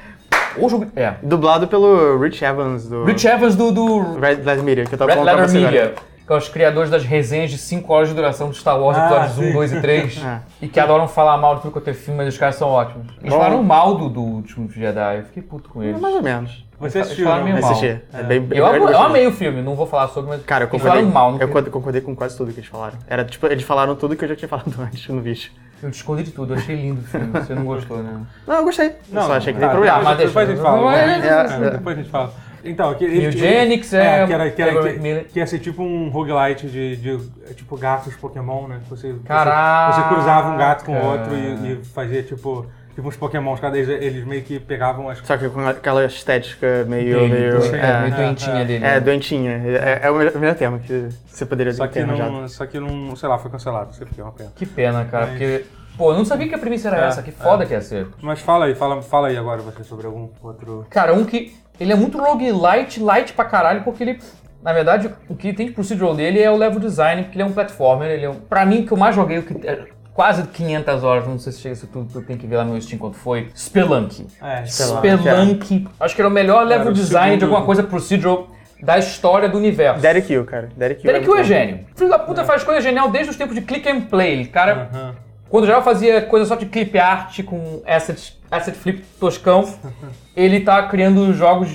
o 0.58 0.70
jogo. 0.70 0.88
É. 0.96 1.14
Dublado 1.24 1.68
pelo 1.68 2.18
Rich 2.20 2.44
Evans 2.44 2.88
do 2.88 3.04
Rich 3.06 3.28
Evans 3.28 3.56
do, 3.56 3.72
do 3.72 4.20
Red 4.20 4.36
Letter 4.36 4.64
Media, 4.64 4.86
que 4.86 4.94
eu 4.94 4.98
tava 5.00 5.12
Red 5.12 5.18
falando 5.20 5.36
pra 5.36 5.46
Letter 5.46 5.62
Media. 5.62 5.94
que 6.26 6.32
é 6.34 6.36
os 6.38 6.48
criadores 6.50 6.90
das 6.90 7.04
resenhas 7.04 7.50
de 7.52 7.58
5 7.58 7.92
horas 7.94 8.10
de 8.10 8.16
duração 8.16 8.50
do 8.50 8.56
Star 8.56 8.80
Wars, 8.80 8.98
Ah, 8.98 9.06
episódios 9.06 9.34
sim. 9.36 9.50
1, 9.50 9.54
2 9.54 9.74
e 9.74 9.82
3, 9.82 10.18
É. 10.26 10.40
e 10.62 10.68
que 10.68 10.80
adoram 10.80 11.08
falar 11.08 11.38
mal 11.38 11.56
de 11.56 11.62
tudo 11.62 11.72
quanto 11.72 11.90
é 11.90 11.94
filme, 11.94 12.18
mas 12.24 12.34
os 12.34 12.38
caras 12.40 12.56
são 12.56 12.70
ótimos. 12.70 13.08
Eles 13.20 13.32
Bom. 13.34 13.38
falaram 13.38 13.62
mal 13.64 13.96
do, 13.96 14.08
do 14.10 14.22
último 14.22 14.70
Jedi, 14.70 15.18
eu 15.18 15.24
fiquei 15.26 15.44
puto 15.44 15.70
com 15.70 15.84
eles. 15.84 16.00
Mais 16.00 16.16
ou 16.16 16.22
menos. 16.22 16.66
Você 16.80 16.98
Eles 16.98 17.08
assistiu, 17.12 17.44
meio 17.44 17.62
mal. 17.62 17.72
Assisti. 17.72 18.02
É 18.12 18.24
bem, 18.24 18.42
bem 18.42 18.58
Eu, 18.58 18.66
amo- 18.66 18.76
eu 18.76 18.82
gostoso. 18.82 19.04
amei 19.04 19.28
o 19.28 19.32
filme, 19.32 19.62
não 19.62 19.76
vou 19.76 19.86
falar 19.86 20.08
sobre, 20.08 20.32
mas 20.32 20.42
Cara, 20.44 20.64
eu 20.64 20.70
eles 20.70 20.72
concordei, 20.82 21.04
falaram 21.04 21.14
mal. 21.14 21.32
Não 21.34 21.40
eu 21.40 21.72
concordei 21.72 22.02
com 22.02 22.16
quase 22.16 22.36
tudo 22.36 22.52
que 22.52 22.60
eles 22.60 22.70
falaram. 22.70 22.98
Era 23.08 23.24
tipo, 23.24 23.46
eles 23.46 23.64
falaram 23.64 23.96
tudo 23.96 24.16
que 24.16 24.24
eu 24.26 24.30
já 24.30 24.36
tinha 24.36 24.50
falado 24.50 24.74
antes 24.82 25.08
no 25.10 25.22
vídeo. 25.22 25.52
Eu 25.82 25.89
discordo 25.89 26.24
de 26.24 26.32
tudo, 26.32 26.54
eu 26.54 26.58
achei 26.58 26.76
lindo 26.76 27.02
o 27.02 27.04
filme, 27.04 27.28
você 27.34 27.56
não 27.56 27.65
gostou, 27.65 28.04
né? 28.04 28.22
Não, 28.46 28.56
eu 28.56 28.63
gostei. 28.63 28.96
eu 29.12 29.22
só 29.22 29.34
achei 29.34 29.54
que 29.54 29.60
tem 29.60 29.67
tá, 29.67 29.74
problema. 29.74 29.98
tá, 29.98 30.04
mas 30.04 30.17
Depois, 30.17 30.50
a 30.50 30.52
gente 30.52 30.62
fala. 30.62 30.96
É, 30.96 31.06
É, 31.28 31.67
é. 31.67 31.70
Depois 31.72 31.98
a 31.98 32.02
gente 32.02 32.12
fala. 32.12 32.34
Então, 32.63 32.94
que 32.94 33.04
ele, 33.04 33.26
Eugenics 33.26 33.94
é 33.94 34.28
que, 34.28 34.34
era, 34.34 34.52
que, 34.52 34.62
era, 34.62 34.94
que, 34.94 35.24
que 35.26 35.39
ia 35.39 35.48
ser 35.48 35.60
tipo 35.60 35.82
um 35.82 36.10
roguelite 36.10 36.67
de, 36.67 36.96
de 36.96 37.20
tipo 37.56 37.76
gatos 37.76 38.15
Pokémon, 38.15 38.67
né? 38.67 38.82
Que 38.84 38.89
Você, 38.89 39.15
Caraca! 39.26 39.96
você, 39.96 40.02
você 40.02 40.08
cruzava 40.10 40.50
um 40.50 40.58
gato 40.58 40.86
com 40.86 40.94
o 40.94 41.06
outro 41.06 41.36
e, 41.36 41.74
e 41.74 41.86
fazia 41.86 42.22
tipo, 42.22 42.67
tipo 42.95 43.08
uns 43.08 43.15
Pokémons, 43.17 43.60
cada 43.60 43.73
vez 43.73 43.88
eles 43.89 44.25
meio 44.25 44.41
que 44.43 44.60
pegavam 44.60 45.10
as 45.10 45.19
Só 45.19 45.38
que 45.38 45.49
com 45.49 45.67
aquela 45.67 46.06
estética 46.06 46.86
meio. 46.88 47.19
Dele, 47.19 47.34
meio, 47.34 47.60
doente- 47.60 47.75
é, 47.75 47.99
meio 48.01 48.13
é, 48.13 48.17
doentinha 48.17 48.56
é. 48.56 48.65
dele. 48.65 48.86
é, 48.86 48.88
né? 48.89 48.99
doentinha. 48.99 49.51
É, 49.51 49.99
é 50.04 50.12
o 50.12 50.15
melhor, 50.15 50.56
termo 50.56 50.80
que 50.80 51.10
você 51.27 51.45
poderia 51.45 51.73
Só 51.73 51.88
ter 51.88 52.06
que, 52.06 52.12
não, 52.12 52.47
só 52.47 52.65
que 52.65 52.80
não, 52.80 53.15
sei 53.15 53.30
lá, 53.30 53.38
foi 53.38 53.51
cancelado, 53.51 53.93
sei 53.95 54.06
porque 54.06 54.21
é 54.21 54.23
uma 54.23 54.34
pena. 54.34 54.51
Que 54.56 54.65
pena, 54.65 55.06
cara, 55.06 55.27
Mas- 55.27 55.32
porque. 55.38 55.65
Pô, 55.97 56.12
eu 56.12 56.17
não 56.17 56.25
sabia 56.25 56.47
que 56.47 56.56
a 56.56 56.58
premissa 56.58 56.88
era 56.88 57.04
É, 57.06 57.08
essa, 57.10 57.21
que 57.21 57.32
foda 57.32 57.65
que 57.65 57.73
ia 57.73 57.82
ser. 57.82 58.08
Mas 58.21 58.39
fala 58.39 58.65
aí, 58.65 58.73
fala, 58.73 59.01
fala 59.01 59.27
aí 59.27 59.38
agora 59.38 59.62
você 59.62 59.84
sobre 59.84 60.08
algum 60.08 60.30
outro. 60.41 60.86
Cara, 60.89 61.13
um 61.13 61.25
que. 61.25 61.54
Ele 61.80 61.91
é 61.91 61.95
muito 61.95 62.17
roguelite, 62.17 62.99
light 63.01 63.34
pra 63.34 63.45
caralho, 63.45 63.84
porque 63.84 64.04
ele. 64.04 64.19
Na 64.63 64.71
verdade, 64.73 65.10
o 65.27 65.36
que 65.36 65.51
tem 65.54 65.65
de 65.67 65.71
procedural 65.73 66.15
dele 66.15 66.39
é 66.39 66.49
o 66.49 66.56
level 66.56 66.80
design, 66.80 67.23
porque 67.23 67.36
ele 67.36 67.43
é 67.43 67.45
um 67.45 67.51
platformer. 67.51 68.10
Ele 68.10 68.25
é 68.25 68.30
um, 68.30 68.36
pra 68.36 68.65
mim, 68.65 68.82
o 68.82 68.86
que 68.86 68.91
eu 68.91 68.97
mais 68.97 69.15
joguei, 69.15 69.39
o 69.39 69.43
que, 69.43 69.67
é 69.67 69.86
quase 70.13 70.43
500 70.43 71.04
horas, 71.04 71.28
não 71.28 71.39
sei 71.39 71.52
se 71.54 71.60
chega 71.62 71.74
a 71.74 71.78
ser 71.78 71.88
tudo 71.88 72.12
que 72.12 72.17
eu 72.17 72.26
tenho 72.26 72.38
que 72.39 72.47
ver 72.47 72.58
lá 72.58 72.63
no 72.65 72.80
Steam 72.82 73.00
quanto 73.00 73.15
foi. 73.17 73.50
Spelunky. 73.56 74.28
É, 74.41 74.65
Spelunk. 74.65 75.17
Spelunky. 75.21 75.88
Acho 76.00 76.15
que 76.15 76.21
era 76.21 76.28
o 76.28 76.32
melhor 76.32 76.63
level 76.65 76.82
Era 76.82 76.89
o 76.89 76.93
design 76.93 77.36
de 77.36 77.39
segundo- 77.41 77.43
alguma 77.56 77.65
coisa 77.65 77.84
procedural 77.84 78.47
da 78.82 78.97
história 78.97 79.47
do 79.47 79.58
universo. 79.58 80.02
Derek 80.02 80.32
Hill, 80.34 80.43
cara. 80.45 80.69
Derek 80.76 81.02
Hill. 81.06 81.13
Derek 81.13 81.26
Hill 81.28 81.38
é 81.38 81.43
gênio. 81.43 81.80
Filho 81.95 82.10
da 82.10 82.19
puta 82.19 82.43
faz 82.43 82.63
coisa 82.63 82.82
genial 82.82 83.10
desde 83.12 83.30
os 83.32 83.36
tempos 83.38 83.56
de 83.56 83.62
click 83.62 83.88
and 83.88 84.02
play. 84.02 84.45
Cara, 84.47 84.89
Aham. 84.91 85.15
quando 85.50 85.67
já 85.67 85.82
fazia 85.82 86.21
coisa 86.24 86.45
só 86.45 86.56
de 86.56 86.65
clip 86.65 86.97
art 86.97 87.43
com 87.43 87.82
asset, 87.86 88.38
asset 88.50 88.76
flip 88.78 89.04
toscão, 89.19 89.71
ele 90.36 90.62
tá 90.62 90.82
criando 90.88 91.32
jogos 91.34 91.69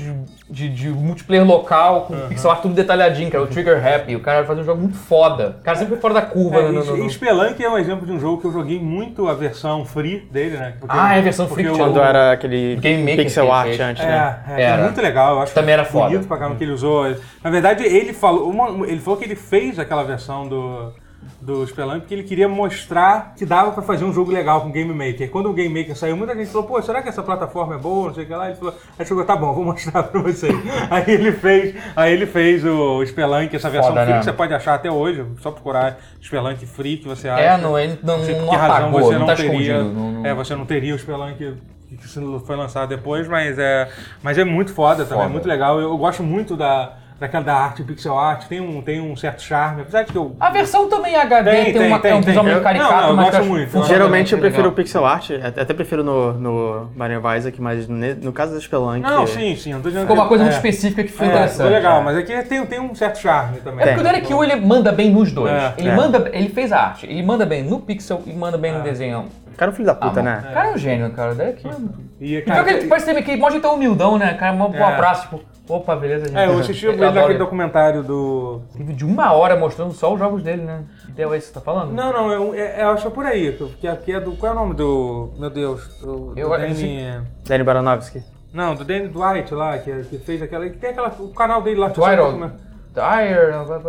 de, 0.49 0.69
de- 0.69 0.89
multiplayer 0.91 1.45
local, 1.45 2.03
com 2.03 2.29
pixel 2.29 2.51
art 2.51 2.63
tudo 2.63 2.75
detalhadinho, 2.75 3.29
que 3.31 3.37
é 3.37 3.41
o 3.41 3.47
Trigger 3.47 3.85
Happy. 3.85 4.15
O 4.15 4.21
cara 4.21 4.45
faz 4.45 4.59
um 4.59 4.65
jogo 4.65 4.81
muito 4.81 4.97
foda. 4.97 5.57
O 5.61 5.65
cara 5.65 5.77
sempre 5.77 5.95
foi 5.95 6.01
fora 6.01 6.15
da 6.15 6.23
curva. 6.23 6.59
É, 6.59 6.63
no- 6.63 6.85
no- 6.85 6.97
no- 6.99 7.05
e 7.05 7.11
Spelunk 7.11 7.63
é 7.63 7.69
um 7.69 7.77
exemplo 7.77 8.07
de 8.07 8.13
um 8.13 8.21
jogo 8.21 8.41
que 8.41 8.47
eu 8.47 8.53
joguei 8.53 8.79
muito 8.79 9.29
a 9.29 9.35
versão 9.35 9.85
free 9.85 10.21
dele, 10.31 10.57
né? 10.57 10.75
Porque- 10.79 10.97
Ah, 10.97 11.17
é 11.17 11.19
a 11.19 11.23
versão 11.23 11.49
free 11.49 11.67
Quando 11.69 11.99
era 12.01 12.33
aquele 12.33 12.77
Game 12.77 13.03
Maker 13.03 13.25
pixel 13.25 13.53
art 13.53 13.69
fez. 13.69 13.81
antes, 13.81 14.03
É, 14.05 14.07
né? 14.07 14.39
é, 14.57 14.63
Era. 14.63 14.75
foi 14.77 14.85
muito 14.85 15.01
legal, 15.03 15.35
eu 15.37 15.43
acho 15.43 15.53
Também 15.55 15.73
era 15.75 15.85
foda. 15.85 16.09
bonito 16.11 16.29
pra 16.29 16.37
caramba 16.39 16.57
que 16.57 16.65
ele 16.65 16.73
usou. 16.73 17.05
Na 17.43 17.51
verdade, 17.51 17.85
ele 17.85 18.13
falou, 18.13 18.49
uma- 18.49 18.87
ele 18.87 19.01
falou 19.01 19.19
que 19.19 19.25
ele 19.25 19.37
fez 19.37 19.79
aquela 19.79 20.05
versão 20.05 20.47
do, 20.49 20.93
do 21.41 21.67
Spelunk 21.67 22.01
porque 22.01 22.15
ele 22.15 22.23
queria 22.23 22.49
mostrar 22.49 23.35
que 23.37 23.45
dava 23.47 23.71
pra 23.73 23.83
fazer 23.83 24.05
um 24.05 24.12
jogo 24.12 24.31
legal 24.33 24.61
com 24.61 24.69
o 24.69 24.73
Game 24.73 24.93
Maker. 24.93 25.31
Quando 25.31 25.49
o 25.51 25.53
Game 25.53 25.73
Maker 25.73 25.97
saiu, 25.97 26.17
muita 26.17 26.35
gente 26.35 26.51
falou, 26.51 26.67
pô, 26.67 26.81
será 26.83 27.03
que 27.03 27.09
essa 27.09 27.23
plataforma 27.23 27.75
é 27.75 27.79
boa? 27.79 28.09
Não 28.09 28.15
sei 28.15 28.25
o 28.25 28.27
que 28.27 28.35
lá. 28.35 28.47
Ele 28.47 28.57
falou, 28.57 28.75
aí 28.99 29.07
chegou, 29.07 29.25
tá 29.25 29.37
bom, 29.37 29.53
vou 29.53 29.65
mostrar 29.65 30.03
pra 30.05 30.21
vocês. 30.21 30.55
aí 30.91 31.05
ele 31.09 31.33
fez, 31.33 31.75
aí 31.95 32.12
ele 32.12 32.27
fez 32.27 32.65
o 32.65 33.05
Spelunk, 33.05 33.55
essa 33.55 33.71
versão 33.71 33.91
Foda, 33.91 34.03
free 34.05 34.12
né? 34.15 34.19
que 34.21 34.25
você 34.25 34.33
pode 34.33 34.55
achar 34.55 34.75
até 34.75 34.91
hoje, 34.91 35.25
só 35.41 35.51
procurar 35.51 35.99
Spelunk 36.23 36.65
Free 36.67 36.97
que 36.99 37.09
você 37.09 37.29
acha. 37.29 37.43
É, 37.43 37.57
não, 37.59 37.79
ele 37.79 37.99
não, 38.03 38.19
Não 38.19 38.25
sei 38.25 38.37
não 38.39 38.49
que 38.49 38.57
razão 38.57 38.77
apagou, 38.89 39.01
você 39.03 39.12
não, 39.12 39.21
não 39.21 39.27
tá 39.27 39.37
teria. 39.37 39.83
Não, 39.83 40.12
não- 40.12 40.27
É, 40.27 40.35
você 40.35 40.55
não 40.55 40.67
teria 40.67 40.95
o 40.95 40.99
Spelunk 40.99 41.37
que 41.39 41.57
que 41.97 42.09
foi 42.45 42.57
lançado 42.57 42.89
depois, 42.89 43.29
mas 43.29 43.57
é, 43.61 43.89
mas 44.21 44.37
é 44.37 44.45
muito 44.45 44.73
foda 44.75 45.05
também, 45.05 45.19
Foda. 45.23 45.29
muito 45.33 45.47
legal. 45.47 45.81
Eu, 45.81 45.91
eu 45.91 45.97
gosto 45.97 46.21
muito 46.23 46.57
da, 46.57 46.95
daquela 47.18 47.42
da 47.44 47.55
arte 47.57 47.83
pixel 47.83 48.18
art, 48.18 48.44
tem 48.46 48.61
um, 48.61 48.83
tem 48.83 49.00
um 49.00 49.16
certo 49.16 49.42
charme, 49.42 49.83
apesar 49.83 50.02
de 50.02 50.12
que 50.12 50.18
eu. 50.18 50.37
A 50.38 50.50
versão 50.50 50.88
também 50.88 51.16
HD 51.16 51.50
Tem, 51.50 51.64
tem, 51.64 51.72
tem, 51.74 51.87
uma, 51.88 51.98
tem, 51.98 52.11
é 52.11 52.14
um 52.14 52.20
visual 52.20 52.44
meio 52.44 52.57
Eu- 52.59 52.62
caricato, 52.62 52.92
não, 52.92 53.00
não, 53.00 53.09
eu 53.11 53.16
mas 53.16 53.31
gosto 53.31 53.44
muito. 53.46 53.83
Geralmente 53.85 54.33
eu 54.33 54.38
prefiro 54.38 54.68
o 54.68 54.72
pixel 54.72 55.05
art, 55.07 55.31
até 55.42 55.62
até 55.62 55.74
prefiro 55.74 56.05
no, 56.05 56.33
no 56.35 56.90
Mario 56.94 57.22
Isaac, 57.37 57.61
mas 57.61 57.88
no 57.88 58.33
caso 58.33 58.55
da 58.55 58.61
Spelunk... 58.61 59.00
Não, 59.00 59.26
sim, 59.26 59.57
sim, 59.57 59.72
eu 59.72 59.81
tô 59.81 59.88
dizendo 59.88 60.02
Ficou 60.02 60.16
que- 60.16 60.22
uma 60.22 60.29
coisa 60.29 60.44
é, 60.44 60.46
muito 60.46 60.57
específica 60.57 61.02
que 61.05 61.11
foi 61.12 61.26
É, 61.26 61.31
interessante. 61.31 61.62
foi 61.62 61.70
legal, 61.70 62.00
é. 62.00 62.05
mas 62.05 62.16
aqui 62.18 62.42
tem, 62.42 62.66
tem 62.66 62.81
um 62.81 62.94
certo 62.94 63.18
charme 63.18 63.61
também. 63.61 63.85
É 63.85 63.88
porque 63.88 64.00
o 64.00 64.05
Derek 64.05 64.31
Hill 64.31 64.44
ele 64.44 64.57
manda 64.57 64.92
bem 64.92 65.11
nos 65.11 65.33
dois. 65.33 65.52
É, 65.52 65.74
ele 65.79 65.88
é. 65.88 65.94
manda, 65.96 66.31
ele 66.33 66.48
fez 66.50 66.70
a 66.72 66.79
arte, 66.81 67.07
ele 67.07 67.22
manda 67.22 67.46
bem 67.46 67.62
no 67.62 67.81
pixel 67.81 68.22
e 68.26 68.33
manda 68.33 68.59
bem 68.59 68.72
no 68.72 68.83
desenho. 68.83 69.26
O 69.52 69.57
cara 69.57 69.70
é 69.70 69.72
um 69.72 69.74
filho 69.74 69.87
da 69.87 69.94
puta, 69.94 70.20
Ah, 70.20 70.22
né? 70.22 70.44
O 70.50 70.52
cara 70.52 70.68
é 70.68 70.72
um 70.74 70.76
gênio, 70.79 71.11
cara. 71.12 71.33
O 71.33 71.35
Derek 71.35 71.66
é 71.66 71.70
muito. 71.72 71.94
E, 72.20 72.37
E 72.37 72.42
cara, 72.42 72.62
pior 72.62 72.74
que 72.74 72.81
ele 72.81 72.88
parece 72.88 73.07
ter 73.07 73.18
aquele 73.18 73.40
mó 73.40 73.48
jeito 73.50 73.66
humildão, 73.68 74.18
né? 74.18 74.35
Cara, 74.35 74.52
mó, 74.52 74.68
um 74.68 74.74
É. 74.74 74.83
abraço, 74.83 75.22
tipo, 75.22 75.40
opa, 75.68 75.96
beleza, 75.96 76.26
gente. 76.29 76.37
é, 76.38 76.46
eu 76.46 76.59
assisti 76.59 76.87
ele 76.88 76.96
naquele 76.98 77.38
documentário 77.38 78.02
do. 78.02 78.62
Vídeo 78.74 78.94
de 78.94 79.05
uma 79.05 79.33
hora 79.33 79.57
mostrando 79.57 79.92
só 79.92 80.12
os 80.12 80.18
jogos 80.18 80.42
dele, 80.42 80.62
né? 80.62 80.85
Deu 81.11 81.33
aí, 81.33 81.40
você 81.40 81.52
tá 81.52 81.61
falando? 81.61 81.92
Não, 81.92 82.12
não, 82.12 82.31
eu, 82.33 82.55
é, 82.55 82.83
eu 82.83 82.90
acho 82.90 83.02
que 83.02 83.09
é 83.09 83.11
por 83.11 83.24
aí, 83.26 83.52
que, 83.81 83.96
que 83.96 84.12
é 84.12 84.20
do. 84.20 84.33
Qual 84.33 84.52
é 84.52 84.55
o 84.55 84.59
nome 84.59 84.74
do. 84.74 85.31
Meu 85.38 85.50
Deus, 85.50 85.87
do, 86.00 86.35
do 86.35 86.38
Eu- 86.38 86.50
Danny- 86.50 87.20
Danny 87.46 87.64
Baranovsky. 87.64 88.22
Não, 88.52 88.74
do 88.74 88.85
Danny 88.85 89.09
Dwight 89.09 89.52
lá, 89.55 89.76
que, 89.79 89.92
que 90.05 90.18
fez 90.18 90.40
aquela. 90.42 90.68
Que 90.68 90.76
tem 90.79 90.90
aquela. 90.90 91.09
O 91.18 91.29
canal 91.35 91.61
dele 91.62 91.81
lá 91.81 91.90
que 91.90 92.00
Dwight, 92.00 92.16
blá. 92.37 92.50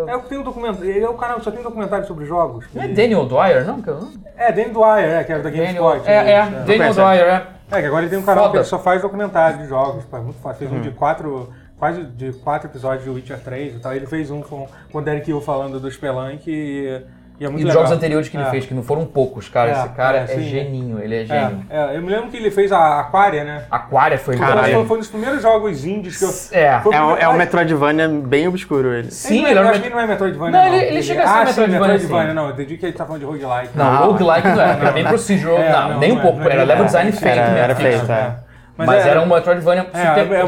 É 0.07 0.15
o 0.15 0.21
que 0.21 0.29
tem 0.29 0.37
um 0.37 0.43
documentário. 0.43 0.89
Ele 0.89 0.99
é 1.05 1.09
o 1.09 1.13
canal 1.13 1.37
que 1.37 1.45
só 1.45 1.51
tem 1.51 1.63
documentário 1.63 2.05
sobre 2.05 2.25
jogos. 2.25 2.65
Não 2.73 2.83
é 2.83 2.87
Daniel 2.89 3.25
Dwyer, 3.25 3.65
não? 3.65 3.81
Que 3.81 3.89
É, 4.35 4.51
Danny 4.51 4.69
Dwyer, 4.71 5.09
é, 5.19 5.23
que 5.23 5.31
é 5.31 5.39
da 5.39 5.49
GameSpot. 5.49 5.99
Daniel, 6.03 6.03
é, 6.05 6.31
é, 6.31 6.45
né? 6.45 6.59
Daniel 6.59 6.77
conhece? 6.77 6.99
Dwyer, 6.99 7.23
é. 7.23 7.47
É, 7.71 7.81
que 7.81 7.87
agora 7.87 8.01
ele 8.03 8.09
tem 8.09 8.19
um 8.19 8.23
canal 8.23 8.43
Foda. 8.45 8.51
que 8.51 8.57
ele 8.59 8.63
só 8.65 8.79
faz 8.79 9.01
documentário 9.01 9.59
de 9.59 9.67
jogos, 9.67 10.03
pô, 10.05 10.17
é 10.17 10.19
muito 10.21 10.39
fácil. 10.41 10.59
Fez 10.59 10.71
um 10.71 10.75
Uhum. 10.75 10.81
de 10.81 10.91
quatro, 10.91 11.49
quase 11.77 12.03
de 12.03 12.31
quatro 12.33 12.67
episódios 12.69 13.03
de 13.03 13.09
Witcher 13.09 13.39
3 13.39 13.75
e 13.75 13.79
tal. 13.79 13.93
Ele 13.93 14.07
fez 14.07 14.31
um 14.31 14.41
com, 14.41 14.67
com 14.91 14.97
o 14.97 15.01
Derek 15.01 15.29
Hill 15.29 15.41
falando 15.41 15.79
do 15.79 15.89
Spelunk 15.91 16.41
e, 16.49 17.01
e 17.39 17.45
é 17.45 17.49
muito 17.49 17.61
E 17.61 17.63
os 17.65 17.67
legal. 17.69 17.73
jogos 17.83 17.91
anteriores 17.91 18.27
que 18.29 18.35
ele 18.35 18.45
É. 18.45 18.49
fez, 18.49 18.65
que 18.65 18.73
não 18.73 18.81
foram 18.81 19.05
poucos, 19.05 19.47
cara. 19.47 19.69
É, 19.69 19.73
Esse 19.73 19.89
cara 19.89 20.17
é, 20.17 20.23
é, 20.23 20.39
geninho, 20.39 20.99
ele 20.99 21.15
é 21.17 21.21
É, 21.21 21.25
gênio. 21.25 21.65
é, 21.69 21.95
eu 21.95 22.01
me 22.01 22.09
lembro 22.09 22.29
que 22.31 22.37
ele 22.37 22.49
fez 22.49 22.71
a 22.71 22.99
Aquaria, 23.01 23.43
né? 23.43 23.65
Aquária 23.69 24.17
foi 24.17 24.35
Caralho. 24.35 24.73
foi, 24.73 24.85
foi 24.85 24.97
um 24.97 24.99
dos 25.01 25.09
primeiros 25.09 25.41
jogos 25.43 25.85
indies 25.85 26.17
que 26.17 26.23
eu... 26.25 26.59
É. 26.59 26.79
Foi 26.79 26.91
o 26.91 26.95
É 26.95 27.03
um, 27.03 27.15
é 27.17 27.29
um 27.29 27.33
Metroidvania 27.33 28.07
bem 28.09 28.47
obscuro 28.47 28.91
ele. 28.91 29.11
Sim, 29.11 29.45
ele, 29.45 29.51
ele 29.51 29.53
não 29.53 29.61
é- 29.61 29.61
era 29.61 29.67
eu 29.67 29.71
acho 29.71 29.81
que 29.81 29.87
ele 29.87 29.95
não 29.95 30.01
é 30.01 30.07
Metroidvania, 30.07 30.51
Não, 30.59 30.67
não. 30.67 30.75
ele- 30.77 30.85
ele 30.87 31.03
chega 31.03 31.23
a 31.23 31.27
ser 31.27 31.29
ah, 31.31 31.45
Metroidvania, 31.45 31.77
sim, 31.77 31.91
Metroidvania, 31.91 32.29
sim. 32.29 32.35
não. 32.35 32.45
Eu 32.47 32.51
entendi 32.53 32.77
que 32.77 32.85
ele 32.87 32.93
tá 32.93 33.05
falando 33.05 33.19
de 33.21 33.25
roguelike. 33.27 33.77
Não, 33.77 33.85
Ah. 33.85 33.97
roguelike 33.97 34.47
não 34.47 34.59
era, 34.61 34.71
era 34.73 34.91
bem 34.91 35.03
procedural, 35.05 35.57
É, 35.59 35.71
não, 35.71 35.89
não, 35.91 35.99
nem 35.99 36.11
um 36.11 36.15
não 36.15 36.21
é, 36.21 36.23
pouco, 36.25 36.39
não 36.39 36.47
é 36.47 36.53
era 36.53 36.63
level 36.63 36.83
é, 36.83 36.87
design 36.87 37.09
é, 37.09 37.13
feito 37.13 37.27
era- 37.37 37.75
mesmo. 37.75 38.11
era 38.11 38.46
fixo. 38.77 38.85
feito, 38.85 38.93
é. 38.93 38.97
Mas, 38.97 39.05
era 39.07 39.21
um 39.21 39.25
Metroidvania 39.25 39.81
É, 39.93 40.03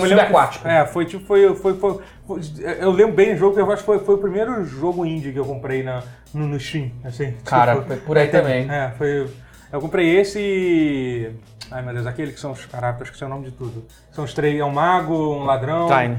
lembro 0.07 0.09
que- 0.09 0.25
subaquático. 0.27 0.67
É, 0.67 0.85
foi 0.85 1.05
tipo, 1.05 1.25
foi, 1.25 1.55
foi, 1.55 1.73
foi, 1.75 1.99
foi- 2.27 2.41
Eu 2.79 2.91
lembro 2.91 3.13
bem 3.15 3.33
do 3.33 3.37
jogo, 3.39 3.59
eu 3.59 3.65
acho 3.71 3.81
que 3.81 3.85
foi, 3.85 3.99
foi 3.99 4.15
o 4.15 4.19
primeiro 4.19 4.63
jogo 4.65 5.05
indie 5.05 5.31
que 5.33 5.39
eu 5.39 5.45
comprei 5.45 5.81
na, 5.83 6.03
no, 6.33 6.47
no 6.47 6.59
Steam, 6.59 6.91
assim. 7.03 7.33
Cara, 7.43 7.75
Tipo, 7.75 7.87
foi 7.87 7.97
por 7.97 8.17
aí 8.17 8.27
também. 8.27 8.69
É, 8.69 8.91
foi. 8.97 9.27
Eu 9.71 9.79
comprei 9.79 10.17
esse 10.19 10.39
e. 10.39 11.31
Ai 11.71 11.83
meu 11.83 11.93
Deus, 11.93 12.07
aquele 12.07 12.31
que 12.31 12.39
são 12.39 12.51
os 12.51 12.65
caras, 12.65 12.99
acho 12.99 13.11
que 13.13 13.23
é 13.23 13.27
o 13.27 13.29
nome 13.29 13.45
de 13.45 13.51
tudo. 13.51 13.85
São 14.11 14.23
os 14.23 14.33
três, 14.33 14.59
é 14.59 14.65
um 14.65 14.71
mago, 14.71 15.13
um 15.35 15.43
ladrão. 15.43 15.87
Trine. 15.87 16.17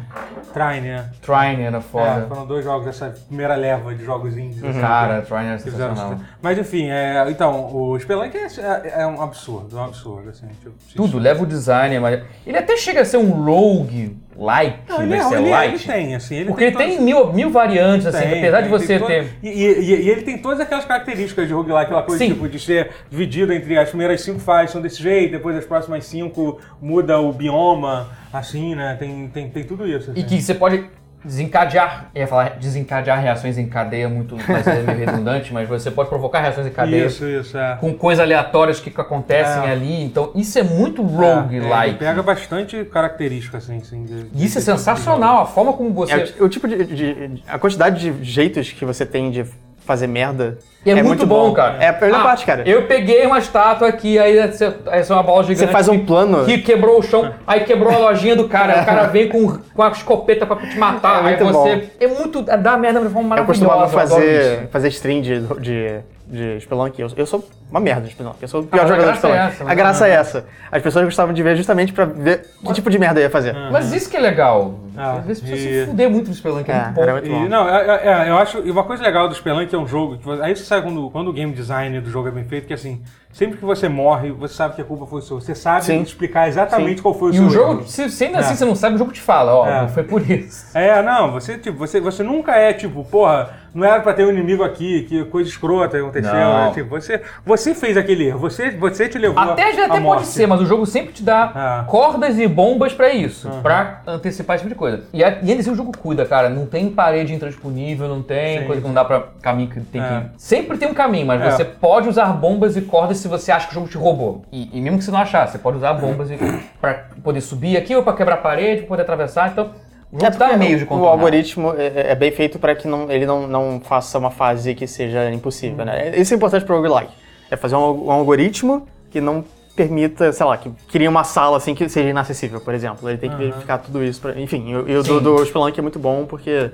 Trine, 0.52 0.88
é. 0.88 1.04
Trine 1.20 1.62
era 1.64 1.78
É, 1.78 1.80
foda. 1.80 2.26
foram 2.28 2.46
dois 2.46 2.64
jogos, 2.64 2.86
essa 2.86 3.10
primeira 3.26 3.56
leva 3.56 3.92
de 3.92 4.04
jogos 4.04 4.36
indies. 4.36 4.62
assim, 4.62 4.80
Cara, 4.80 5.22
Trine 5.22 5.46
era 5.46 5.58
sensacional. 5.58 6.18
Mas 6.40 6.56
enfim, 6.56 6.88
é, 6.88 7.28
então, 7.28 7.74
o 7.74 7.98
Spelunk 7.98 8.36
é, 8.36 8.46
é- 8.46 9.02
é 9.02 9.06
um 9.08 9.20
absurdo, 9.20 9.76
é 9.76 9.80
um 9.80 9.84
absurdo, 9.86 10.28
assim. 10.30 10.46
Tipo, 10.62 10.72
Tudo, 10.94 11.18
level 11.18 11.44
design, 11.44 11.98
mas 11.98 12.22
ele 12.46 12.56
até 12.56 12.76
chega 12.76 13.00
a 13.00 13.04
ser 13.04 13.16
um 13.16 13.30
rogue 13.30 14.16
like, 14.36 14.78
Não, 14.88 15.02
ele, 15.02 15.14
é, 15.14 15.18
ele, 15.18 15.48
é- 15.48 15.50
light. 15.50 15.74
ele 15.74 15.92
tem, 15.92 16.14
assim. 16.14 16.36
Ele 16.36 16.44
Porque 16.46 16.64
ele 16.64 16.72
todas- 16.72 16.86
tem 16.88 17.00
mil, 17.02 17.32
mil 17.32 17.50
variantes, 17.50 18.06
assim, 18.06 18.20
Tem, 18.28 18.38
apesar 18.38 18.60
de 18.62 18.68
tem, 18.68 18.78
você 18.78 18.86
tem 18.86 18.98
todo- 18.98 19.08
ter. 19.08 19.26
E, 19.42 19.48
e- 19.48 20.02
e 20.02 20.08
ele 20.10 20.22
tem 20.22 20.38
todas 20.38 20.60
aquelas 20.60 20.84
características 20.84 21.46
de 21.48 21.52
roguelike, 21.54 21.84
aquela 21.86 22.02
coisa 22.02 22.24
Sim. 22.24 22.32
tipo, 22.32 22.48
de 22.48 22.58
ser 22.58 22.90
dividido 23.10 23.52
entre 23.52 23.76
as 23.78 23.88
primeiras 23.88 24.20
cinco 24.20 24.38
fases 24.38 24.70
são 24.70 24.80
desse 24.80 25.02
jeito, 25.02 25.32
depois 25.32 25.56
as 25.56 25.64
próximas 25.64 26.04
cinco 26.06 26.58
muda 26.80 27.18
o 27.20 27.32
bioma, 27.32 28.08
assim, 28.32 28.74
né? 28.74 28.96
Tem, 28.98 29.28
tem, 29.28 29.48
tem 29.50 29.64
tudo 29.64 29.86
isso. 29.86 30.10
E 30.14 30.20
assim. 30.20 30.28
que 30.28 30.40
você 30.40 30.54
pode 30.54 30.84
desencadear, 31.24 32.10
eu 32.14 32.20
ia 32.22 32.26
falar 32.26 32.56
desencadear 32.58 33.20
reações 33.20 33.58
em 33.58 33.66
cadeia 33.66 34.08
muito, 34.08 34.36
mas 34.48 34.66
é 34.66 34.82
meio 34.82 34.98
redundante, 34.98 35.52
mas 35.52 35.68
você 35.68 35.90
pode 35.90 36.08
provocar 36.08 36.40
reações 36.40 36.66
em 36.66 36.70
cadeia 36.70 37.06
Isso, 37.06 37.24
isso, 37.26 37.56
é. 37.58 37.76
com 37.80 37.92
coisas 37.94 38.22
aleatórias 38.22 38.80
que 38.80 38.90
acontecem 39.00 39.64
É. 39.68 39.70
ali, 39.72 40.02
então 40.04 40.30
isso 40.34 40.58
é 40.58 40.62
muito 40.62 41.02
É, 41.02 41.04
ele 41.04 41.60
roguelike. 41.60 41.98
pega 41.98 42.22
bastante 42.22 42.84
característica, 42.84 43.58
assim, 43.58 43.78
assim 43.78 44.04
de- 44.04 44.26
E 44.34 44.44
isso 44.44 44.58
é 44.58 44.60
de- 44.60 44.66
de- 44.66 44.72
sensacional, 44.72 45.42
a 45.42 45.46
forma 45.46 45.72
como 45.72 45.92
você... 45.92 46.12
É 46.12 46.34
o, 46.40 46.44
o 46.44 46.48
tipo 46.48 46.66
de, 46.66 46.84
de- 46.84 47.42
A 47.46 47.58
quantidade 47.58 48.00
de 48.12 48.24
jeitos 48.24 48.72
que 48.72 48.84
você 48.84 49.04
tem 49.06 49.30
de 49.30 49.44
fazer 49.90 50.06
merda. 50.06 50.56
E 50.86 50.90
é, 50.90 51.02
muito, 51.02 51.26
bom, 51.26 51.52
cara. 51.52 51.76
É 51.82 51.88
a 51.88 52.00
melhor 52.00 52.20
Ah, 52.20 52.22
parte, 52.22 52.46
cara. 52.46 52.62
Eu 52.66 52.86
peguei 52.86 53.26
uma 53.26 53.38
estátua 53.38 53.88
aqui, 53.88 54.18
aí 54.18 54.38
essa 54.38 54.76
é 54.86 55.12
uma 55.12 55.22
bola 55.22 55.42
gigante. 55.42 55.66
Você 55.66 55.66
faz 55.66 55.88
um 55.88 55.98
que- 55.98 56.06
plano. 56.06 56.44
Que 56.46 56.58
quebrou 56.58 56.98
o 56.98 57.02
chão, 57.02 57.34
aí 57.46 57.60
quebrou 57.64 57.92
a 57.92 57.98
lojinha 57.98 58.34
do 58.36 58.48
cara. 58.48 58.80
O 58.82 58.86
cara 58.86 59.02
vem 59.08 59.28
com, 59.28 59.58
com 59.74 59.82
a 59.82 59.88
escopeta 59.90 60.46
pra 60.46 60.56
te 60.56 60.78
matar. 60.78 61.24
É 61.24 61.28
aí 61.34 61.42
muito 61.42 61.44
você. 61.52 61.76
bom. 61.76 61.82
É 61.98 62.06
muito. 62.06 62.42
Dá 62.42 62.76
merda 62.78 63.00
de 63.00 63.06
forma 63.08 63.20
Eu 63.22 63.28
maravilhosa. 63.28 63.46
costumava 63.46 63.84
adoro 63.84 64.08
fazer, 64.08 64.68
fazer 64.70 64.88
stream 64.88 65.20
de, 65.20 65.40
de, 65.60 65.98
de 66.30 66.60
Spelunk. 66.60 66.98
Eu, 67.00 67.08
eu 67.16 67.26
sou 67.26 67.46
uma 67.70 67.80
merda 67.80 68.02
de 68.02 68.12
Spelunk. 68.12 68.36
Eu 68.40 68.48
sou 68.48 68.60
o 68.62 68.64
pior 68.66 68.80
Ah, 68.80 68.82
mas 68.84 68.90
a 68.92 68.94
jogador 68.94 69.12
de 69.12 69.20
graça 69.20 69.26
é 69.26 69.30
Spelunk. 69.30 69.52
essa, 69.54 69.64
a 69.64 69.66
né? 69.66 69.74
graça 69.74 70.08
é 70.08 70.10
essa. 70.12 70.46
As 70.70 70.82
pessoas 70.82 71.04
gostavam 71.04 71.34
de 71.34 71.42
ver 71.42 71.56
justamente 71.56 71.92
pra 71.92 72.04
ver 72.04 72.46
que 72.64 72.72
tipo 72.72 72.88
de 72.88 72.98
merda 72.98 73.18
eu 73.20 73.24
ia 73.24 73.30
fazer. 73.30 73.54
Mas 73.70 73.92
isso 73.92 74.08
que 74.08 74.16
é 74.16 74.20
legal. 74.20 74.78
Ah, 74.96 75.14
Às 75.18 75.24
vezes 75.24 75.42
precisa 75.42 75.84
se 75.84 75.90
fuder 75.90 76.10
muito 76.10 76.28
no 76.28 76.34
Spelunk, 76.34 76.70
é, 76.70 76.74
É, 76.74 77.12
muito 77.12 77.30
muito. 77.30 77.46
E, 77.46 77.48
não, 77.48 77.68
é, 77.68 77.86
é, 77.86 78.08
é, 78.26 78.30
eu 78.30 78.36
acho. 78.38 78.58
E 78.60 78.70
uma 78.70 78.84
coisa 78.84 79.02
legal 79.02 79.28
do 79.28 79.34
Spelunk 79.34 79.74
é 79.74 79.78
um 79.78 79.86
jogo. 79.86 80.18
Que, 80.18 80.30
aí 80.42 80.54
você 80.54 80.64
sabe 80.64 80.82
quando, 80.82 81.10
quando 81.10 81.28
o 81.28 81.32
game 81.32 81.52
design 81.52 82.00
do 82.00 82.10
jogo 82.10 82.28
é 82.28 82.30
bem 82.30 82.44
feito, 82.44 82.66
que 82.66 82.74
assim, 82.74 83.02
sempre 83.32 83.56
que 83.58 83.64
você 83.64 83.88
morre, 83.88 84.30
você 84.30 84.54
sabe 84.54 84.74
que 84.74 84.82
a 84.82 84.84
culpa 84.84 85.06
foi 85.06 85.22
sua. 85.22 85.40
Você 85.40 85.54
sabe 85.54 85.84
Sim. 85.84 86.02
explicar 86.02 86.48
exatamente 86.48 86.96
Sim. 86.96 87.02
qual 87.02 87.14
foi 87.14 87.30
o 87.30 87.32
E 87.32 87.36
seu 87.36 87.46
o 87.46 87.50
jogo, 87.50 87.72
erro. 87.80 87.88
se, 87.88 88.08
se 88.10 88.24
ainda 88.24 88.38
assim 88.40 88.52
É. 88.52 88.56
você 88.56 88.64
não 88.64 88.74
sabe, 88.74 88.94
o 88.96 88.98
jogo 88.98 89.12
te 89.12 89.20
fala, 89.20 89.54
ó, 89.54 89.66
É. 89.68 89.88
foi 89.88 90.02
por 90.02 90.28
isso. 90.30 90.66
É, 90.76 91.00
não, 91.02 91.32
você, 91.32 91.56
tipo, 91.58 91.78
você, 91.78 92.00
você 92.00 92.22
nunca 92.22 92.52
é 92.56 92.72
tipo, 92.72 93.02
porra, 93.04 93.50
não 93.74 93.86
era 93.86 94.00
pra 94.00 94.12
ter 94.12 94.24
um 94.24 94.30
inimigo 94.30 94.62
aqui, 94.62 95.02
que 95.02 95.24
coisa 95.26 95.48
escrota 95.48 95.98
aconteceu. 95.98 96.32
Não. 96.32 96.66
né? 96.66 96.70
Tipo, 96.74 96.90
você, 96.90 97.20
você 97.44 97.74
fez 97.74 97.96
aquele 97.96 98.26
erro, 98.28 98.38
você, 98.38 98.70
você 98.70 99.08
te 99.08 99.18
levou 99.18 99.38
Até, 99.38 99.62
à 99.82 99.86
até 99.86 100.00
pode 100.00 100.26
ser, 100.26 100.46
mas 100.46 100.60
o 100.60 100.66
jogo 100.66 100.86
sempre 100.86 101.12
te 101.12 101.22
dá 101.22 101.52
Ah. 101.54 101.84
cordas 101.86 102.38
e 102.38 102.46
bombas 102.46 102.92
pra 102.92 103.12
isso, 103.12 103.48
pra 103.62 104.02
antecipar 104.06 104.56
esse 104.56 104.64
tipo 104.64 104.74
de 104.74 104.78
coisa. 104.78 105.04
E, 105.12 105.22
a, 105.22 105.38
e 105.42 105.50
ainda 105.50 105.60
assim 105.60 105.70
o 105.70 105.74
jogo 105.76 105.92
cuida, 105.96 106.24
cara. 106.26 106.48
Não 106.48 106.66
tem 106.66 106.90
parede 106.90 107.32
intransponível, 107.34 108.08
não 108.08 108.22
tem 108.22 108.60
Sim. 108.60 108.66
coisa 108.66 108.80
que 108.80 108.86
não 108.86 108.94
dá 108.94 109.04
pra 109.04 109.24
caminho 109.42 109.68
que 109.68 109.80
tem 109.80 110.00
É. 110.00 110.04
que. 110.34 110.42
Sempre 110.42 110.76
tem 110.78 110.88
um 110.88 110.94
caminho, 110.94 111.26
mas 111.26 111.40
É. 111.42 111.50
você 111.50 111.64
pode 111.64 112.08
usar 112.08 112.26
bombas 112.32 112.76
e 112.76 112.80
cordas 112.82 113.18
se 113.18 113.28
você 113.28 113.50
acha 113.52 113.66
que 113.66 113.72
o 113.72 113.74
jogo 113.74 113.88
te 113.88 113.96
roubou. 113.96 114.42
E, 114.52 114.68
e 114.76 114.80
mesmo 114.80 114.98
que 114.98 115.04
você 115.04 115.10
não 115.10 115.20
achar, 115.20 115.46
você 115.48 115.58
pode 115.58 115.76
usar 115.78 115.92
bombas 115.94 116.30
e, 116.30 116.38
pra 116.80 116.94
poder 117.22 117.40
subir 117.40 117.76
aqui 117.76 117.94
ou 117.94 118.02
pra 118.02 118.12
quebrar 118.12 118.34
a 118.34 118.38
parede, 118.38 118.80
pra 118.80 118.88
poder 118.88 119.02
atravessar. 119.02 119.48
Então, 119.50 119.70
o 120.12 120.24
É 120.24 120.30
te 120.30 120.38
dá 120.38 120.56
meio 120.56 120.78
de 120.78 120.84
o 120.84 120.86
contornar. 120.86 121.10
algoritmo 121.12 121.72
é, 121.76 122.10
é 122.12 122.14
bem 122.14 122.30
feito 122.32 122.58
para 122.58 122.74
que 122.74 122.86
não- 122.88 123.10
ele 123.10 123.26
não, 123.26 123.46
não 123.46 123.80
faça 123.80 124.18
uma 124.18 124.30
fase 124.30 124.74
que 124.74 124.86
seja 124.86 125.30
impossível, 125.32 125.84
né? 125.84 126.16
Isso 126.18 126.34
é 126.34 126.36
importante 126.36 126.64
para 126.64 126.74
o 126.74 126.78
roguelike. 126.82 127.12
É 127.50 127.56
fazer 127.56 127.76
um, 127.76 128.06
um 128.06 128.10
algoritmo 128.10 128.86
que 129.10 129.20
não 129.20 129.44
permita, 129.76 130.32
sei 130.32 130.44
lá, 130.44 130.56
que 130.56 130.70
crie 130.90 131.08
uma 131.08 131.24
sala 131.24 131.56
assim 131.56 131.74
que 131.74 131.88
seja 131.88 132.08
inacessível, 132.08 132.60
por 132.60 132.74
exemplo. 132.74 133.08
Ele 133.08 133.18
tem 133.18 133.30
que 133.30 133.36
verificar 133.36 133.78
tudo 133.78 134.02
isso. 134.04 134.20
Pra, 134.20 134.38
enfim, 134.38 134.68
e 134.70 134.76
o- 134.76 135.00
o 135.00 135.02
do, 135.02 135.20
do 135.20 135.44
Spelunk 135.46 135.78
é 135.78 135.82
muito 135.82 135.98
bom 135.98 136.26
porque 136.26 136.70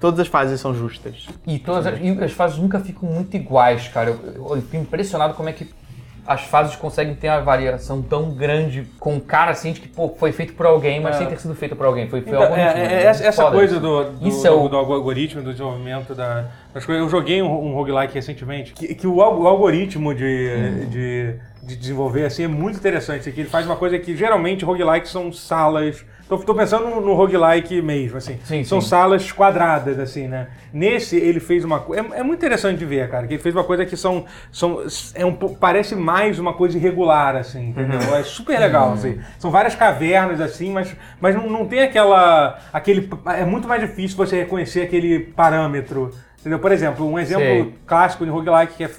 todas 0.00 0.18
as 0.20 0.26
fases 0.28 0.60
são 0.60 0.74
justas. 0.74 1.26
E 1.46 1.58
todas 1.58 1.86
as, 1.86 2.00
e 2.00 2.10
as 2.24 2.32
fases 2.32 2.58
nunca 2.58 2.80
ficam 2.80 3.08
muito 3.08 3.34
iguais, 3.36 3.88
cara. 3.88 4.10
Eu, 4.10 4.18
eu, 4.34 4.56
eu 4.56 4.62
fico 4.62 4.76
impressionado 4.76 5.34
como 5.34 5.48
é 5.48 5.52
que 5.52 5.68
as 6.28 6.42
fases 6.42 6.76
conseguem 6.76 7.14
ter 7.14 7.28
uma 7.28 7.40
variação 7.40 8.02
tão 8.02 8.30
grande 8.30 8.86
com 9.00 9.18
cara 9.18 9.50
assim 9.52 9.72
de 9.72 9.80
que, 9.80 9.88
pô, 9.88 10.10
foi 10.10 10.30
feito 10.30 10.52
por 10.52 10.66
alguém, 10.66 11.00
mas 11.00 11.16
É. 11.16 11.18
sem 11.20 11.26
ter 11.26 11.40
sido 11.40 11.54
feito 11.54 11.74
por 11.74 11.86
alguém. 11.86 12.06
Foi, 12.08 12.20
foi 12.20 12.28
Então, 12.30 12.42
algoritmo, 12.42 12.70
é, 12.70 12.84
é, 12.84 12.88
né? 12.88 13.02
essa, 13.04 13.24
essa 13.24 13.50
coisa 13.50 13.80
do, 13.80 14.04
do, 14.12 14.28
Isso 14.28 14.46
é 14.46 14.50
o- 14.50 14.68
do 14.68 14.76
algoritmo, 14.76 15.42
do 15.42 15.52
desenvolvimento 15.52 16.14
da- 16.14 16.44
das 16.74 16.84
coisas. 16.84 17.02
Eu 17.02 17.08
joguei 17.08 17.40
um, 17.42 17.46
um 17.70 17.74
roguelike 17.74 18.12
recentemente, 18.14 18.74
que, 18.74 18.94
que 18.94 19.06
o, 19.06 19.14
o 19.16 19.46
algoritmo 19.48 20.14
de, 20.14 20.24
Uhum. 20.84 20.88
de, 20.90 21.34
de 21.62 21.76
desenvolver 21.76 22.26
assim, 22.26 22.44
é 22.44 22.48
muito 22.48 22.76
interessante. 22.78 23.32
Que 23.32 23.40
ele 23.40 23.48
faz 23.48 23.64
uma 23.64 23.76
coisa 23.76 23.98
que 23.98 24.14
geralmente 24.14 24.64
roguelikes 24.66 25.10
são 25.10 25.32
salas. 25.32 26.04
Tô, 26.28 26.36
tô 26.36 26.54
pensando 26.54 26.90
no, 26.90 27.00
no 27.00 27.14
roguelike 27.14 27.80
mesmo, 27.80 28.18
assim. 28.18 28.38
Sim, 28.44 28.62
são 28.62 28.80
sim. 28.82 28.88
salas 28.88 29.32
quadradas, 29.32 29.98
assim, 29.98 30.28
né? 30.28 30.48
Nesse, 30.72 31.16
ele 31.16 31.40
fez 31.40 31.64
uma 31.64 31.80
coisa. 31.80 32.06
É, 32.14 32.20
é 32.20 32.22
muito 32.22 32.38
interessante 32.38 32.78
de 32.78 32.84
ver, 32.84 33.08
cara. 33.10 33.26
Que 33.26 33.34
ele 33.34 33.42
fez 33.42 33.54
uma 33.54 33.64
coisa 33.64 33.86
que 33.86 33.96
são. 33.96 34.26
são 34.52 34.82
é 35.14 35.24
um, 35.24 35.32
parece 35.32 35.96
mais 35.96 36.38
uma 36.38 36.52
coisa 36.52 36.76
irregular, 36.76 37.34
assim, 37.34 37.70
entendeu? 37.70 37.98
Uhum. 37.98 38.16
É 38.16 38.22
super 38.22 38.60
legal, 38.60 38.92
assim. 38.92 39.18
São 39.38 39.50
várias 39.50 39.74
cavernas, 39.74 40.38
assim, 40.40 40.70
mas, 40.70 40.94
mas 41.18 41.34
não, 41.34 41.48
não 41.48 41.66
tem 41.66 41.80
aquela. 41.80 42.58
aquele 42.72 43.08
É 43.36 43.46
muito 43.46 43.66
mais 43.66 43.80
difícil 43.80 44.16
você 44.16 44.36
reconhecer 44.40 44.82
aquele 44.82 45.20
parâmetro. 45.20 46.10
Entendeu? 46.40 46.58
Por 46.58 46.70
exemplo, 46.70 47.06
um 47.10 47.18
exemplo 47.18 47.44
Sei. 47.44 47.74
clássico 47.86 48.24
de 48.24 48.30
roguelike 48.30 48.74
que 48.74 48.84
é, 48.84 48.90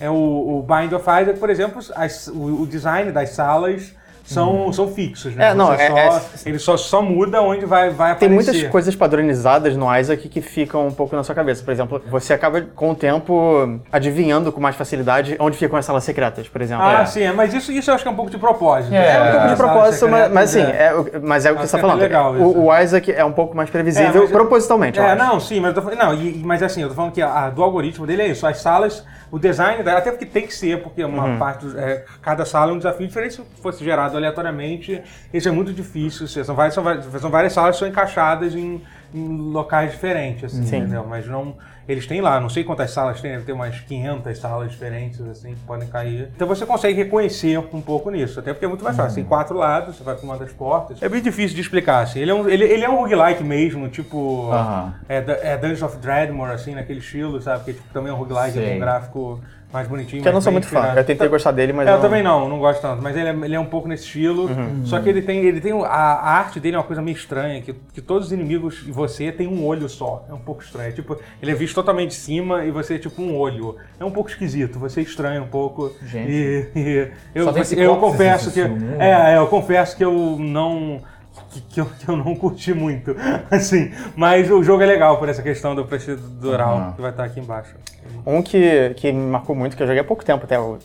é 0.00 0.10
o, 0.10 0.14
o 0.14 0.62
Bind 0.66 0.92
of 0.92 1.04
Isaac, 1.04 1.38
por 1.38 1.50
exemplo, 1.50 1.80
as- 1.94 2.28
o, 2.28 2.62
o 2.62 2.66
design 2.66 3.12
das 3.12 3.30
salas. 3.30 3.94
São, 4.28 4.72
são 4.72 4.88
fixos, 4.88 5.34
né? 5.34 5.50
É, 5.50 5.54
não, 5.54 5.72
é- 5.72 5.88
só- 5.88 5.96
é- 5.98 6.20
ele 6.46 6.58
só, 6.58 6.76
só 6.76 7.00
muda 7.02 7.40
onde 7.40 7.64
vai, 7.64 7.88
vai 7.90 8.14
Tem 8.16 8.28
aparecer. 8.28 8.52
muitas 8.52 8.70
coisas 8.70 8.94
padronizadas 8.94 9.74
no 9.76 9.94
Isaac 9.96 10.28
que 10.28 10.40
ficam 10.42 10.86
um 10.86 10.90
pouco 10.92 11.16
na 11.16 11.24
sua 11.24 11.34
cabeça. 11.34 11.64
Por 11.64 11.72
exemplo, 11.72 12.02
você 12.10 12.34
acaba 12.34 12.60
com 12.60 12.90
o 12.90 12.94
tempo 12.94 13.80
adivinhando 13.90 14.52
com 14.52 14.60
mais 14.60 14.76
facilidade 14.76 15.36
onde 15.40 15.56
ficam 15.56 15.78
as 15.78 15.84
salas 15.84 16.04
secretas, 16.04 16.46
por 16.48 16.60
exemplo. 16.60 16.84
Ah, 16.84 17.02
É. 17.02 17.06
sim, 17.06 17.22
é, 17.22 17.32
mas 17.32 17.54
isso, 17.54 17.72
isso 17.72 17.90
eu 17.90 17.94
acho 17.94 18.04
que 18.04 18.08
é 18.08 18.12
um 18.12 18.16
pouco 18.16 18.30
de 18.30 18.38
propósito. 18.38 18.94
É, 18.94 19.16
É 19.16 19.22
um 19.22 19.32
pouco 19.32 19.48
de 19.48 19.56
propósito, 19.56 20.08
mas, 20.08 20.30
mas 20.32 20.50
assim, 20.50 20.66
secretas, 20.66 20.80
é, 21.14 21.18
o- 21.18 21.22
mas 21.26 21.46
é 21.46 21.50
o 21.50 21.54
que 21.54 21.60
Acho 21.62 21.68
você 21.70 21.76
está 21.76 21.78
é 21.78 21.80
falando. 21.80 22.00
legal 22.00 22.34
o, 22.34 22.66
o 22.66 22.78
Isaac 22.78 23.10
é 23.12 23.24
um 23.24 23.32
pouco 23.32 23.56
mais 23.56 23.70
previsível 23.70 24.14
É, 24.14 24.24
mas- 24.24 24.30
propositalmente, 24.30 24.98
eu 24.98 25.04
É, 25.04 25.12
acho. 25.12 25.24
não, 25.24 25.40
sim, 25.40 25.60
mas 25.60 25.74
eu 25.74 25.82
tô 25.82 25.90
não, 25.94 26.12
e- 26.14 26.42
mas 26.44 26.62
assim, 26.62 26.82
eu 26.82 26.88
tô 26.88 26.94
falando 26.94 27.12
que 27.12 27.22
a, 27.22 27.46
a 27.46 27.50
do 27.50 27.62
algoritmo 27.62 28.06
dele 28.06 28.22
é 28.22 28.26
isso. 28.28 28.46
As 28.46 28.58
salas, 28.58 29.04
o 29.30 29.38
design, 29.38 29.82
dela, 29.82 29.98
até 29.98 30.10
porque 30.10 30.26
tem 30.26 30.46
que 30.46 30.54
ser, 30.54 30.82
porque 30.82 31.02
uma 31.02 31.24
Uhum. 31.24 31.38
parte, 31.38 31.66
é, 31.76 32.04
cada 32.20 32.44
sala 32.44 32.72
é 32.72 32.74
um 32.74 32.78
desafio 32.78 33.06
diferente. 33.06 33.34
Se 33.34 33.42
fosse 33.62 33.82
gerado 33.84 34.17
aleatoriamente, 34.18 35.00
isso 35.32 35.48
é 35.48 35.52
muito 35.52 35.72
difícil. 35.72 36.24
assim, 36.26 36.44
São 36.44 36.54
várias, 36.54 36.74
são 36.74 36.84
várias, 36.84 37.04
são 37.20 37.30
várias 37.30 37.52
salas 37.52 37.76
que 37.76 37.78
são 37.80 37.88
encaixadas 37.88 38.54
em, 38.54 38.80
em 39.14 39.36
locais 39.50 39.92
diferentes, 39.92 40.44
assim, 40.44 40.64
Sim. 40.64 40.76
entendeu? 40.78 41.04
Mas 41.08 41.26
não, 41.26 41.56
eles 41.88 42.06
têm 42.06 42.20
lá, 42.20 42.38
não 42.40 42.48
sei 42.50 42.64
quantas 42.64 42.90
salas 42.90 43.20
tem, 43.20 43.30
deve 43.32 43.44
ter 43.44 43.52
umas 43.52 43.80
500 43.80 44.38
salas 44.38 44.70
diferentes, 44.70 45.20
assim, 45.22 45.54
que 45.54 45.60
podem 45.60 45.88
cair. 45.88 46.28
Então 46.36 46.46
você 46.46 46.66
consegue 46.66 46.94
reconhecer 47.02 47.58
um 47.58 47.80
pouco 47.80 48.10
nisso, 48.10 48.40
até 48.40 48.52
porque 48.52 48.64
é 48.66 48.68
muito 48.68 48.84
mais 48.84 48.96
fácil. 48.96 49.14
Tem 49.14 49.24
quatro 49.24 49.56
lados, 49.56 49.96
você 49.96 50.04
vai 50.04 50.14
para 50.14 50.24
uma 50.24 50.36
das 50.36 50.52
portas. 50.52 51.02
É 51.02 51.08
bem 51.08 51.22
difícil 51.22 51.54
de 51.54 51.62
explicar, 51.62 52.02
assim. 52.02 52.20
Ele 52.20 52.30
é 52.30 52.34
um, 52.34 52.48
ele, 52.48 52.64
ele 52.64 52.84
é 52.84 52.90
um 52.90 52.96
roguelike 52.96 53.42
mesmo, 53.42 53.88
tipo... 53.88 54.50
Aham. 54.52 54.94
É, 55.08 55.20
da- 55.22 55.38
é 55.38 55.56
Dungeons 55.56 55.82
of 55.82 55.96
Dreadmore, 55.96 56.52
assim, 56.52 56.74
naquele 56.74 56.98
estilo, 56.98 57.40
sabe? 57.40 57.64
Que 57.64 57.72
tipo, 57.72 57.88
também 57.92 58.10
é 58.10 58.14
um 58.14 58.18
roguelike, 58.18 58.58
com 58.58 58.76
um 58.76 58.78
gráfico 58.78 59.40
mais 59.72 59.86
bonitinho. 59.86 60.22
Que 60.22 60.28
eu 60.28 60.32
não 60.32 60.40
sou 60.40 60.50
muito 60.52 60.66
fã. 60.66 60.76
inspirado. 60.78 61.00
Eu 61.00 61.04
tentei 61.04 61.28
gostar 61.28 61.52
dele, 61.52 61.72
mas 61.72 61.86
É, 61.86 61.90
eu 61.90 61.94
não- 61.96 62.00
também 62.02 62.22
não, 62.22 62.48
não 62.48 62.58
gosto 62.58 62.80
tanto. 62.80 63.02
Mas 63.02 63.16
ele 63.16 63.28
é, 63.28 63.32
ele 63.32 63.54
é 63.54 63.60
um 63.60 63.66
pouco 63.66 63.86
nesse 63.88 64.04
estilo. 64.04 64.46
Uhum. 64.46 64.84
Só 64.84 64.98
que 65.00 65.08
ele 65.08 65.20
tem. 65.22 65.38
Ele 65.44 65.60
tem. 65.60 65.72
A, 65.72 65.86
a 65.86 66.30
arte 66.38 66.58
dele 66.58 66.76
é 66.76 66.78
uma 66.78 66.84
coisa 66.84 67.02
meio 67.02 67.16
estranha, 67.16 67.60
que, 67.60 67.74
que 67.92 68.00
todos 68.00 68.28
os 68.28 68.32
inimigos 68.32 68.84
e 68.86 68.90
você 68.92 69.30
tem 69.30 69.46
um 69.46 69.64
olho 69.66 69.88
só. 69.88 70.24
É 70.28 70.32
um 70.32 70.38
pouco 70.38 70.62
estranho. 70.62 70.92
Tipo, 70.92 71.18
ele 71.42 71.50
é 71.50 71.54
visto 71.54 71.74
totalmente 71.74 72.10
de 72.10 72.16
cima 72.16 72.64
e 72.64 72.70
você 72.70 72.94
é 72.94 72.98
tipo 72.98 73.20
um 73.20 73.36
olho. 73.36 73.76
É 74.00 74.04
um 74.04 74.10
pouco 74.10 74.30
esquisito, 74.30 74.78
você 74.78 75.00
estranha 75.02 75.42
um 75.42 75.48
pouco. 75.48 75.92
Gente. 76.02 76.30
E, 76.30 76.68
e 76.74 77.08
eu, 77.34 77.44
Só 77.44 77.52
tem 77.52 77.78
eu 77.78 77.96
confesso 77.96 78.50
que. 78.50 78.62
filme, 78.62 78.78
né? 78.78 78.96
É, 78.98 79.32
é, 79.34 79.38
eu 79.38 79.46
confesso 79.48 79.96
que 79.96 80.04
eu 80.04 80.36
não. 80.38 81.00
Que, 81.50 81.60
que 81.62 81.80
eu, 81.80 81.86
que 81.86 82.08
eu 82.08 82.16
não 82.16 82.34
curti 82.34 82.74
muito, 82.74 83.16
assim, 83.50 83.90
mas 84.14 84.50
o 84.50 84.62
jogo 84.62 84.82
é 84.82 84.86
legal 84.86 85.16
por 85.18 85.28
essa 85.28 85.42
questão 85.42 85.74
do 85.74 85.84
procedural 85.84 86.76
Aham. 86.76 86.92
que 86.92 87.00
vai 87.00 87.10
estar 87.10 87.24
aqui 87.24 87.40
embaixo. 87.40 87.74
Um 88.26 88.42
que, 88.42 88.92
que 88.96 89.10
me 89.10 89.30
marcou 89.30 89.56
muito, 89.56 89.76
que 89.76 89.82
eu 89.82 89.86
joguei 89.86 90.00
há 90.00 90.04
pouco 90.04 90.24
tempo 90.24 90.44
até, 90.44 90.56
eu 90.56 90.78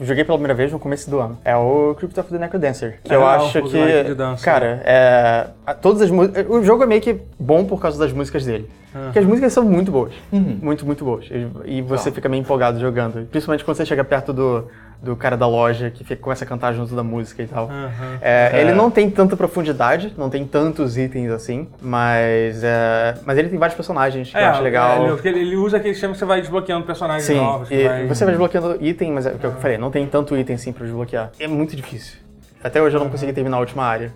joguei 0.00 0.24
pela 0.24 0.36
primeira 0.36 0.54
vez 0.54 0.72
no 0.72 0.78
começo 0.80 1.08
do 1.08 1.20
ano, 1.20 1.38
é 1.44 1.56
o 1.56 1.94
Crypt 1.96 2.18
of 2.18 2.28
the 2.30 2.38
Necrodancer. 2.38 2.98
Que 3.04 3.12
É 3.12 3.16
eu 3.16 3.24
acho 3.26 3.62
que, 3.62 4.14
cara, 4.42 4.82
é, 4.84 5.46
todas 5.80 6.02
as 6.02 6.10
músicas... 6.10 6.44
O 6.48 6.62
jogo 6.64 6.82
é 6.82 6.86
meio 6.86 7.00
que 7.00 7.16
bom 7.38 7.64
por 7.64 7.80
causa 7.80 7.98
das 7.98 8.12
músicas 8.12 8.44
dele. 8.44 8.68
Porque 8.92 9.20
as 9.20 9.24
músicas 9.24 9.52
são 9.52 9.64
muito 9.64 9.92
boas. 9.92 10.12
Muito, 10.32 10.84
muito 10.84 11.04
boas. 11.04 11.26
E, 11.30 11.76
e 11.78 11.82
você 11.82 12.10
fica 12.10 12.28
meio 12.28 12.40
empolgado 12.40 12.80
jogando. 12.80 13.26
Principalmente 13.28 13.64
quando 13.64 13.76
você 13.76 13.86
chega 13.86 14.02
perto 14.02 14.32
do, 14.32 14.66
do 15.02 15.16
cara 15.16 15.36
da 15.36 15.46
loja, 15.46 15.90
que 15.90 16.04
fica, 16.04 16.20
começa 16.22 16.44
a 16.44 16.46
cantar 16.46 16.74
junto 16.74 16.94
da 16.94 17.02
música 17.02 17.42
e 17.42 17.46
tal. 17.46 17.70
Aham. 17.70 18.18
É, 18.20 18.60
Ele 18.60 18.72
não 18.72 18.90
tem 18.90 19.10
tanta 19.10 19.36
profundidade, 19.36 20.12
não 20.16 20.28
tem 20.28 20.44
tantos 20.44 20.98
itens 20.98 21.30
assim, 21.30 21.68
mas, 21.80 22.62
é, 22.62 23.14
mas 23.24 23.38
ele 23.38 23.48
tem 23.48 23.58
vários 23.58 23.74
personagens 23.76 24.30
que 24.30 24.36
eu 24.36 24.44
acho 24.46 24.62
legal. 24.62 25.18
é, 25.18 25.28
ele, 25.28 25.38
ele 25.40 25.56
usa 25.56 25.78
aquele 25.78 25.94
sistema 25.94 26.12
que 26.12 26.18
você 26.18 26.24
vai 26.26 26.40
desbloqueando 26.40 26.84
personagens 26.84 27.24
Sim, 27.24 27.36
novos. 27.36 27.70
e 27.70 27.82
vai- 27.84 28.06
você 28.06 28.24
vai 28.24 28.32
desbloqueando 28.34 28.76
item, 28.84 29.12
mas 29.12 29.26
é 29.26 29.30
o 29.32 29.38
que 29.38 29.46
eu 29.46 29.52
falei, 29.52 29.78
não 29.78 29.90
tem 29.90 30.06
tanto 30.06 30.36
item 30.36 30.56
assim 30.56 30.72
pra 30.72 30.84
desbloquear. 30.84 31.30
É 31.38 31.48
muito 31.48 31.74
difícil. 31.74 32.18
Até 32.62 32.82
hoje 32.82 32.94
eu 32.96 33.00
não 33.00 33.08
consegui 33.08 33.32
terminar 33.32 33.56
a 33.56 33.60
última 33.60 33.84
área. 33.84 34.12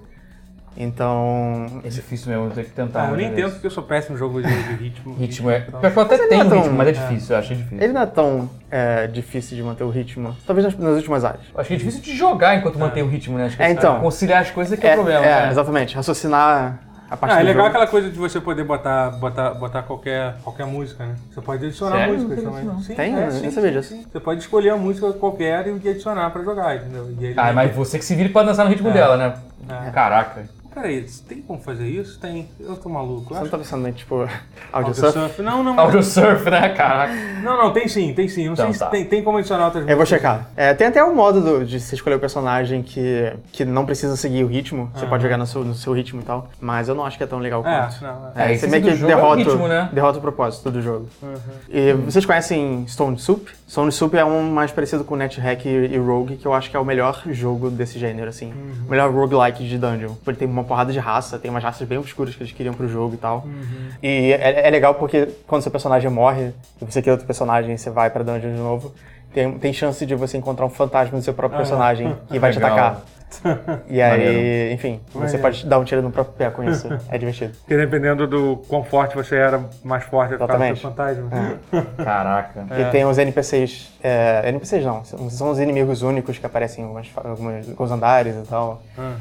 Então. 0.76 1.66
É 1.84 1.88
difícil 1.88 2.30
mesmo, 2.32 2.50
tem 2.50 2.64
que 2.64 2.70
tentar. 2.70 3.06
Ah, 3.06 3.10
eu 3.10 3.16
nem 3.16 3.28
entendo 3.28 3.52
porque 3.52 3.66
eu 3.66 3.70
sou 3.70 3.82
péssimo 3.82 4.16
em 4.16 4.18
jogo 4.18 4.42
de, 4.42 4.48
de 4.48 4.72
ritmo. 4.82 5.14
Ritmo 5.18 5.50
é. 5.50 5.64
Então- 5.68 5.80
eu 5.82 6.00
até 6.00 6.18
tenho 6.18 6.30
não 6.30 6.46
é 6.46 6.48
tão- 6.50 6.58
ritmo, 6.60 6.76
mas 6.76 6.88
é 6.88 6.92
difícil, 6.92 7.34
eu 7.34 7.38
achei 7.38 7.56
difícil. 7.56 7.80
Ele 7.82 7.92
não 7.92 8.02
é 8.02 8.06
tão 8.06 8.50
é, 8.70 9.06
difícil 9.06 9.56
de 9.56 9.62
manter 9.62 9.84
o 9.84 9.90
ritmo. 9.90 10.36
Talvez 10.46 10.64
nas, 10.66 10.76
nas 10.78 10.96
últimas 10.96 11.24
áreas. 11.24 11.42
Acho 11.56 11.68
que 11.68 11.74
é 11.74 11.76
difícil 11.78 12.00
de 12.02 12.16
jogar 12.16 12.56
enquanto 12.56 12.78
mantém 12.78 13.02
o 13.02 13.08
ritmo, 13.08 13.38
né? 13.38 13.46
Acho 13.46 13.56
que 13.56 13.62
É, 13.62 13.70
então. 13.70 14.00
Conciliar 14.00 14.42
as 14.42 14.50
coisas 14.50 14.78
que 14.78 14.86
é, 14.86 14.92
o 14.92 14.96
problema. 14.96 15.24
É, 15.24 15.42
né? 15.46 15.50
exatamente. 15.50 15.94
Raciocinar 15.94 16.80
a 17.10 17.16
parte 17.16 17.34
Ah, 17.36 17.40
é 17.40 17.42
legal 17.42 17.56
jogo. 17.66 17.68
aquela 17.68 17.86
coisa 17.86 18.10
de 18.10 18.18
você 18.18 18.40
poder 18.40 18.64
botar, 18.64 19.10
botar, 19.10 19.50
botar 19.54 19.82
qualquer, 19.82 20.34
qualquer 20.42 20.66
música, 20.66 21.04
né? 21.04 21.14
Você 21.30 21.40
pode 21.40 21.64
adicionar 21.66 21.96
Sério? 21.98 22.14
músicas 22.14 22.42
Não 22.44 22.52
também. 22.52 22.82
Sim, 22.82 22.94
Tem? 22.94 23.14
é, 23.16 23.30
sim, 23.30 23.50
sabia 23.50 23.70
disso. 23.72 23.96
Você 24.10 24.20
pode 24.20 24.40
escolher 24.40 24.70
a 24.70 24.76
música 24.76 25.12
qualquer 25.12 25.66
e 25.66 25.88
adicionar 25.88 26.30
pra 26.30 26.42
jogar, 26.42 26.76
entendeu? 26.76 27.10
E 27.20 27.24
ele- 27.26 27.34
Ah, 27.38 27.52
mas 27.52 27.74
você 27.74 27.98
que 27.98 28.04
se 28.04 28.14
vira 28.14 28.28
pra 28.30 28.42
dançar 28.42 28.64
no 28.64 28.70
ritmo 28.70 28.90
dela, 28.90 29.16
né? 29.16 29.34
É. 29.86 29.90
Caraca. 29.90 30.44
Peraí, 30.74 31.06
tem 31.28 31.40
como 31.42 31.60
fazer 31.60 31.86
isso? 31.86 32.18
Tem. 32.18 32.48
Eu 32.58 32.76
tô 32.76 32.88
maluco. 32.88 33.28
Você 33.28 33.30
Eu 33.32 33.34
não 33.36 33.42
acho 33.42 33.50
tá 33.50 33.58
pensando 33.58 33.88
em, 33.88 33.92
tipo, 33.92 34.26
que 34.26 34.32
audio. 34.72 34.94
Não, 35.42 35.62
não. 35.62 35.78
Audio 35.78 36.02
surf, 36.02 36.50
né, 36.50 36.68
caraca? 36.70 37.12
Não, 37.42 37.56
não, 37.56 37.72
tem 37.72 37.86
sim, 37.86 38.12
tem 38.12 38.26
sim. 38.28 38.46
Não 38.46 38.52
Então 38.54 38.64
sei 38.66 38.72
se 38.74 38.78
tá. 38.80 38.86
tem, 38.86 39.04
tem 39.04 39.22
como 39.22 39.38
adicionar 39.38 39.66
outras 39.66 39.88
Eu 39.88 39.96
vou 39.96 40.04
checar. 40.04 40.48
É, 40.56 40.74
tem 40.74 40.86
até 40.88 41.02
um 41.04 41.14
modo 41.14 41.40
do- 41.40 41.64
de 41.64 41.78
você 41.80 41.94
escolher 41.94 42.16
o 42.16 42.20
personagem 42.20 42.82
que, 42.82 43.32
que 43.52 43.64
não 43.64 43.86
precisa 43.86 44.16
seguir 44.16 44.42
o 44.44 44.48
ritmo. 44.48 44.90
Você 44.94 45.06
pode 45.06 45.22
jogar 45.22 45.36
no 45.38 45.46
seu, 45.46 45.64
no 45.64 45.74
seu 45.74 45.92
ritmo 45.92 46.20
e 46.20 46.24
tal. 46.24 46.48
Mas 46.60 46.88
eu 46.88 46.94
não 46.94 47.04
acho 47.04 47.16
que 47.16 47.22
é 47.24 47.26
tão 47.26 47.38
legal 47.38 47.64
É, 47.64 47.80
quanto. 47.80 48.02
não, 48.02 48.32
É, 48.34 48.42
a 48.42 48.46
você 48.46 48.52
essência 48.54 48.68
meio 48.68 48.82
que 48.82 48.90
jogo 48.96 49.12
é 49.12 49.14
o 49.14 49.16
derrota, 49.18 49.36
ritmo, 49.36 49.68
né? 49.68 49.88
derrota 49.92 50.18
o 50.18 50.20
propósito 50.20 50.70
do 50.70 50.82
jogo. 50.82 51.08
Uhum. 51.22 51.36
E 51.68 51.92
vocês 51.92 52.26
conhecem 52.26 52.84
Stone 52.88 53.18
Soup? 53.18 53.48
Stone 53.68 53.92
Soup 53.92 54.14
é 54.16 54.24
um 54.24 54.50
mais 54.50 54.70
parecido 54.72 55.04
com 55.04 55.14
NetHack 55.16 55.68
e, 55.68 55.94
e 55.94 55.98
Rogue, 55.98 56.36
que 56.36 56.46
eu 56.46 56.52
acho 56.52 56.70
que 56.70 56.76
é 56.76 56.80
o 56.80 56.84
melhor 56.84 57.22
jogo 57.26 57.70
desse 57.70 57.98
gênero, 57.98 58.28
assim. 58.28 58.52
Uhum. 58.52 58.86
O 58.86 58.90
melhor 58.90 59.10
roguelike 59.10 59.66
de 59.66 59.78
dungeon. 59.78 60.12
Ele 60.26 60.36
tem 60.36 60.48
uma 60.48 60.63
porrada 60.64 60.92
de 60.92 60.98
raça, 60.98 61.38
tem 61.38 61.50
umas 61.50 61.62
raças 61.62 61.86
bem 61.86 61.98
obscuras 61.98 62.34
que 62.34 62.42
eles 62.42 62.52
queriam 62.52 62.74
pro 62.74 62.88
jogo 62.88 63.14
e 63.14 63.18
tal. 63.18 63.42
Uhum. 63.44 63.88
E 64.02 64.32
é, 64.32 64.66
é 64.66 64.70
legal 64.70 64.94
porque 64.94 65.28
quando 65.46 65.62
seu 65.62 65.70
personagem 65.70 66.10
morre, 66.10 66.52
e 66.80 66.84
você 66.84 67.00
cria 67.00 67.12
outro 67.12 67.26
personagem 67.26 67.74
e 67.74 67.78
você 67.78 67.90
vai 67.90 68.10
pra 68.10 68.22
dungeon 68.22 68.52
de 68.54 68.58
novo, 68.60 68.92
tem, 69.32 69.58
tem 69.58 69.72
chance 69.72 70.04
de 70.06 70.14
você 70.14 70.36
encontrar 70.38 70.64
um 70.64 70.70
fantasma 70.70 71.18
do 71.18 71.24
seu 71.24 71.34
próprio 71.34 71.58
Ah, 71.58 71.62
é. 71.62 71.64
personagem 71.64 72.16
que 72.30 72.38
vai 72.38 72.52
te 72.52 72.58
Legal. 72.58 72.76
atacar. 72.78 73.02
E 73.88 74.00
aí, 74.00 74.10
Maneiro. 74.26 74.74
enfim, 74.74 75.00
você 75.12 75.36
pode 75.38 75.66
dar 75.66 75.80
um 75.80 75.84
tiro 75.84 76.00
no 76.00 76.12
próprio 76.12 76.36
pé 76.36 76.50
com 76.50 76.62
isso. 76.70 76.86
É 77.08 77.18
divertido. 77.18 77.52
Porque 77.62 77.76
dependendo 77.76 78.28
do 78.28 78.58
quão 78.68 78.84
forte 78.84 79.16
você 79.16 79.34
era, 79.34 79.60
mais 79.82 80.04
forte 80.04 80.34
era 80.34 80.40
o 80.40 80.44
Exatamente. 80.46 80.80
seu 80.80 80.88
fantasma. 80.90 81.28
Caraca. 82.04 82.64
E 82.78 82.84
tem 82.92 83.04
os 83.04 83.18
NPCs. 83.18 83.92
É, 84.00 84.48
NPCs 84.50 84.84
não, 84.84 85.04
são 85.04 85.28
são 85.30 85.50
os 85.50 85.58
inimigos 85.58 86.02
únicos 86.02 86.38
que 86.38 86.46
aparecem 86.46 86.84
em 86.84 86.86
algumas, 86.86 87.08
alguns 87.68 87.90
andares 87.90 88.36
e 88.36 88.46
tal. 88.48 88.80
Uhum. 88.96 89.14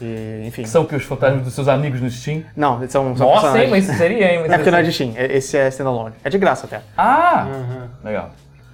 E, 0.00 0.44
enfim. 0.46 0.64
São 0.64 0.84
que 0.84 0.94
os 0.96 1.04
fantasmas 1.04 1.42
dos 1.44 1.52
seus 1.54 1.68
amigos 1.68 2.00
no 2.00 2.10
Steam? 2.10 2.42
Não, 2.56 2.78
são, 2.88 3.16
são 3.16 3.26
Nossa, 3.28 3.58
hein, 3.62 3.68
mas 3.70 3.88
isso 3.88 3.98
seria, 3.98 4.32
hein? 4.34 4.40
É 4.48 4.56
porque 4.56 4.70
não 4.70 4.78
é 4.78 4.82
de 4.82 4.92
Steam, 4.92 5.12
é- 5.16 5.36
esse 5.36 5.56
é 5.56 5.68
standalone. 5.68 6.14
É 6.24 6.30
de 6.30 6.38
graça 6.38 6.66
até. 6.66 6.80
Ah! 6.96 7.46
Uhum. 7.48 7.88
Legal. 8.04 8.30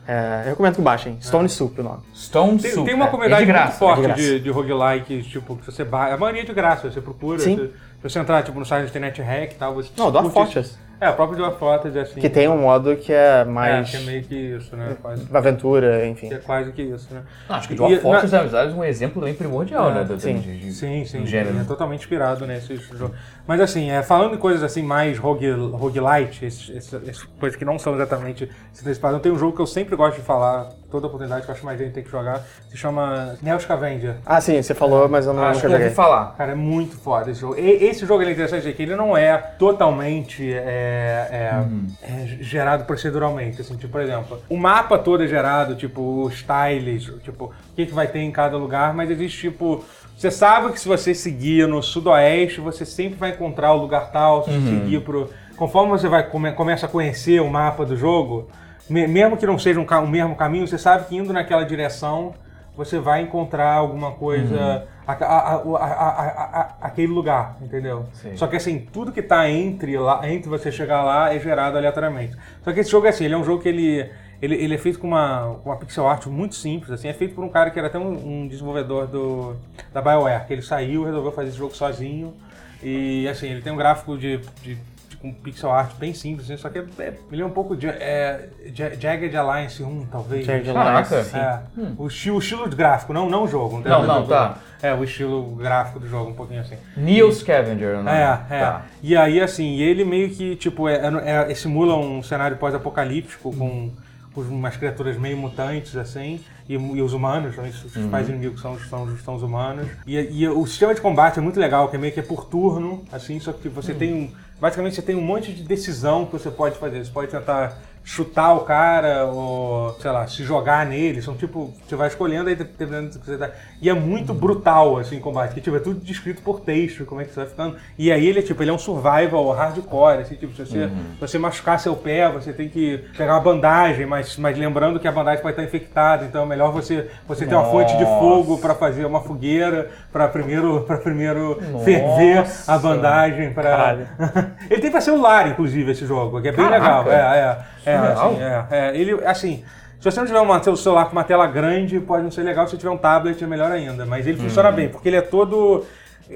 É, 0.08 0.42
eu 0.44 0.50
recomendo 0.50 0.76
que 0.76 0.80
baixem. 0.82 1.18
Stone 1.20 1.48
Soup 1.48 1.80
o 1.80 1.82
nome. 1.82 1.98
Stone 2.14 2.58
Tem, 2.60 2.70
Soup. 2.70 2.86
tem 2.86 2.94
uma 2.94 3.06
é, 3.06 3.08
comunidade 3.08 3.42
é 3.42 3.46
de 3.46 3.50
muito 3.52 3.62
graça. 3.64 3.78
forte 3.78 3.98
é 3.98 4.02
de 4.02 4.06
graça. 4.08 4.22
de, 4.22 4.40
de 4.40 4.50
roguelike, 4.50 5.22
tipo, 5.24 5.56
que 5.56 5.66
você 5.66 5.82
ba... 5.84 6.14
A 6.14 6.16
maioria 6.16 6.42
é 6.42 6.44
de 6.44 6.52
graça, 6.54 6.88
você 6.88 7.00
procura. 7.00 7.40
Sim. 7.40 7.56
Você, 7.56 7.66
se 7.66 7.72
você 8.10 8.18
entrar 8.20 8.42
tipo, 8.44 8.56
no 8.56 8.64
site 8.64 8.84
do 8.84 8.88
Internet 8.90 9.20
Hack 9.20 9.52
e 9.52 9.54
tal, 9.56 9.74
você. 9.74 9.90
Não, 9.96 10.12
curte- 10.12 10.30
Fortress. 10.30 10.78
É, 10.98 11.11
o 11.11 11.12
próprio 11.14 11.37
Dwarf 11.37 11.59
Fortress, 11.59 11.98
assim. 11.98 12.20
Que 12.20 12.30
tem 12.30 12.48
um 12.48 12.56
modo 12.56 12.96
que 12.96 13.12
é 13.12 13.40
É, 13.42 13.44
mais 13.44 13.90
que 13.90 13.96
é 13.98 14.00
meio 14.00 14.22
que 14.22 14.35
isso, 14.35 14.74
né? 14.74 14.96
Quase, 15.02 15.26
aventura, 15.32 16.06
enfim. 16.06 16.28
que 16.28 16.35
é 16.35 16.38
quase 16.38 16.72
que 16.72 16.82
isso, 16.82 17.12
né? 17.12 17.22
Não, 17.48 17.56
acho 17.56 17.68
que 17.68 17.74
E- 17.74 17.76
Dwarf 17.76 17.94
na- 17.96 18.00
Fortress 18.00 18.35
é 18.35 18.38
verdade, 18.40 18.72
um 18.72 18.82
exemplo 18.82 19.20
também 19.20 19.35
primordial, 19.35 19.90
É, 19.90 19.94
né? 19.94 20.04
do- 20.04 20.18
sim. 20.18 20.38
de- 20.38 20.59
de- 20.59 20.72
Sim, 20.72 21.04
sim, 21.04 21.20
do 21.20 21.26
gênero. 21.26 21.59
é 21.61 21.64
totalmente 21.64 22.00
inspirado 22.00 22.46
nesse 22.46 22.76
jogo. 22.76 23.14
Mas 23.46 23.61
assim, 23.61 23.90
é, 23.90 24.02
falando 24.02 24.35
em 24.35 24.38
coisas 24.38 24.62
assim 24.62 24.82
mais 24.82 25.18
rogue, 25.18 25.50
roguelite, 25.50 26.46
essas 26.46 27.22
coisas 27.38 27.56
que 27.59 27.64
não 27.64 27.78
são 27.78 27.94
exatamente 27.94 28.48
esse 28.72 28.85
desse 28.85 28.98
padrão, 28.98 29.20
tem 29.20 29.30
um 29.30 29.38
jogo 29.38 29.54
que 29.54 29.61
eu 29.62 29.66
sempre 29.66 29.94
gosto 29.96 30.16
de 30.16 30.22
falar, 30.22 30.70
toda 30.90 31.07
oportunidade 31.07 31.44
que 31.44 31.51
eu 31.51 31.55
acho 31.55 31.64
mais 31.64 31.79
gente 31.79 31.92
tem 31.92 32.03
que 32.03 32.11
jogar, 32.11 32.42
se 32.68 32.77
chama 32.77 33.37
Neo 33.42 33.59
Scavenger. 33.61 34.16
Ah, 34.25 34.40
sim, 34.40 34.61
você 34.62 34.75
falou, 34.75 35.09
mas 35.09 35.27
eu 35.27 35.33
não 35.33 35.42
Acho 35.42 35.55
nunca 35.55 35.61
que 35.61 35.66
eu 35.66 35.70
ouvi 35.72 35.83
joguei. 35.85 35.94
falar. 35.94 36.35
Cara, 36.37 36.53
é 36.53 36.55
muito 36.55 36.96
foda 36.96 37.31
esse 37.31 37.40
jogo. 37.40 37.57
E- 37.59 37.85
esse 37.85 38.07
jogo 38.07 38.22
ele 38.22 38.31
é 38.31 38.33
interessante 38.35 38.72
que 38.72 38.83
ele 38.83 38.96
não 38.96 39.16
é 39.16 39.37
totalmente 39.37 40.53
é, 40.53 41.29
é, 41.31 41.64
é 42.03 42.27
gerado 42.40 42.85
proceduralmente. 42.85 43.61
Assim, 43.61 43.77
tipo, 43.77 43.92
por 43.92 44.01
exemplo, 44.01 44.40
o 44.49 44.57
mapa 44.57 44.99
todo 44.99 45.22
é 45.22 45.27
gerado, 45.27 45.75
tipo, 45.75 46.22
os 46.25 46.42
tiles, 46.42 47.05
tipo, 47.22 47.46
o 47.46 47.75
que, 47.75 47.87
que 47.87 47.92
vai 47.94 48.07
ter 48.07 48.20
em 48.20 48.31
cada 48.31 48.57
lugar, 48.57 48.94
mas 48.94 49.11
existe 49.11 49.49
tipo. 49.49 49.85
Você 50.16 50.31
sabe 50.31 50.72
que 50.72 50.81
se 50.81 50.88
você 50.88 51.14
seguir 51.14 51.68
no 51.68 51.83
sudoeste, 51.83 52.59
você 52.61 52.87
sempre 52.87 53.18
vai 53.18 53.31
encontrar 53.31 53.75
o 53.75 53.77
lugar 53.77 54.11
tal, 54.11 54.44
se 54.44 54.51
você 54.51 54.61
seguir 54.70 55.01
pro. 55.03 55.29
Conforme 55.57 55.90
você 55.90 56.09
vai 56.09 56.22
come, 56.29 56.53
começa 56.53 56.87
a 56.87 56.88
conhecer 56.88 57.40
o 57.42 57.51
mapa 57.51 57.85
do 57.85 57.96
jogo, 57.96 58.49
mesmo 58.88 59.37
que 59.37 59.46
não 59.46 59.59
seja 59.59 59.81
um, 59.81 59.85
o 59.85 60.07
mesmo 60.09 60.37
caminho, 60.37 60.66
você 60.66 60.79
sabe 60.79 61.07
que 61.07 61.16
indo 61.16 61.33
naquela 61.33 61.64
direção 61.64 62.35
você 62.77 62.99
vai 62.99 63.22
encontrar 63.22 63.72
alguma 63.72 64.12
coisa, 64.12 64.87
a- 65.07 66.75
aquele 66.83 67.12
lugar, 67.12 67.57
entendeu? 67.62 68.05
Sim. 68.12 68.37
Só 68.37 68.46
que 68.46 68.57
assim, 68.57 68.81
tudo 68.92 69.11
que 69.12 69.22
tá 69.22 69.49
entre, 69.49 69.96
lá, 69.99 70.29
entre 70.31 70.49
você 70.51 70.70
chegar 70.70 71.03
lá 71.03 71.33
é 71.35 71.38
gerado 71.38 71.79
aleatoriamente. 71.79 72.37
Só 72.62 72.72
que 72.72 72.81
esse 72.81 72.90
jogo 72.90 73.07
é 73.07 73.11
assim, 73.11 73.25
ele 73.25 73.33
é 73.35 73.38
um 73.38 73.44
jogo 73.44 73.62
que 73.62 73.68
ele, 73.70 74.11
ele, 74.42 74.57
ele 74.57 74.75
é 74.75 74.79
feito 74.79 74.99
com 74.99 75.07
uma, 75.09 75.57
uma 75.64 75.77
pixel 75.77 76.07
art 76.07 76.27
muito 76.27 76.55
simples, 76.55 76.90
assim, 76.90 77.09
é 77.09 77.14
feito 77.14 77.35
por 77.35 77.42
um 77.42 77.49
cara 77.49 77.70
que 77.70 77.79
era 77.79 77.88
até 77.88 77.99
um, 77.99 78.42
um 78.42 78.46
desenvolvedor 78.49 79.07
do, 79.07 79.57
da 79.92 80.03
BioWare, 80.03 80.46
que 80.46 80.53
ele 80.53 80.62
saiu 80.62 81.03
e 81.03 81.07
resolveu 81.07 81.33
fazer 81.33 81.49
esse 81.49 81.57
jogo 81.59 81.75
sozinho. 81.75 82.35
E 82.83 83.27
assim, 83.27 83.46
ele 83.49 83.62
tem 83.62 83.72
um 83.72 83.77
gráfico 83.77 84.18
de, 84.18 84.37
de- 84.62 84.77
com 85.20 85.33
pixel 85.33 85.70
art 85.70 85.92
bem 85.98 86.12
simples, 86.14 86.50
assim, 86.50 86.61
só 86.61 86.68
que 86.68 86.79
é, 86.79 86.85
é- 86.98 87.14
ele 87.33 87.42
é 87.42 87.46
um 87.46 87.50
pouco 87.50 87.76
de, 87.76 87.87
é, 87.88 88.48
Ja- 88.74 88.94
Jagged 88.94 89.37
Alliance 89.37 89.83
1, 89.83 90.07
talvez. 90.07 90.44
Jagged 90.46 90.72
Caraca. 90.72 91.14
Alliance, 91.14 91.31
sim. 91.31 91.38
É, 91.38 91.61
o, 91.98 92.07
estilo, 92.07 92.37
o 92.37 92.38
estilo 92.38 92.68
de 92.68 92.76
gráfico, 92.76 93.12
não, 93.12 93.29
não 93.29 93.44
o 93.44 93.48
jogo. 93.48 93.81
Não, 93.85 94.07
não, 94.07 94.16
com 94.22 94.26
o 94.26 94.29
tá. 94.29 94.59
É, 94.83 94.92
o 94.94 95.02
estilo 95.02 95.42
gráfico 95.57 95.98
do 95.98 96.09
jogo, 96.09 96.31
um 96.31 96.35
pouquinho 96.35 96.61
assim. 96.61 96.76
Neo 96.96 97.33
Scavenger, 97.33 98.02
né? 98.02 98.38
É, 98.50 98.55
é. 98.57 98.61
Tá. 98.61 98.83
E 99.02 99.16
aí, 99.16 99.40
assim, 99.40 99.79
ele 99.81 100.05
meio 100.05 100.29
que, 100.31 100.55
tipo, 100.57 100.88
é, 100.88 100.96
é- 101.24 101.50
é- 101.50 101.55
simula 101.55 101.96
um 101.96 102.22
cenário 102.22 102.57
pós-apocalíptico 102.59 103.55
com, 103.57 103.90
com 104.35 104.40
umas 104.42 104.76
criaturas 104.76 105.16
meio 105.16 105.37
mutantes, 105.37 105.96
assim, 105.96 106.40
e, 106.68 106.74
e 106.74 107.00
os 107.00 107.14
humanos, 107.14 107.57
também, 107.57 107.70
os 107.70 107.96
Uhum. 107.96 108.11
pais 108.11 108.29
inimigos 108.29 108.61
são, 108.61 108.79
são, 108.81 109.16
são 109.18 109.35
os 109.37 109.42
humanos. 109.42 109.88
E, 110.07 110.18
e 110.18 110.46
o 110.48 110.66
sistema 110.66 110.94
de 110.94 111.00
combate 111.00 111.38
é 111.38 111.42
muito 111.42 111.59
legal, 111.59 111.88
que 111.88 111.96
é 111.96 111.98
meio 111.98 112.12
que 112.12 112.20
é 112.20 112.22
por 112.22 112.44
turno, 112.44 113.02
assim, 113.11 113.40
só 113.40 113.52
que 113.52 113.68
você 113.70 113.94
tem 113.94 114.12
um. 114.12 114.31
Basicamente, 114.60 114.94
você 114.94 115.02
tem 115.02 115.14
um 115.14 115.20
monte 115.20 115.52
de 115.52 115.62
decisão 115.62 116.24
que 116.24 116.32
você 116.32 116.50
pode 116.50 116.78
fazer. 116.78 117.04
Você 117.04 117.10
pode 117.10 117.30
tentar 117.30 117.78
chutar 118.06 118.54
o 118.54 118.60
cara 118.60 119.24
ou, 119.24 119.92
sei 119.98 120.12
lá, 120.12 120.24
se 120.28 120.44
jogar 120.44 120.86
nele. 120.86 121.20
São 121.20 121.34
tipo, 121.34 121.74
você 121.84 121.96
vai 121.96 122.06
escolhendo 122.06 122.48
aí 122.48 122.54
dependendo 122.54 123.10
do 123.10 123.18
que 123.18 123.26
você 123.26 123.36
tá. 123.36 123.50
E 123.82 123.90
é 123.90 123.92
muito 123.92 124.32
brutal, 124.32 124.96
assim, 124.96 125.18
o 125.18 125.20
combate. 125.20 125.54
Que, 125.54 125.60
tipo, 125.60 125.76
é 125.76 125.80
tudo 125.80 125.98
descrito 125.98 126.40
por 126.40 126.60
texto, 126.60 127.04
como 127.04 127.20
é 127.20 127.24
que 127.24 127.34
você 127.34 127.40
vai 127.40 127.48
ficando. 127.48 127.76
E 127.98 128.12
aí 128.12 128.24
ele 128.24 128.38
é, 128.38 128.42
tipo, 128.42 128.62
ele 128.62 128.70
é 128.70 128.72
um 128.72 128.78
survival 128.78 129.50
hardcore, 129.50 130.20
assim, 130.20 130.36
tipo, 130.36 130.54
se 130.54 130.64
você, 130.64 130.88
se 130.88 131.20
você 131.20 131.36
machucar 131.36 131.80
seu 131.80 131.96
pé, 131.96 132.30
você 132.30 132.52
tem 132.52 132.68
que 132.68 132.98
pegar 133.18 133.34
uma 133.34 133.40
bandagem, 133.40 134.06
mas, 134.06 134.36
mas 134.36 134.56
lembrando 134.56 135.00
que 135.00 135.08
a 135.08 135.12
bandagem 135.12 135.42
pode 135.42 135.54
estar 135.54 135.64
infectada, 135.64 136.26
então 136.26 136.44
é 136.44 136.46
melhor 136.46 136.70
você, 136.70 137.10
você 137.26 137.44
ter 137.44 137.56
uma 137.56 137.64
fonte 137.64 137.96
de 137.98 138.04
fogo 138.04 138.56
para 138.58 138.76
fazer 138.76 139.04
uma 139.04 139.20
fogueira, 139.20 139.90
para 140.12 140.28
primeiro, 140.28 140.82
pra 140.82 140.98
primeiro 140.98 141.58
ferver 141.84 142.46
a 142.68 142.78
bandagem, 142.78 143.52
Caralho. 143.52 144.06
ele 144.70 144.80
tem 144.80 144.92
pra 144.92 145.00
celular, 145.00 145.48
inclusive, 145.48 145.90
esse 145.90 146.06
jogo, 146.06 146.40
que 146.40 146.48
é 146.48 146.52
bem 146.52 146.64
Caraca. 146.64 147.02
legal. 147.02 147.12
É, 147.12 147.38
é, 147.38 147.75
é, 147.87 147.96
assim, 147.96 148.42
é, 148.42 148.66
é. 148.70 148.96
Ele, 148.96 149.12
assim, 149.25 149.64
se 150.01 150.05
você 150.11 150.20
não 150.20 150.27
tiver 150.27 150.62
seu 150.64 150.77
celular 150.77 151.07
com 151.07 151.12
uma 151.12 151.25
tela 151.25 151.46
grande, 151.46 151.99
pode 152.01 152.22
não 152.25 152.31
ser 152.31 152.42
legal. 152.42 152.66
Se 152.68 152.77
tiver 152.77 152.90
um 152.90 152.99
tablet, 152.99 153.42
é 153.42 153.46
melhor 153.46 153.70
ainda. 153.72 154.05
Mas 154.05 154.27
ele 154.27 154.38
funciona 154.38 154.70
bem, 154.70 154.88
porque 154.88 155.09
ele 155.09 155.16
é 155.16 155.22
todo... 155.22 155.85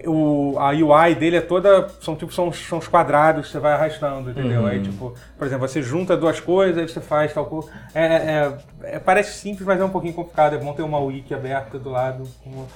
O, 0.07 0.57
a 0.61 0.69
UI 0.71 1.17
dele 1.17 1.39
é 1.39 1.41
toda. 1.41 1.89
São 2.01 2.15
tipo 2.15 2.33
são, 2.33 2.53
são 2.53 2.79
os 2.79 2.87
quadrados 2.87 3.47
que 3.47 3.53
você 3.53 3.59
vai 3.59 3.73
arrastando, 3.73 4.31
entendeu? 4.31 4.65
Aí, 4.65 4.81
tipo, 4.81 5.17
por 5.37 5.45
exemplo, 5.49 5.67
você 5.67 5.83
junta 5.83 6.17
duas 6.17 6.39
coisas, 6.39 6.79
aí 6.79 6.89
você 6.89 7.01
faz 7.01 7.35
tal 7.35 7.45
coisa. 7.45 7.71
É, 7.93 8.05
é- 8.05 8.53
é- 8.85 8.99
parece 9.01 9.41
simples, 9.41 9.67
mas 9.67 9.81
é 9.81 9.85
um 9.85 9.91
pouquinho 9.91 10.15
complicado. 10.15 10.55
É 10.55 10.59
bom 10.59 10.73
ter 10.73 10.83
uma 10.83 11.01
wiki 11.01 11.35
aberta 11.35 11.77
do 11.77 11.91
lado. 11.91 12.23
Com 12.45 12.67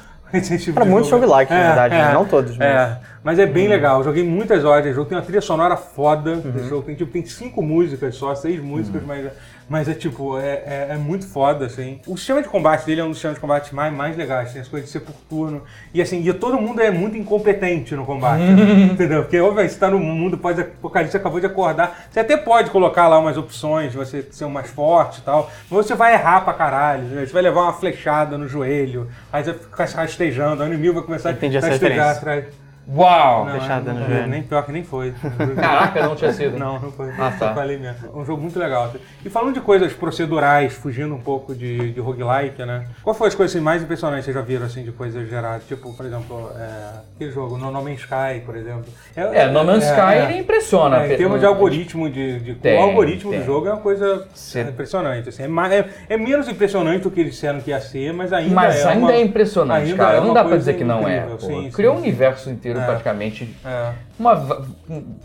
tipo 0.59 0.73
Pra 0.75 0.85
de 0.85 0.91
muitos 0.91 1.11
jogo. 1.11 1.25
roguelike, 1.27 1.53
na 1.53 1.63
verdade, 1.63 1.95
né? 1.95 2.13
Não 2.13 2.25
todos, 2.25 2.57
mas- 2.57 2.67
É, 2.69 2.99
mas 3.23 3.39
é 3.39 3.47
bem 3.47 3.69
legal. 3.69 3.99
Eu 3.99 4.05
joguei 4.05 4.25
muitas 4.25 4.65
horas 4.65 4.83
desse 4.85 4.97
jogo. 4.97 5.09
Tem 5.09 5.17
uma 5.17 5.23
trilha 5.25 5.41
sonora 5.41 5.77
foda 5.77 6.37
desse 6.37 6.69
jogo. 6.69 6.83
Tem, 6.85 6.95
tipo, 6.95 7.13
tem 7.13 7.25
cinco 7.25 7.63
músicas 7.63 8.15
só, 8.17 8.35
seis 8.35 8.61
músicas, 8.61 9.03
mas, 9.07 9.31
mas 9.69 9.89
é 9.89 9.95
tipo, 9.95 10.39
é, 10.39 10.63
é, 10.67 10.87
é 10.91 10.97
muito 10.97 11.27
foda, 11.27 11.67
assim. 11.67 12.01
O 12.07 12.17
sistema 12.17 12.43
de 12.43 12.49
combate 12.49 12.85
dele 12.85 13.01
é 13.01 13.05
um 13.05 13.09
dos 13.09 13.17
sistemas 13.17 13.37
de 13.37 13.41
combate 13.41 13.75
mais, 13.75 13.93
mais 13.93 14.17
legais. 14.17 14.53
Tem 14.53 14.61
as 14.61 14.69
coisas 14.69 14.89
de 14.89 14.93
ser 14.93 15.01
por 15.01 15.15
turno. 15.29 15.63
E 15.93 16.03
assim, 16.03 16.27
e 16.27 16.33
todo 16.33 16.61
mundo 16.61 16.81
é 16.81 16.91
muito 16.91 17.17
incompetente 17.17 17.95
no 17.95 18.05
combate. 18.05 18.43
entendeu? 18.93 19.23
Porque, 19.23 19.41
obviamente, 19.41 19.73
você 19.73 19.79
tá 19.79 19.91
no 19.91 19.99
mundo 19.99 20.37
pós-apocalipse, 20.37 21.13
você 21.13 21.17
acabou 21.17 21.41
de 21.41 21.47
acordar. 21.47 22.07
Você 22.11 22.21
até 22.21 22.37
pode 22.37 22.71
colocar 22.71 23.09
lá 23.09 23.19
umas 23.19 23.37
opções 23.37 23.93
de 23.93 23.97
você 23.97 24.27
ser 24.31 24.47
mais 24.47 24.71
forte 24.71 25.19
e 25.21 25.23
tal. 25.23 25.51
Mas 25.71 25.87
você 25.87 25.95
vai 25.95 26.13
errar 26.13 26.43
pra 26.43 26.53
caralho. 26.53 27.05
entendeu? 27.05 27.27
Você 27.27 27.33
vai 27.33 27.43
levar 27.43 27.63
uma 27.63 27.73
flechada 27.73 28.37
no 28.37 28.47
joelho. 28.47 29.09
Aí 29.33 29.43
você 29.43 29.53
vai 29.53 29.61
ficar 29.61 29.85
rastejando. 30.01 30.63
O 30.63 30.67
inimigo 30.67 30.95
vai 30.95 31.03
começar 31.03 31.33
Entendi 31.33 31.57
a 31.57 31.61
rastejar 31.61 32.17
atrás. 32.17 32.45
Uau! 32.89 33.47
Não, 33.47 33.61
Fechada 33.61 33.93
não, 33.93 34.01
no 34.01 34.07
joelho. 34.07 34.27
Nem 34.29 34.43
pior 34.43 34.65
que 34.65 34.73
nem 34.73 34.85
foi. 34.85 35.15
Caraca, 35.61 36.03
não 36.07 36.15
tinha 36.17 36.33
sido. 36.33 36.59
Não, 36.59 36.79
não 36.79 36.93
foi. 36.93 37.11
Ah, 37.19 37.33
tá. 37.39 37.55
Falei 37.55 37.79
mesmo. 37.79 38.09
É 38.15 38.17
um 38.19 38.25
jogo 38.25 38.43
muito 38.43 38.59
legal. 38.59 38.93
E 39.25 39.31
falando 39.31 39.55
de 39.55 39.61
coisas 39.61 39.93
procedurais, 39.93 40.73
fugindo 40.75 41.15
um 41.15 41.21
pouco 41.21 41.55
de, 41.55 41.93
de 41.93 42.01
roguelike, 42.01 42.63
né? 42.65 42.85
Qual 43.03 43.15
foi 43.15 43.29
as 43.29 43.35
coisas 43.35 43.55
assim, 43.57 43.65
mais 43.65 43.83
impressionantes 43.83 44.27
que 44.27 44.33
vocês 44.33 44.37
já 44.45 44.47
viram, 44.47 44.67
assim, 44.67 44.83
de 44.83 44.93
coisas 44.93 45.29
geradas? 45.29 45.65
Tipo, 45.67 45.93
por 45.95 46.05
exemplo, 46.05 46.51
é, 46.59 46.99
aquele 47.15 47.31
jogo, 47.31 47.57
No 47.57 47.71
No 47.71 47.83
Man's 47.83 48.01
Sky, 48.01 48.41
por 48.45 48.57
exemplo. 48.57 48.85
É, 49.17 49.47
No 49.49 49.65
Man's 49.65 49.85
Sky 49.85 50.17
ele 50.29 50.39
impressiona. 50.41 51.05
É, 51.05 51.15
em 51.15 51.17
termos 51.17 51.41
de 51.41 51.47
algoritmo, 51.47 52.11
de, 52.11 52.41
de- 52.41 52.55
Tem, 52.57 52.79
o 52.79 52.83
algoritmo 52.83 53.31
tem. 53.31 53.41
do 53.41 53.47
jogo 53.47 53.67
é 53.69 53.73
uma 53.73 53.81
coisa 53.81 54.27
Cê- 54.35 54.61
impressionante. 54.63 55.29
Assim, 55.31 55.43
é, 55.45 55.75
é- 55.79 55.89
é 56.11 56.17
menos 56.17 56.49
impressionante 56.49 57.03
do 57.03 57.11
que 57.11 57.21
eles 57.21 57.33
disseram 57.35 57.61
que 57.61 57.71
ia 57.71 57.81
ser, 57.81 58.13
mas 58.13 58.33
ainda 58.33 58.55
Mas 58.55 58.77
é 58.77 58.89
ainda 58.89 59.01
uma- 59.07 59.13
é 59.13 59.21
impressionante, 59.23 59.91
ainda 59.91 59.97
cara. 60.05 60.17
é 60.17 60.21
não 60.21 60.27
uma 60.27 60.35
dá 60.35 60.41
pra 60.41 60.51
coisa 60.51 60.59
dizer 60.59 60.75
que 60.79 60.85
não 60.85 61.09
é. 61.09 61.27
Sim, 61.39 61.71
Criou 61.73 61.95
sim. 61.95 62.01
um 62.01 62.03
universo 62.03 62.51
inteiro 62.51 62.74
inteiro, 62.77 62.81
É. 62.81 62.87
praticamente. 62.87 63.57
É. 63.65 63.93
Uma, 64.19 64.63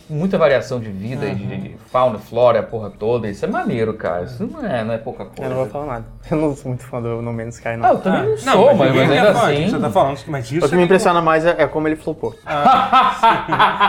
muita 0.10 0.38
variação 0.38 0.80
de 0.80 0.90
vida, 0.90 1.26
e 1.28 1.36
de, 1.36 1.46
de 1.58 1.78
fauna, 1.92 2.18
flora, 2.18 2.60
a 2.60 2.64
porra 2.64 2.90
toda. 2.90 3.28
Isso 3.30 3.46
é 3.46 3.48
maneiro, 3.48 3.94
cara. 3.94 4.24
Isso 4.24 4.44
não 4.52 4.66
é, 4.66 4.84
não 4.84 4.94
é 4.94 4.98
pouca 4.98 5.26
coisa. 5.26 5.44
Eu 5.44 5.50
não 5.50 5.58
vou 5.58 5.68
falar 5.68 5.86
nada. 5.86 6.06
Eu 6.30 6.38
não 6.38 6.56
sou 6.56 6.70
muito 6.70 6.84
fã 6.86 7.02
do 7.02 7.22
No 7.22 7.32
Man's 7.32 7.56
Sky, 7.56 7.70
Ah, 7.70 7.78
não. 7.78 7.90
eu 7.90 7.98
também 8.00 8.24
não 8.26 8.34
Ah, 8.34 8.38
sou, 8.38 8.76
mas, 8.76 8.92
ninguém 8.92 9.08
mas 9.08 9.10
quer 9.12 9.20
ainda 9.20 9.34
falar, 9.34 9.50
assim. 9.52 9.70
Você 9.70 9.80
tá 9.80 9.90
falando, 9.92 10.20
mas 10.28 10.52
isso 10.52 10.66
O 10.66 10.70
que 10.70 10.76
me 10.76 10.82
é 10.82 10.86
impressiona 10.86 11.22
mais 11.22 11.46
é, 11.46 11.56
é 11.60 11.68
como 11.68 11.88
ele 11.88 11.96
flopou. 11.96 12.36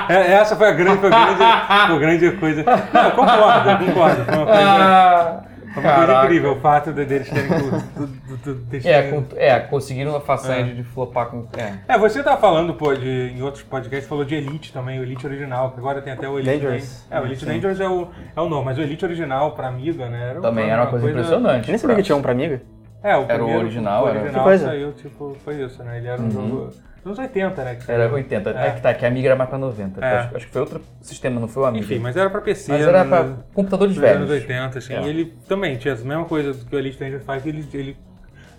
É, 0.09 0.33
essa 0.33 0.57
foi 0.57 0.69
a 0.69 0.73
grande, 0.73 0.99
foi 0.99 1.09
a 1.13 1.25
grande, 1.25 1.37
foi 1.37 1.47
a 1.47 1.99
grande 1.99 2.31
coisa. 2.33 2.65
Não, 2.93 3.05
eu 3.05 3.11
concordo, 3.13 3.71
eu 3.71 3.79
concordo. 3.79 4.25
Foi 4.25 4.35
uma 4.37 4.47
coisa, 4.47 4.61
Ah, 4.71 5.41
foi 5.75 5.83
uma 5.83 5.95
coisa 5.97 6.25
incrível 6.25 6.53
o 6.53 6.61
fato 6.61 6.93
de, 6.93 7.05
deles 7.05 7.29
terem. 7.29 7.49
do- 7.49 8.07
do- 8.55 8.89
É, 8.89 9.03
com- 9.11 9.25
é, 9.37 9.61
conseguiram 9.61 10.17
a 10.17 10.21
façanha 10.21 10.65
de, 10.65 10.75
de 10.75 10.83
flopar 10.83 11.27
com. 11.27 11.47
É. 11.57 11.75
É, 11.95 11.99
você 11.99 12.23
tava 12.23 12.41
falando, 12.41 12.75
pô, 12.75 12.95
de, 12.95 13.33
em 13.37 13.43
outros 13.43 13.63
podcasts, 13.63 14.09
falou 14.09 14.25
de 14.25 14.35
Elite 14.35 14.73
também, 14.73 14.99
o 14.99 15.03
Elite 15.03 15.27
original, 15.27 15.71
que 15.73 15.79
agora 15.79 16.01
tem 16.03 16.13
até 16.13 16.29
o 16.29 16.39
Elite 16.39 16.59
Dangerous. 16.59 17.07
Dan- 17.09 17.17
É, 17.17 17.21
o 17.21 17.25
Elite 17.27 17.45
Dangerous 17.47 17.81
é 17.81 17.89
o, 17.89 18.09
é 18.37 18.41
o 18.41 18.49
novo, 18.49 18.65
mas 18.65 18.79
o 18.79 18.81
Elite 18.83 19.05
original 19.05 19.53
pra 19.53 19.69
Amiga, 19.69 20.09
né? 20.09 20.31
Era 20.31 20.41
Também 20.41 20.69
era 20.69 20.83
uma 20.83 20.91
coisa, 20.91 21.11
impressionante. 21.11 21.69
Eu 21.69 21.73
nem 21.73 21.79
sabia 21.79 21.97
que 21.97 22.03
tinha 22.03 22.17
um 22.17 22.23
pra 22.23 22.33
amiga. 22.33 22.63
É, 23.03 23.17
o 23.17 23.23
Era 23.23 23.23
o 23.23 23.27
primeiro, 23.37 23.61
original, 23.61 24.05
o 24.05 24.09
era- 24.09 24.19
original 24.21 24.43
Que 24.45 24.49
coisa? 24.51 24.67
saiu, 24.67 24.93
tipo, 24.93 25.37
foi 25.45 25.63
isso, 25.65 25.83
né? 25.83 25.97
Ele 25.99 26.09
era 26.09 26.21
um 26.21 26.31
jogo 26.31 26.71
dos 27.05 27.19
anos 27.19 27.19
80, 27.19 27.65
né? 27.65 27.75
que 27.77 27.91
Era 27.91 28.05
saiu. 28.05 28.15
80. 28.15 28.51
É. 28.51 28.67
É. 28.67 28.71
que 28.73 28.81
tá, 28.81 28.95
que 28.95 29.05
a 29.05 29.09
Amiga 29.09 29.29
era 29.29 29.37
mais 29.37 29.49
pra 29.51 29.59
90. 29.59 30.05
É. 30.05 30.19
Acho, 30.19 30.37
acho 30.37 30.47
que 30.47 30.53
foi 30.53 30.61
outro 30.61 30.81
sistema, 31.01 31.41
não 31.41 31.49
foi 31.49 31.63
o 31.63 31.67
Amiga. 31.67 31.85
Enfim, 31.85 31.99
mas 31.99 32.17
era 32.17 32.29
pra 32.31 32.41
PC. 32.41 32.73
Mas 32.73 32.83
era 32.83 33.05
no- 33.05 33.11
pra 33.11 33.25
computadores 33.55 33.97
nos 33.97 34.05
anos 34.05 34.29
velhos. 34.29 34.43
80, 34.43 34.79
assim. 34.79 34.95
É. 34.95 35.03
E 35.03 35.09
ele 35.09 35.35
também 35.49 35.77
tinha 35.77 35.95
a 35.95 35.97
mesma 35.97 36.25
coisa 36.25 36.53
que 36.65 36.75
o 36.75 36.79
Elite 36.79 36.99
Dangerous 36.99 37.25
faz, 37.25 37.43
que 37.43 37.49
ele, 37.49 37.67
ele 37.75 37.97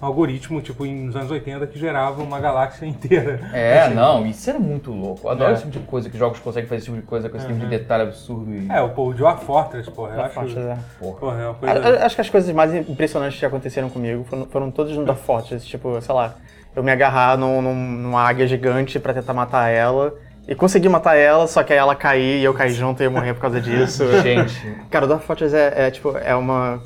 um 0.02 0.06
algoritmo, 0.08 0.60
tipo, 0.62 0.84
em- 0.84 1.06
nos 1.06 1.16
anos 1.16 1.30
80, 1.30 1.68
que 1.68 1.78
gerava 1.78 2.24
uma 2.24 2.40
galáxia 2.40 2.88
inteira. 2.88 3.40
É, 3.54 3.82
Assim. 3.84 3.94
não, 3.94 4.26
isso 4.26 4.50
era 4.50 4.58
muito 4.58 4.92
louco. 4.92 5.28
Eu 5.28 5.32
adoro 5.32 5.52
É. 5.52 5.54
esse 5.54 5.62
tipo 5.66 5.80
de 5.80 5.86
coisa, 5.86 6.10
que 6.10 6.18
jogos 6.18 6.40
conseguem 6.40 6.68
fazer 6.68 6.78
esse 6.80 6.86
tipo 6.86 6.98
de 6.98 7.04
coisa 7.04 7.30
com 7.30 7.38
esse 7.38 7.46
tipo 7.46 7.60
de 7.60 7.68
detalhe 7.68 8.02
absurdo. 8.04 8.52
E... 8.52 8.68
É, 8.68 8.82
o, 8.82 8.88
o 9.00 9.14
Dwarf 9.14 9.46
Fortress, 9.46 9.92
porra, 9.92 10.14
eu 10.14 10.18
Da 10.18 10.26
acho... 10.26 10.34
Fortress, 10.34 10.58
é. 10.68 10.78
Porra, 11.00 11.40
é 11.40 11.44
uma 11.46 11.52
A- 11.52 11.54
coisa... 11.54 12.00
a- 12.00 12.06
Acho 12.08 12.16
que 12.16 12.22
as 12.22 12.30
coisas 12.32 12.56
mais 12.56 12.74
impressionantes 12.74 13.40
que 13.40 13.46
aconteceram 13.46 13.92
comigo 13.92 14.24
foram, 14.24 14.46
foram 14.48 14.72
todas 14.72 14.98
no 14.98 15.06
da 15.06 15.14
Fortress. 15.14 15.68
Tipo, 15.68 16.02
sei 16.02 16.16
lá, 16.16 16.34
eu 16.76 16.84
me 16.84 16.92
agarrar 16.92 17.38
num, 17.38 17.62
num- 17.62 17.76
numa 17.76 18.22
águia 18.22 18.48
gigante 18.48 19.00
pra 19.00 19.14
tentar 19.14 19.34
matar 19.34 19.70
ela. 19.70 20.14
E 20.48 20.56
consegui 20.56 20.90
matar 20.90 21.16
ela, 21.16 21.46
só 21.48 21.62
que 21.64 21.72
aí 21.72 21.80
ela 21.80 21.96
cair 21.96 22.40
e 22.42 22.44
eu 22.44 22.54
caí 22.54 22.72
junto 22.72 23.02
e 23.02 23.06
eu 23.06 23.12
morrer 23.12 23.34
por 23.34 23.42
causa 23.42 23.62
disso. 23.62 24.04
Gente, 24.24 24.60
Cara, 24.90 25.06
o 25.06 25.08
Dwarf 25.08 25.26
Fortress 25.26 25.56
é, 25.56 25.88
é, 25.88 25.92
tipo, 25.92 26.18
é 26.18 26.36
uma... 26.36 26.82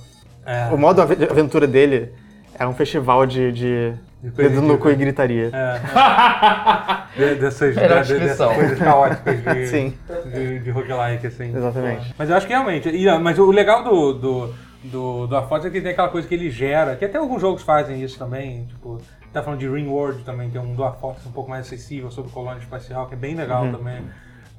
É. 0.46 0.68
O 0.74 0.78
modo 0.78 1.02
ave- 1.02 1.28
aventura 1.30 1.66
dele 1.66 2.12
é 2.60 2.68
um 2.68 2.74
festival 2.74 3.26
de, 3.26 3.52
de 3.52 3.94
dedo 4.22 4.62
no 4.62 4.78
cu 4.78 4.90
e 4.92 4.96
gritaria. 4.96 5.50
De- 7.16 7.36
dessas, 7.36 7.74
de- 7.74 8.20
dessas 8.20 8.54
coisas 8.56 8.78
caóticas 8.80 9.42
de, 9.42 9.68
Sim. 9.68 9.94
de, 10.34 10.60
de 10.60 10.70
roguelike, 10.70 11.28
assim. 11.28 11.56
Exatamente. 11.56 12.14
Mas 12.18 12.30
eu 12.30 12.36
acho 12.36 12.46
que 12.46 12.54
realmente. 12.54 12.90
e, 12.90 13.20
mas 13.20 13.40
o 13.40 13.50
legal 13.52 13.84
do, 13.84 14.14
do, 14.14 14.54
do, 14.84 15.28
do 15.28 15.38
Afox 15.38 15.66
é 15.66 15.70
que 15.70 15.80
tem 15.82 15.92
aquela 15.92 16.10
coisa 16.10 16.28
que 16.28 16.36
ele 16.36 16.50
gera, 16.52 16.96
que 16.96 17.06
até 17.06 17.18
alguns 17.18 17.40
jogos 17.42 17.62
fazem 17.64 18.04
isso 18.04 18.20
também. 18.20 18.66
Tipo, 18.66 19.00
tá 19.36 19.44
falando 19.44 19.60
de 19.60 19.68
Ringworld 19.70 20.24
também, 20.24 20.50
que 20.50 20.58
é 20.58 20.62
um 20.62 20.74
do 20.74 20.84
Afox 20.84 21.26
um 21.26 21.32
pouco 21.32 21.50
mais 21.50 21.66
acessível 21.68 22.10
sobre 22.12 22.32
colônia 22.32 22.60
espacial, 22.60 23.08
que 23.08 23.14
é 23.14 23.18
bem 23.18 23.36
legal 23.36 23.70
também. 23.72 24.02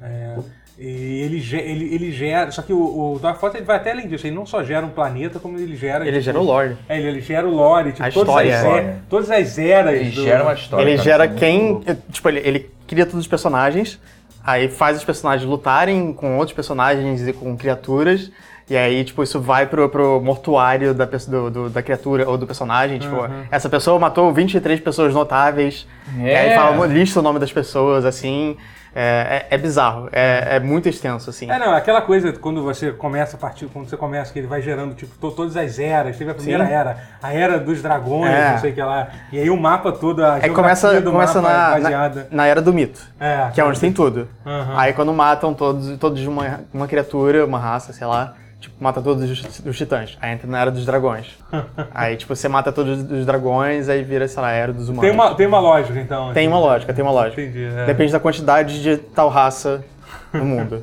É, 0.02 0.36
e 0.78 1.22
ele, 1.22 1.38
ele, 1.58 1.94
ele 1.94 2.12
gera. 2.12 2.50
Só 2.50 2.60
que 2.60 2.72
o, 2.72 3.14
o 3.14 3.18
Dark 3.18 3.40
Force 3.40 3.56
ele 3.56 3.64
vai 3.64 3.76
até 3.76 3.92
além 3.92 4.06
disso. 4.08 4.26
Ele 4.26 4.36
não 4.36 4.44
só 4.44 4.62
gera 4.62 4.84
um 4.84 4.90
planeta, 4.90 5.38
como 5.38 5.58
ele 5.58 5.74
gera. 5.74 6.04
Ele 6.04 6.12
tipo, 6.12 6.24
gera 6.24 6.38
o 6.38 6.42
lore. 6.42 6.76
É, 6.88 6.98
ele, 6.98 7.08
ele 7.08 7.20
gera 7.22 7.46
o 7.48 7.50
lore, 7.50 7.92
tipo, 7.92 8.02
A 8.04 8.10
todas, 8.10 8.28
história. 8.28 8.56
as, 8.58 8.64
er- 8.64 8.96
todas 9.08 9.30
as 9.30 9.58
eras. 9.58 9.94
ele 9.94 10.10
do- 10.10 10.22
gera 10.22 10.42
uma 10.42 10.52
história. 10.52 10.82
Ele 10.84 10.92
cara, 10.98 11.02
gera 11.04 11.24
é 11.24 11.28
quem. 11.28 11.70
louco. 11.72 11.94
Tipo, 12.12 12.28
ele, 12.28 12.40
ele 12.40 12.70
cria 12.86 13.06
todos 13.06 13.20
os 13.20 13.26
personagens, 13.26 13.98
aí 14.44 14.68
faz 14.68 14.98
os 14.98 15.04
personagens 15.04 15.48
lutarem 15.48 16.12
com 16.12 16.36
outros 16.36 16.54
personagens 16.54 17.26
e 17.26 17.32
com 17.32 17.56
criaturas. 17.56 18.30
E 18.68 18.76
aí, 18.76 19.04
tipo, 19.04 19.22
isso 19.22 19.40
vai 19.40 19.64
pro, 19.66 19.88
pro 19.88 20.20
mortuário 20.20 20.92
da, 20.92 21.06
pessoa- 21.06 21.50
do, 21.50 21.50
do- 21.64 21.70
da 21.70 21.82
criatura 21.82 22.28
ou 22.28 22.36
do 22.36 22.46
personagem. 22.46 22.98
Tipo, 22.98 23.16
essa 23.50 23.68
pessoa 23.68 23.98
matou 23.98 24.32
23 24.32 24.80
pessoas 24.80 25.14
notáveis. 25.14 25.86
E 26.18 26.22
aí 26.24 26.48
É. 26.50 26.54
fala, 26.56 26.84
lista 26.86 27.20
o 27.20 27.22
nome 27.22 27.38
das 27.38 27.52
pessoas, 27.52 28.04
assim. 28.04 28.56
É, 28.98 29.44
é- 29.50 29.54
é 29.54 29.58
bizarro. 29.58 30.08
É, 30.10 30.56
é 30.56 30.58
muito 30.60 30.88
extenso, 30.88 31.28
assim. 31.28 31.50
É, 31.50 31.58
não, 31.58 31.74
aquela 31.74 32.00
coisa 32.00 32.32
quando 32.32 32.62
você 32.62 32.90
começa 32.92 33.36
a 33.36 33.38
partir, 33.38 33.66
quando 33.66 33.88
você 33.90 33.96
começa, 33.96 34.32
que 34.32 34.38
ele 34.38 34.46
vai 34.48 34.62
gerando, 34.62 34.94
tipo, 34.94 35.14
to- 35.18 35.30
todas 35.36 35.54
as 35.54 35.78
eras. 35.78 36.16
Teve 36.16 36.30
a 36.30 36.34
primeira 36.34 36.64
Sim. 36.66 36.72
era, 36.72 36.96
a 37.22 37.32
era 37.32 37.58
dos 37.60 37.82
dragões, 37.82 38.32
É. 38.32 38.52
não 38.52 38.58
sei 38.58 38.70
o 38.72 38.74
que 38.74 38.82
lá. 38.82 39.08
E 39.30 39.38
aí 39.38 39.50
o 39.50 39.56
mapa 39.56 39.92
todo, 39.92 40.24
a 40.24 40.38
É, 40.38 40.48
começa, 40.48 40.98
do 41.00 41.12
começa 41.12 41.42
mapa 41.42 41.54
na, 41.54 41.76
é 41.76 41.80
baseada. 41.82 42.26
na, 42.30 42.36
na 42.38 42.46
era 42.46 42.62
do 42.62 42.72
mito. 42.72 43.00
É, 43.20 43.50
Que 43.52 43.60
é 43.60 43.64
onde 43.64 43.78
tem 43.78 43.92
tudo. 43.92 44.26
Aham. 44.46 44.74
Aí 44.78 44.92
quando 44.94 45.12
matam 45.12 45.52
todos, 45.52 45.96
todos 45.98 46.18
de 46.18 46.26
uma, 46.28 46.60
uma 46.72 46.88
criatura, 46.88 47.44
uma 47.44 47.58
raça, 47.58 47.92
sei 47.92 48.06
lá, 48.06 48.32
tipo, 48.60 48.74
mata 48.82 49.00
todos 49.02 49.30
os, 49.30 49.60
os 49.64 49.76
titãs. 49.76 50.16
Aí 50.20 50.32
entra 50.32 50.46
na 50.46 50.60
era 50.60 50.70
dos 50.70 50.84
dragões. 50.84 51.36
aí, 51.94 52.16
tipo, 52.16 52.34
você 52.34 52.48
mata 52.48 52.72
todos 52.72 53.10
os 53.10 53.26
dragões, 53.26 53.88
aí 53.88 54.02
vira, 54.02 54.26
sei 54.28 54.42
lá, 54.42 54.48
a 54.48 54.52
era 54.52 54.72
dos 54.72 54.88
humanos. 54.88 55.02
Tem 55.02 55.10
uma, 55.10 55.34
tem 55.34 55.46
uma 55.46 55.60
lógica, 55.60 56.00
então. 56.00 56.32
Tem 56.32 56.48
uma 56.48 56.56
assim. 56.58 56.66
lógica, 56.66 56.94
tem 56.94 57.04
uma 57.04 57.12
lógica. 57.12 57.40
Entendi. 57.42 57.64
é. 57.64 57.86
Depende 57.86 58.12
da 58.12 58.20
quantidade 58.20 58.82
de 58.82 58.96
tal 58.96 59.28
raça 59.28 59.84
no 60.32 60.44
mundo. 60.44 60.82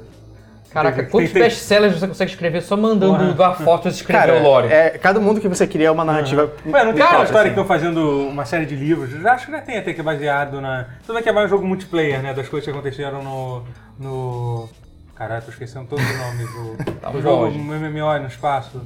Caraca, 0.74 1.03
Tem- 1.03 1.11
quantos 1.11 1.32
best-sellers 1.32 1.99
você 1.99 2.07
consegue 2.07 2.32
escrever 2.32 2.61
só 2.63 2.76
mandando 2.76 3.36
Porra. 3.36 3.51
do 3.51 3.63
Fortress 3.63 3.97
escrever 3.97 4.26
Cara, 4.26 4.39
o 4.39 4.43
lore? 4.43 4.74
é, 4.74 4.89
cada 4.89 5.19
mundo 5.19 5.39
que 5.39 5.47
você 5.47 5.67
cria 5.67 5.88
é 5.88 5.91
uma 5.91 6.03
narrativa. 6.03 6.41
Ué, 6.41 6.49
não 6.65 6.71
tem 6.71 6.74
própria, 6.74 7.05
aquela 7.05 7.24
história 7.26 7.41
assim. 7.41 7.53
que 7.53 7.61
estão 7.61 7.65
fazendo 7.65 8.28
uma 8.28 8.43
série 8.43 8.65
de 8.65 8.76
livros? 8.76 9.11
Já 9.11 9.34
acho 9.34 9.45
que 9.45 9.51
já 9.51 9.61
tem 9.61 9.78
até 9.78 9.93
que 9.93 10.01
é 10.01 10.03
baseado 10.03 10.59
na. 10.59 10.88
Tudo 11.05 11.13
bem 11.13 11.21
que 11.21 11.30
é 11.30 11.32
mais 11.32 11.45
um 11.45 11.49
jogo 11.49 11.67
multiplayer, 11.67 12.24
né? 12.24 12.34
Das 12.34 12.49
coisas 12.49 12.65
que 12.65 12.71
aconteceram 12.71 13.21
no. 13.21 13.63
no... 13.99 14.69
Caralho, 15.16 15.43
tô 15.43 15.51
esquecendo 15.51 15.86
todos 15.88 16.03
os 16.03 16.18
nomes 16.18 16.51
do, 16.51 16.91
Tá 17.01 17.09
do 17.09 17.22
jogo 17.22 17.51
gente. 17.51 17.64
MMO 17.64 18.20
no 18.20 18.28
espaço. 18.28 18.82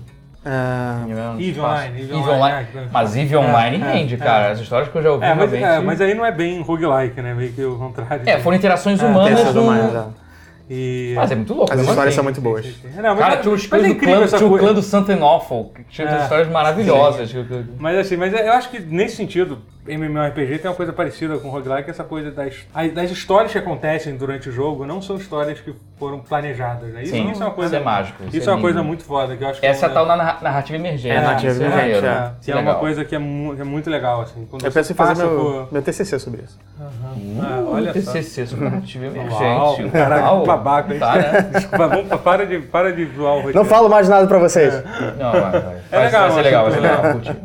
Ah, 0.46 1.04
Eve 1.40 1.60
Online, 1.60 2.02
Eve 2.02 2.14
Online, 2.14 2.32
Online. 2.32 2.68
é, 2.76 2.88
Mas 2.92 3.18
Eve 3.18 3.36
é, 3.36 3.38
Online 3.38 3.84
é, 3.84 3.92
rende, 3.94 4.16
é. 4.16 4.18
cara. 4.18 4.52
As 4.52 4.60
histórias 4.60 4.90
que 4.90 4.98
eu 4.98 5.02
já 5.04 5.12
ouvi 5.12 5.26
É 5.26 5.34
mas, 5.34 5.52
realmente... 5.52 5.64
é, 5.82 5.86
mas 5.86 6.02
aí 6.02 6.14
não 6.14 6.26
é 6.26 6.32
bem 6.32 6.62
roguelike, 6.62 7.22
né? 7.22 7.34
Meio 7.34 7.52
que 7.52 7.64
o 7.64 7.78
contrário. 7.78 8.22
É, 8.26 8.40
foram 8.40 8.56
interações 8.56 9.02
É, 9.02 9.06
humanas 9.06 9.40
Essas 9.40 9.56
no... 9.56 9.64
humanas, 9.64 9.96
é. 9.96 10.28
E... 10.70 11.14
Mas 11.16 11.32
é 11.32 11.36
muito 11.36 11.54
louco. 11.54 11.72
As 11.72 11.78
mesmo 11.78 11.92
histórias 11.92 12.14
são 12.16 12.24
muito 12.26 12.42
boas. 12.42 12.66
Não, 12.96 13.16
mas, 13.16 13.20
Cara, 13.20 13.38
tinha 13.38 13.54
os 13.54 13.66
clãs 13.68 13.84
é 13.84 13.88
do 13.88 13.94
incrível 13.94 14.18
clã, 14.28 14.28
tinha 14.38 14.46
o 14.46 14.50
coisa. 14.50 14.66
clã 14.66 14.74
do 14.74 14.82
Something 14.82 15.22
Awful, 15.22 15.72
que 15.74 15.84
tinha 15.86 16.08
É. 16.10 16.24
histórias 16.24 16.50
maravilhosas. 16.50 17.34
Mas 17.80 17.98
assim, 17.98 18.18
mas 18.18 18.34
eu 18.34 18.52
acho 18.54 18.70
que 18.70 18.80
nesse 18.82 19.16
sentido, 19.16 19.60
MMORPG 19.88 20.60
tem 20.60 20.70
uma 20.70 20.76
coisa 20.76 20.92
parecida 20.94 21.38
com 21.38 21.50
roguelike, 21.50 21.90
essa 21.90 22.04
coisa 22.04 22.32
das, 22.32 22.54
as- 22.74 22.92
das 22.94 23.12
histórias 23.12 23.52
que 23.52 23.58
acontecem 23.58 24.16
durante 24.18 24.50
o 24.50 24.52
jogo 24.52 24.86
não 24.86 25.02
são 25.02 25.16
histórias 25.18 25.60
que 25.60 25.74
foram 25.98 26.20
planejadas, 26.20 26.90
né? 26.94 27.04
Isso, 27.04 27.12
Sim, 27.14 27.32
isso 27.32 27.42
é 27.42 27.46
uma 27.46 27.54
coisa 27.54 27.76
isso 27.76 27.82
é 27.82 27.86
mágico, 27.86 28.24
Isso, 28.28 28.38
isso 28.38 28.50
é 28.50 28.54
é 28.54 28.56
uma 28.56 28.62
coisa 28.62 28.84
muito 28.84 29.04
foda, 29.04 29.36
que 29.36 29.44
eu 29.44 29.48
acho 29.48 29.60
que 29.60 29.66
Essa 29.66 29.88
é 29.88 29.90
é 29.90 29.94
tal 29.94 30.06
narra- 30.06 30.38
narrativa 30.42 30.78
emergente. 30.78 31.10
É, 31.16 31.22
narrativa 31.22 31.52
isso 31.54 31.64
é 31.64 31.66
emergente, 31.66 32.06
é. 32.06 32.10
É, 32.10 32.32
que 32.44 32.52
é 32.52 32.56
é 32.56 32.58
uma 32.58 32.76
coisa 32.76 33.06
que 33.06 33.16
é, 33.16 33.20
mu- 33.20 33.56
que 33.56 33.62
é 33.62 33.66
muito 33.66 33.90
legal, 33.90 34.22
assim. 34.22 34.46
Quando 34.50 34.66
Eu 34.66 34.72
penso 34.72 34.92
em 34.92 34.96
fazer 34.96 35.24
meu, 35.26 35.36
por... 35.40 35.68
meu 35.74 35.82
TCC 35.82 36.20
sobre 36.20 36.42
isso. 36.44 36.60
Ah, 36.80 37.64
olha 37.68 37.94
só. 37.94 38.12
TCC 38.14 38.46
sobre 38.46 38.66
narrativa 38.70 39.06
emergente. 39.06 39.34
Uau, 39.44 39.78
caraca, 39.92 40.24
Uau. 40.26 40.46
babaca, 40.46 40.94
hein? 40.94 41.00
Tá, 41.00 41.16
né? 41.16 41.42
Desculpa, 41.54 41.88
vamos, 41.88 42.22
para 42.22 42.46
de, 42.46 42.60
para 42.60 42.94
de 42.94 43.06
zoar 43.16 43.34
o 43.34 43.38
roteiro. 43.38 43.58
Não 43.60 43.66
falo 43.66 43.90
mais 43.90 44.08
nada 44.10 44.28
pra 44.28 44.38
vocês. 44.40 44.74
Não, 45.18 45.32
vai, 45.32 45.42
vai. 45.52 45.62
Vai, 45.90 46.06
legal, 46.06 46.22
vai 46.22 46.32
ser 46.32 46.42
legal, 46.42 46.64
vai 46.66 46.74
ser 46.74 46.80
legal. 46.80 47.38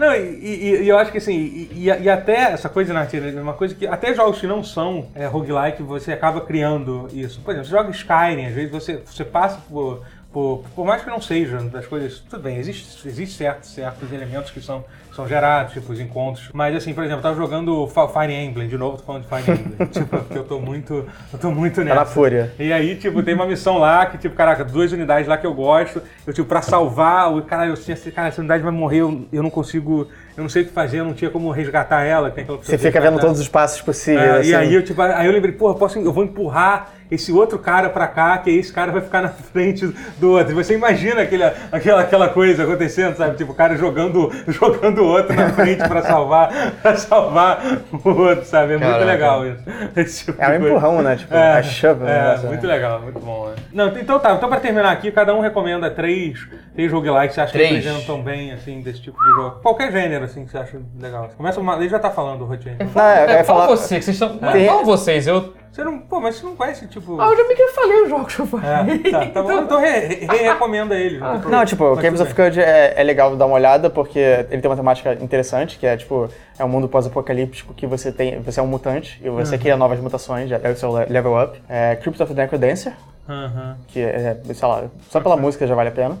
Não, 0.00 0.14
e, 0.14 0.18
e- 0.18 0.82
e 0.84 0.88
eu 0.88 0.96
acho 0.98 1.12
que 1.12 1.18
assim, 1.18 1.68
e, 1.72 1.84
e- 1.90 2.08
até 2.08 2.52
essa 2.52 2.70
coisa 2.70 2.94
narrativa 2.94 3.28
é 3.28 3.42
uma 3.42 3.52
coisa 3.52 3.74
que 3.74 3.86
até 3.86 4.14
jogos 4.14 4.40
que 4.40 4.46
não 4.46 4.64
são 4.64 5.08
é, 5.14 5.26
roguelike, 5.26 5.82
você 5.82 6.10
acaba 6.10 6.40
criando 6.40 7.06
isso. 7.12 7.38
Por 7.42 7.50
exemplo, 7.50 7.66
você 7.68 7.76
joga 7.76 7.90
Skyrim, 7.90 8.46
às 8.46 8.54
vezes 8.54 8.70
você, 8.70 8.96
você 9.04 9.26
passa 9.26 9.58
por, 9.68 10.02
por. 10.32 10.64
Por 10.74 10.84
mais 10.86 11.02
que 11.02 11.10
não 11.10 11.20
seja 11.20 11.58
das 11.58 11.86
coisas. 11.86 12.20
Tudo 12.28 12.42
bem, 12.42 12.56
existe, 12.56 13.06
existe 13.06 13.36
certos, 13.36 13.72
certos 13.74 14.12
elementos 14.12 14.50
que 14.50 14.60
são, 14.60 14.84
são 15.14 15.26
gerados, 15.26 15.72
tipo 15.72 15.92
os 15.92 16.00
encontros. 16.00 16.50
Mas 16.52 16.74
assim, 16.76 16.94
por 16.94 17.02
exemplo, 17.04 17.18
eu 17.20 17.22
tava 17.22 17.36
jogando 17.36 17.86
Fire 17.88 18.32
Emblem, 18.32 18.68
de 18.68 18.76
novo 18.78 18.96
tô 18.98 19.02
falando 19.04 19.22
de 19.24 19.28
Fire 19.28 19.58
Emblem. 19.58 19.88
tipo, 19.90 20.06
porque 20.18 20.38
eu 20.38 20.44
tô 20.44 20.58
muito. 20.60 21.06
Eu 21.32 21.38
tô 21.38 21.50
muito 21.50 21.76
Tá 21.76 21.84
nessa. 21.84 21.96
na 21.96 22.06
fúria. 22.06 22.52
E 22.58 22.72
aí, 22.72 22.96
tipo, 22.96 23.22
tem 23.22 23.34
uma 23.34 23.46
missão 23.46 23.78
lá 23.78 24.06
que, 24.06 24.18
tipo, 24.18 24.34
caraca, 24.36 24.64
duas 24.64 24.92
unidades 24.92 25.28
lá 25.28 25.36
que 25.36 25.46
eu 25.46 25.54
gosto. 25.54 26.02
Eu, 26.26 26.32
tipo, 26.32 26.48
pra 26.48 26.62
salvar, 26.62 27.32
o 27.34 27.42
cara, 27.42 27.66
eu 27.66 27.74
tinha 27.74 27.94
assim, 27.94 28.10
cara, 28.10 28.28
essa 28.28 28.40
unidade 28.40 28.62
vai 28.62 28.72
morrer, 28.72 28.98
eu, 28.98 29.26
eu 29.32 29.42
não 29.42 29.50
consigo, 29.50 30.08
eu 30.36 30.42
não 30.42 30.48
sei 30.48 30.62
o 30.62 30.66
que 30.66 30.72
fazer, 30.72 31.00
eu 31.00 31.04
não 31.04 31.14
tinha 31.14 31.30
como 31.30 31.50
resgatar 31.50 32.02
ela. 32.04 32.30
Você 32.30 32.78
fica 32.78 33.00
vendo 33.00 33.14
resgatar. 33.14 33.20
todos 33.26 33.40
os 33.40 33.48
passos 33.48 33.80
possíveis. 33.82 34.24
É, 34.24 34.38
assim. 34.38 34.50
E 34.50 34.54
aí 34.54 34.74
eu, 34.74 34.84
tipo, 34.84 35.00
aí 35.02 35.26
eu 35.26 35.32
lembrei, 35.32 35.52
porra, 35.52 35.74
posso, 35.74 35.98
eu 35.98 36.12
vou 36.12 36.24
empurrar 36.24 36.99
esse 37.10 37.32
outro 37.32 37.58
cara 37.58 37.88
pra 37.90 38.06
cá, 38.06 38.38
que 38.38 38.50
aí 38.50 38.58
esse 38.58 38.72
cara 38.72 38.92
vai 38.92 39.00
ficar 39.02 39.20
na 39.22 39.28
frente 39.52 39.86
do 40.18 40.32
outro. 40.32 40.54
Você 40.54 40.74
imagina 40.74 41.22
aquele, 41.22 41.44
aquela, 41.72 42.00
aquela 42.02 42.28
coisa 42.28 42.64
acontecendo, 42.64 43.16
sabe? 43.16 43.36
Tipo, 43.36 43.52
o 43.52 43.54
cara 43.54 43.76
jogando, 43.76 44.30
jogando 44.48 45.02
o 45.02 45.06
outro 45.06 45.34
na 45.34 45.50
frente 45.50 45.86
pra 45.88 46.02
salvar, 46.02 46.50
pra 46.82 46.96
salvar 46.96 47.62
o 48.04 48.08
outro, 48.10 48.44
sabe? 48.44 48.74
É 48.74 48.76
muito 48.76 48.88
Caraca. 48.90 49.04
legal 49.04 49.46
isso. 49.46 49.62
Esse 49.96 50.24
tipo 50.26 50.42
É 50.42 50.48
um 50.50 50.66
empurrão, 50.66 51.02
né? 51.02 51.16
Tipo, 51.16 51.34
É, 51.34 51.52
a 51.58 51.62
chave. 51.62 52.04
é, 52.04 52.22
negócio, 52.22 52.48
muito 52.48 52.66
né? 52.66 52.72
legal, 52.74 53.00
muito 53.00 53.20
bom. 53.20 53.48
né? 53.48 53.54
Não, 53.72 53.88
então 53.88 54.18
tá, 54.18 54.32
então 54.34 54.48
pra 54.48 54.60
terminar 54.60 54.92
aqui, 54.92 55.10
cada 55.10 55.34
um 55.34 55.40
recomenda 55.40 55.90
três, 55.90 56.38
três 56.74 56.90
roguelikes 56.92 57.28
que 57.30 57.34
você 57.34 57.40
acha 57.42 57.52
Três. 57.52 57.68
que 57.68 57.74
representam 57.76 58.06
tão 58.06 58.22
bem, 58.22 58.52
assim, 58.52 58.80
desse 58.80 59.00
tipo 59.02 59.18
de 59.22 59.28
jogo. 59.30 59.60
Qualquer 59.62 59.90
gênero, 59.92 60.24
assim, 60.24 60.44
que 60.44 60.50
você 60.50 60.58
acha 60.58 60.78
legal. 61.00 61.28
Começa 61.36 61.60
uma... 61.60 61.76
Ele 61.76 61.88
já 61.88 61.98
tá 61.98 62.10
falando, 62.10 62.42
o 62.42 62.44
Rotinho. 62.44 62.76
É, 62.78 63.32
É, 63.34 63.40
é 63.40 63.44
fala 63.44 63.62
falar- 63.64 63.66
você, 63.76 63.96
que 63.98 64.04
vocês 64.04 64.16
estão. 64.20 64.38
Tem- 64.52 64.66
Fala 64.66 64.84
vocês, 64.84 65.26
eu. 65.26 65.52
Você 65.72 65.84
não. 65.84 66.00
Pô, 66.00 66.20
mas 66.20 66.36
você 66.36 66.44
não 66.46 66.56
conhece, 66.56 66.86
tipo. 66.88 67.20
Ah, 67.20 67.26
eu 67.26 67.36
já 67.36 67.44
meio 67.44 67.56
que 67.56 67.68
falei 67.68 68.02
os 68.02 68.08
jogos 68.10 68.34
que 68.34 68.40
eu 68.40 68.46
falei. 68.46 68.68
É, 69.04 69.10
tá, 69.10 69.26
tá 69.26 69.42
bom. 69.42 69.62
Então 69.62 69.78
re- 69.80 69.98
re- 70.00 70.26
re-recomenda 70.30 70.94
ele. 70.96 71.18
não 71.18 71.30
tem 71.32 71.40
problema. 71.40 71.58
Não, 71.58 71.64
tipo, 71.66 71.84
o 71.84 71.96
Caves 71.96 72.20
of. 72.20 72.34
Cud 72.34 72.60
é, 72.60 72.94
é 72.96 73.02
legal 73.04 73.36
dar 73.36 73.46
uma 73.46 73.54
olhada 73.54 73.88
porque 73.88 74.18
ele 74.18 74.60
tem 74.60 74.68
uma 74.70 74.76
temática 74.76 75.12
interessante, 75.20 75.78
que 75.78 75.86
é 75.86 75.96
tipo, 75.96 76.28
é 76.58 76.64
um 76.64 76.68
mundo 76.68 76.88
pós-apocalíptico 76.88 77.72
que 77.72 77.86
você 77.86 78.10
tem, 78.10 78.40
você 78.40 78.58
é 78.58 78.62
um 78.62 78.66
mutante 78.66 79.20
e 79.22 79.28
você 79.30 79.54
Uhum. 79.54 79.60
cria 79.60 79.76
novas 79.76 80.00
mutações, 80.00 80.50
é 80.50 80.68
o 80.70 80.76
seu 80.76 80.96
le- 80.98 81.06
level 81.08 81.40
up. 81.40 81.60
É 81.68 81.94
Crypt 81.96 82.20
of 82.22 82.34
the 82.34 82.42
Necrodancer, 82.42 82.92
Aham. 83.28 83.76
que 83.88 84.00
é, 84.00 84.36
sei 84.52 84.66
lá, 84.68 84.84
só 85.08 85.20
pela 85.20 85.36
música 85.36 85.66
já 85.66 85.74
vale 85.74 85.90
a 85.90 85.92
pena. 85.92 86.18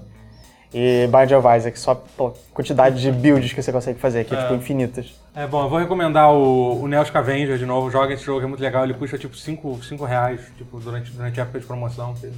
E 0.72 1.08
Bind 1.08 1.32
of 1.32 1.48
Isaac, 1.56 1.78
só 1.78 1.94
pela 1.94 2.32
quantidade 2.54 3.00
de 3.00 3.10
builds 3.10 3.52
que 3.52 3.60
você 3.60 3.72
consegue 3.72 3.98
fazer, 3.98 4.24
que 4.24 4.34
é, 4.34 4.40
tipo, 4.40 4.54
infinitas. 4.54 5.12
É 5.34 5.46
bom, 5.46 5.64
eu 5.64 5.68
vou 5.68 5.78
recomendar 5.78 6.32
o, 6.32 6.82
o 6.82 6.88
Neo 6.88 7.04
Scavenger 7.04 7.58
de 7.58 7.66
novo. 7.66 7.90
Joga 7.90 8.14
esse 8.14 8.24
jogo, 8.24 8.44
é 8.44 8.46
muito 8.46 8.60
legal. 8.60 8.84
Ele 8.84 8.94
custa 8.94 9.18
tipo 9.18 9.36
5 9.36 10.04
reais 10.04 10.40
tipo, 10.56 10.78
durante, 10.78 11.10
durante 11.10 11.40
a 11.40 11.42
época 11.42 11.60
de 11.60 11.66
promoção. 11.66 12.14
Que, 12.14 12.30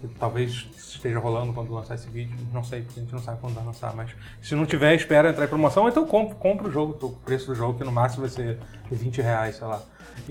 que 0.00 0.08
talvez 0.18 0.68
esteja 0.76 1.18
rolando 1.18 1.52
quando 1.52 1.72
lançar 1.72 1.96
esse 1.96 2.08
vídeo. 2.08 2.36
Não 2.52 2.62
sei, 2.62 2.82
porque 2.82 3.00
a 3.00 3.02
gente 3.02 3.12
não 3.12 3.20
sabe 3.20 3.38
quando 3.40 3.54
vai 3.54 3.64
lançar. 3.64 3.92
Mas 3.94 4.10
se 4.40 4.54
não 4.54 4.64
tiver, 4.64 4.94
espera 4.94 5.30
entrar 5.30 5.44
em 5.44 5.48
promoção. 5.48 5.88
Então 5.88 6.06
compra, 6.06 6.34
compra 6.36 6.68
o 6.68 6.70
jogo, 6.70 6.96
o 7.04 7.10
preço 7.10 7.46
do 7.46 7.54
jogo, 7.54 7.76
que 7.76 7.84
no 7.84 7.92
máximo 7.92 8.22
vai 8.22 8.30
ser 8.30 8.58
20 8.90 9.20
reais, 9.20 9.56
sei 9.56 9.66
lá. 9.66 9.82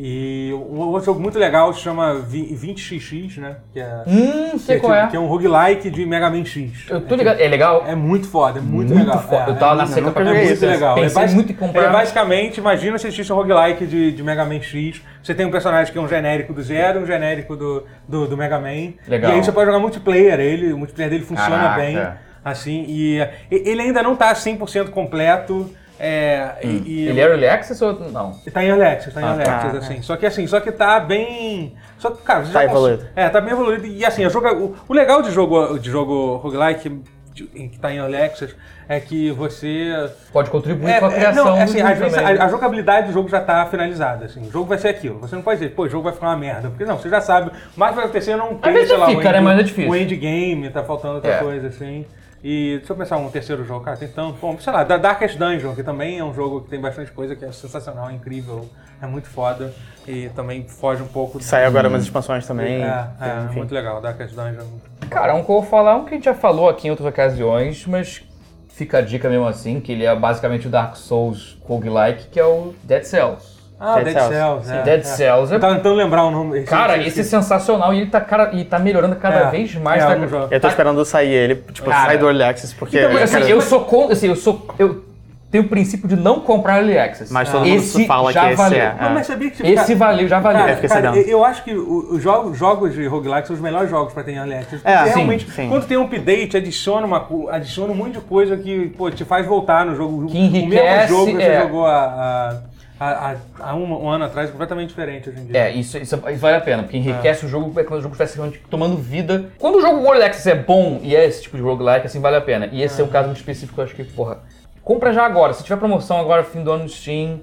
E 0.01 0.51
um 0.53 0.77
outro 0.79 1.07
jogo 1.07 1.19
muito 1.19 1.37
legal 1.37 1.73
se 1.73 1.81
chama 1.81 2.15
Vi- 2.15 2.53
20XX, 2.55 3.37
né? 3.41 3.57
Que 3.73 3.81
é, 3.81 4.03
Hum, 4.07 4.51
que 4.51 4.59
sei 4.59 4.77
é, 4.77 4.79
qual 4.79 4.93
tipo- 4.93 5.05
é. 5.05 5.09
que 5.09 5.17
é 5.17 5.19
um 5.19 5.25
roguelike 5.27 5.89
de 5.89 6.05
Mega 6.05 6.29
Man 6.29 6.45
X. 6.45 6.85
Eu 6.89 7.01
tô 7.01 7.15
ligado. 7.15 7.41
É 7.41 7.47
legal? 7.47 7.83
É 7.85 7.95
muito 7.95 8.27
foda, 8.27 8.59
é 8.59 8.61
muito, 8.61 8.93
Muito 8.93 9.05
legal. 9.07 9.21
foda. 9.21 9.43
É, 9.47 9.49
Eu 9.49 9.55
tava 9.57 9.73
é 9.73 9.77
na 9.77 9.85
seca 9.87 10.11
pra 10.11 10.21
é 10.23 10.45
muito 10.45 10.65
legal. 10.65 10.95
Pensei 10.95 11.23
é 11.23 11.27
muito 11.27 11.51
em 11.51 11.55
comprar. 11.55 11.83
É 11.83 11.89
basicamente, 11.91 12.57
imagina 12.59 12.97
se 12.97 13.07
existisse 13.07 13.33
um 13.33 13.35
roguelike 13.35 13.85
de, 13.85 14.11
de 14.13 14.23
Mega 14.23 14.45
Man 14.45 14.61
X. 14.61 15.01
Você 15.21 15.35
tem 15.35 15.45
um 15.45 15.51
personagem 15.51 15.91
que 15.91 15.99
é 15.99 16.01
um 16.01 16.07
genérico 16.07 16.53
do 16.53 16.61
Zero, 16.63 17.01
um 17.01 17.05
genérico 17.05 17.55
do, 17.57 17.85
do, 18.07 18.25
do 18.27 18.37
Mega 18.37 18.57
Man. 18.57 18.93
Legal. 19.07 19.31
E 19.31 19.35
aí 19.35 19.43
você 19.43 19.51
pode 19.51 19.65
jogar 19.65 19.79
multiplayer, 19.79 20.39
ele, 20.39 20.71
o 20.71 20.77
multiplayer 20.77 21.09
dele 21.11 21.25
funciona 21.25 21.49
Caraca. 21.57 21.81
bem. 21.81 21.99
Assim, 22.45 22.85
e- 22.87 23.27
ele 23.51 23.81
ainda 23.81 24.01
não 24.01 24.15
tá 24.15 24.33
100% 24.33 24.91
completo. 24.91 25.69
É, 25.99 26.55
e- 26.63 26.67
e, 26.85 27.07
Ele 27.09 27.19
é 27.19 27.23
Early 27.25 27.47
Access 27.47 27.83
ou 27.83 27.93
não? 28.09 28.31
Tá 28.53 28.63
em 28.63 28.67
Early 28.69 28.83
Access, 28.83 29.13
tá 29.13 29.21
em 29.21 29.23
Ah, 29.25 29.29
Early 29.31 29.43
tá. 29.43 29.55
Access, 29.57 29.77
assim. 29.77 30.01
Só 30.01 30.15
que 30.15 30.25
assim, 30.25 30.47
só 30.47 30.59
que 30.61 30.71
tá 30.71 30.99
bem. 30.99 31.75
Só 31.97 32.11
que, 32.11 32.21
cara, 32.23 32.43
Tá 32.45 32.61
cons- 32.61 32.71
evoluído. 32.71 33.05
É, 33.15 33.27
tá 33.29 33.41
bem 33.41 33.51
evoluído. 33.53 33.85
E 33.85 34.05
assim, 34.05 34.25
o, 34.25 34.29
jogo, 34.29 34.47
o, 34.47 34.75
o 34.87 34.93
legal 34.93 35.21
de 35.21 35.31
jogo, 35.31 35.77
de 35.77 35.89
jogo 35.91 36.37
roguelike, 36.37 37.01
que 37.33 37.79
tá 37.79 37.91
em 37.93 37.97
Early 37.97 38.15
Access, 38.17 38.55
é 38.87 38.99
que 38.99 39.31
você. 39.31 40.09
Pode 40.31 40.49
contribuir 40.49 40.89
É, 40.91 40.99
com 40.99 41.05
a 41.07 41.11
é, 41.11 41.15
criação 41.15 41.45
não, 41.45 41.55
é 41.55 41.57
do 41.57 41.63
assim, 41.63 41.81
às 41.81 41.97
vezes 41.99 42.17
a, 42.17 42.27
a 42.45 42.47
jogabilidade 42.47 43.07
do 43.07 43.13
jogo 43.13 43.27
já 43.29 43.41
tá 43.41 43.65
finalizada, 43.65 44.25
assim. 44.25 44.41
O 44.41 44.51
jogo 44.51 44.65
vai 44.67 44.77
ser 44.77 44.87
aquilo. 44.89 45.19
Você 45.19 45.35
não 45.35 45.41
pode 45.41 45.59
dizer, 45.59 45.71
pô, 45.75 45.83
o 45.83 45.89
jogo 45.89 46.03
vai 46.05 46.13
ficar 46.13 46.27
uma 46.27 46.37
merda. 46.37 46.69
Porque 46.69 46.85
não, 46.85 46.97
você 46.97 47.09
já 47.09 47.19
sabe. 47.21 47.49
O 47.75 47.79
mais 47.79 47.91
que 47.91 47.95
vai 47.97 48.05
acontecer 48.05 48.35
não 48.37 48.55
tem, 48.55 48.73
vezes 48.73 48.89
sei 48.89 48.97
lá, 48.97 49.05
fica, 49.07 49.29
o 49.29 49.31
né, 49.33 49.39
mas 49.41 49.59
é 49.59 49.63
difícil. 49.63 49.91
o 49.91 49.95
endgame, 49.95 50.69
tá 50.69 50.83
faltando 50.83 51.15
outra 51.15 51.31
É. 51.31 51.37
coisa, 51.39 51.67
assim. 51.67 52.05
E 52.43 52.77
deixa 52.77 52.93
eu 52.93 52.97
pensar 52.97 53.17
um 53.17 53.29
terceiro 53.29 53.65
jogo, 53.65 53.83
cara, 53.83 53.97
tem 53.97 54.07
tanto. 54.07 54.37
Bom, 54.39 54.57
sei 54.59 54.71
lá, 54.71 54.83
da 54.83 54.97
Darkest 54.97 55.37
Dungeon, 55.37 55.75
que 55.75 55.83
também 55.83 56.19
é 56.19 56.23
um 56.23 56.33
jogo 56.33 56.61
que 56.61 56.69
tem 56.69 56.79
bastante 56.79 57.11
coisa, 57.11 57.35
que 57.35 57.43
é 57.43 57.51
sensacional, 57.51 58.09
é 58.09 58.13
incrível, 58.13 58.69
é 59.01 59.05
muito 59.05 59.27
foda. 59.27 59.73
E 60.07 60.29
também 60.29 60.67
foge 60.67 61.03
um 61.03 61.07
pouco. 61.07 61.41
Sai 61.43 61.65
agora 61.65 61.89
umas 61.89 62.03
expansões 62.03 62.47
também. 62.47 62.81
É, 62.81 63.07
é, 63.19 63.45
enfim. 63.45 63.57
muito 63.57 63.73
legal, 63.73 64.01
Darkest 64.01 64.33
Dungeon. 64.33 64.65
Cara, 65.09 65.35
um 65.35 65.43
que 65.43 65.51
eu 65.51 65.55
vou 65.55 65.63
falar, 65.63 65.97
um 65.97 66.05
que 66.05 66.11
a 66.11 66.13
gente 66.15 66.25
já 66.25 66.33
falou 66.33 66.69
aqui 66.69 66.87
em 66.87 66.91
outras 66.91 67.07
ocasiões, 67.07 67.85
mas 67.85 68.23
fica 68.69 68.99
a 68.99 69.01
dica 69.01 69.29
mesmo 69.29 69.45
assim, 69.45 69.81
que 69.81 69.91
ele 69.91 70.05
é 70.05 70.15
basicamente 70.15 70.67
o 70.67 70.69
Dark 70.69 70.95
Souls 70.95 71.57
roguelike, 71.63 72.29
que 72.29 72.39
é 72.39 72.45
o 72.45 72.73
Dead 72.83 73.03
Cells. 73.03 73.58
Ah, 73.79 73.95
Dead 73.95 74.05
Dead, 74.05 74.13
Cells. 74.15 74.35
Cells. 74.65 74.71
É, 74.71 74.81
Dead 74.83 74.99
é. 74.99 75.03
Cells 75.03 75.51
é... 75.51 75.55
Eu 75.55 75.59
tava 75.59 75.75
tentando 75.75 75.95
lembrar 75.95 76.23
o 76.25 76.31
nome. 76.31 76.63
Cara, 76.63 76.97
esse- 76.97 77.07
esse 77.07 77.21
é 77.21 77.23
sensacional 77.23 77.93
e 77.93 78.01
ele 78.01 78.09
tá, 78.09 78.19
cara, 78.19 78.49
e 78.53 78.65
tá 78.65 78.77
melhorando 78.77 79.15
cada 79.15 79.37
É, 79.47 79.49
vez 79.51 79.73
mais. 79.75 80.03
é, 80.03 80.05
tá-. 80.05 80.47
Eu 80.51 80.59
tô 80.59 80.67
esperando 80.67 81.05
sair 81.05 81.31
ele, 81.31 81.55
tipo, 81.71 81.89
Cara. 81.89 82.07
sair 82.07 82.17
do 82.17 82.25
Early 82.27 82.43
Access, 82.43 82.75
porque... 82.75 82.99
Então, 82.99 83.15
assim, 83.23 83.33
cara, 83.39 83.49
eu 83.49 83.61
sou 83.61 83.85
contra, 83.85 84.13
assim, 84.13 84.27
eu 84.27 84.35
sou... 84.35 84.67
Eu 84.77 85.07
tenho 85.51 85.63
o 85.63 85.67
princípio 85.67 86.07
de 86.07 86.15
não 86.15 86.41
comprar 86.41 86.77
Early 86.77 86.95
Access. 86.99 87.33
Mas 87.33 87.49
todo 87.49 87.65
mundo 87.65 87.75
esse 87.75 88.05
fala 88.05 88.31
já 88.31 88.41
que 88.41 88.47
esse 88.49 88.55
valeu. 88.57 88.79
é. 88.79 88.95
Não, 89.01 89.09
mas 89.15 89.25
sabia 89.25 89.49
que 89.49 89.55
tipo, 89.57 89.67
Esse 89.67 89.95
cara, 89.95 90.11
valeu, 90.11 90.27
já 90.27 90.39
valeu. 90.39 90.59
Cara, 90.59 90.71
É, 90.73 90.87
cara, 90.87 91.17
eu 91.17 91.43
acho 91.43 91.63
que 91.63 91.73
os 91.73 92.21
jogos, 92.21 92.55
jogos 92.55 92.93
de 92.93 93.07
roguelike 93.07 93.47
são 93.47 93.55
os 93.55 93.61
melhores 93.61 93.89
jogos 93.89 94.13
pra 94.13 94.21
ter 94.23 94.33
Early 94.33 94.53
Access. 94.53 94.81
É, 94.85 94.93
porque 94.97 95.09
sim, 95.09 95.15
realmente, 95.15 95.49
sim. 95.51 95.67
quando 95.69 95.87
tem 95.87 95.97
um 95.97 96.03
update, 96.03 96.55
adiciona, 96.55 97.07
uma, 97.07 97.25
adiciona 97.49 97.91
um 97.91 97.95
monte 97.95 98.11
de 98.13 98.19
coisa 98.21 98.55
que 98.57 98.89
pô, 98.95 99.09
te 99.09 99.25
faz 99.25 99.47
voltar 99.47 99.87
no 99.87 99.95
jogo. 99.95 100.27
Que 100.27 100.37
o 100.37 100.41
mesmo 100.41 100.55
enriquece, 100.57 101.07
jogo 101.07 101.25
que 101.25 101.37
você 101.37 101.41
é. 101.41 101.61
jogou 101.63 101.85
há, 101.87 102.03
há, 102.05 102.57
há, 102.99 103.35
há 103.59 103.75
um, 103.75 104.05
um 104.05 104.09
ano 104.09 104.25
atrás 104.25 104.49
é 104.49 104.51
completamente 104.51 104.89
diferente 104.89 105.29
hoje 105.29 105.39
em 105.39 105.45
dia. 105.45 105.57
É, 105.57 105.71
isso, 105.71 105.97
isso, 105.97 106.17
vale 106.17 106.57
a 106.57 106.61
pena, 106.61 106.83
porque 106.83 106.97
enriquece 106.97 107.45
o 107.45 107.49
jogo, 107.49 107.79
é 107.79 107.83
quando 107.83 107.99
o 107.99 108.03
jogo 108.03 108.13
estivesse 108.13 108.35
realmente 108.37 108.61
tomando 108.69 108.97
vida. 108.97 109.45
Quando 109.57 109.75
o 109.77 109.81
jogo 109.81 109.99
World 110.01 110.23
Access 110.23 110.49
é 110.49 110.55
bom 110.55 110.99
e 111.01 111.15
é 111.15 111.25
esse 111.25 111.43
tipo 111.43 111.55
de 111.57 111.63
roguelike, 111.63 112.05
assim, 112.05 112.19
vale 112.19 112.35
a 112.35 112.41
pena. 112.41 112.67
E 112.71 112.81
esse 112.81 113.01
é, 113.01 113.03
um 113.03 113.07
caso 113.07 113.27
muito 113.27 113.37
específico 113.37 113.79
eu 113.79 113.85
acho 113.85 113.95
que, 113.95 114.03
porra, 114.03 114.39
compra 114.83 115.13
já 115.13 115.25
agora. 115.25 115.53
Se 115.53 115.63
tiver 115.63 115.77
promoção 115.77 116.19
agora, 116.19 116.43
fim 116.43 116.63
do 116.63 116.71
ano 116.71 116.83
no 116.83 116.89
Steam, 116.89 117.41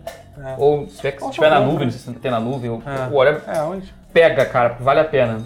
ou 0.58 0.88
se 0.88 0.96
tiver, 0.96 1.18
se 1.18 1.30
tiver 1.30 1.50
na 1.50 1.60
nuvem, 1.60 1.86
não 1.86 1.92
sei 1.92 2.12
se 2.12 2.20
tem 2.20 2.30
na 2.30 2.40
nuvem, 2.40 2.70
ou 2.70 2.82
É. 2.86 3.08
whatever, 3.10 3.42
É, 3.46 3.62
onde? 3.62 3.92
pega, 4.12 4.44
cara, 4.44 4.70
porque 4.70 4.84
vale 4.84 5.00
a 5.00 5.04
pena. 5.04 5.40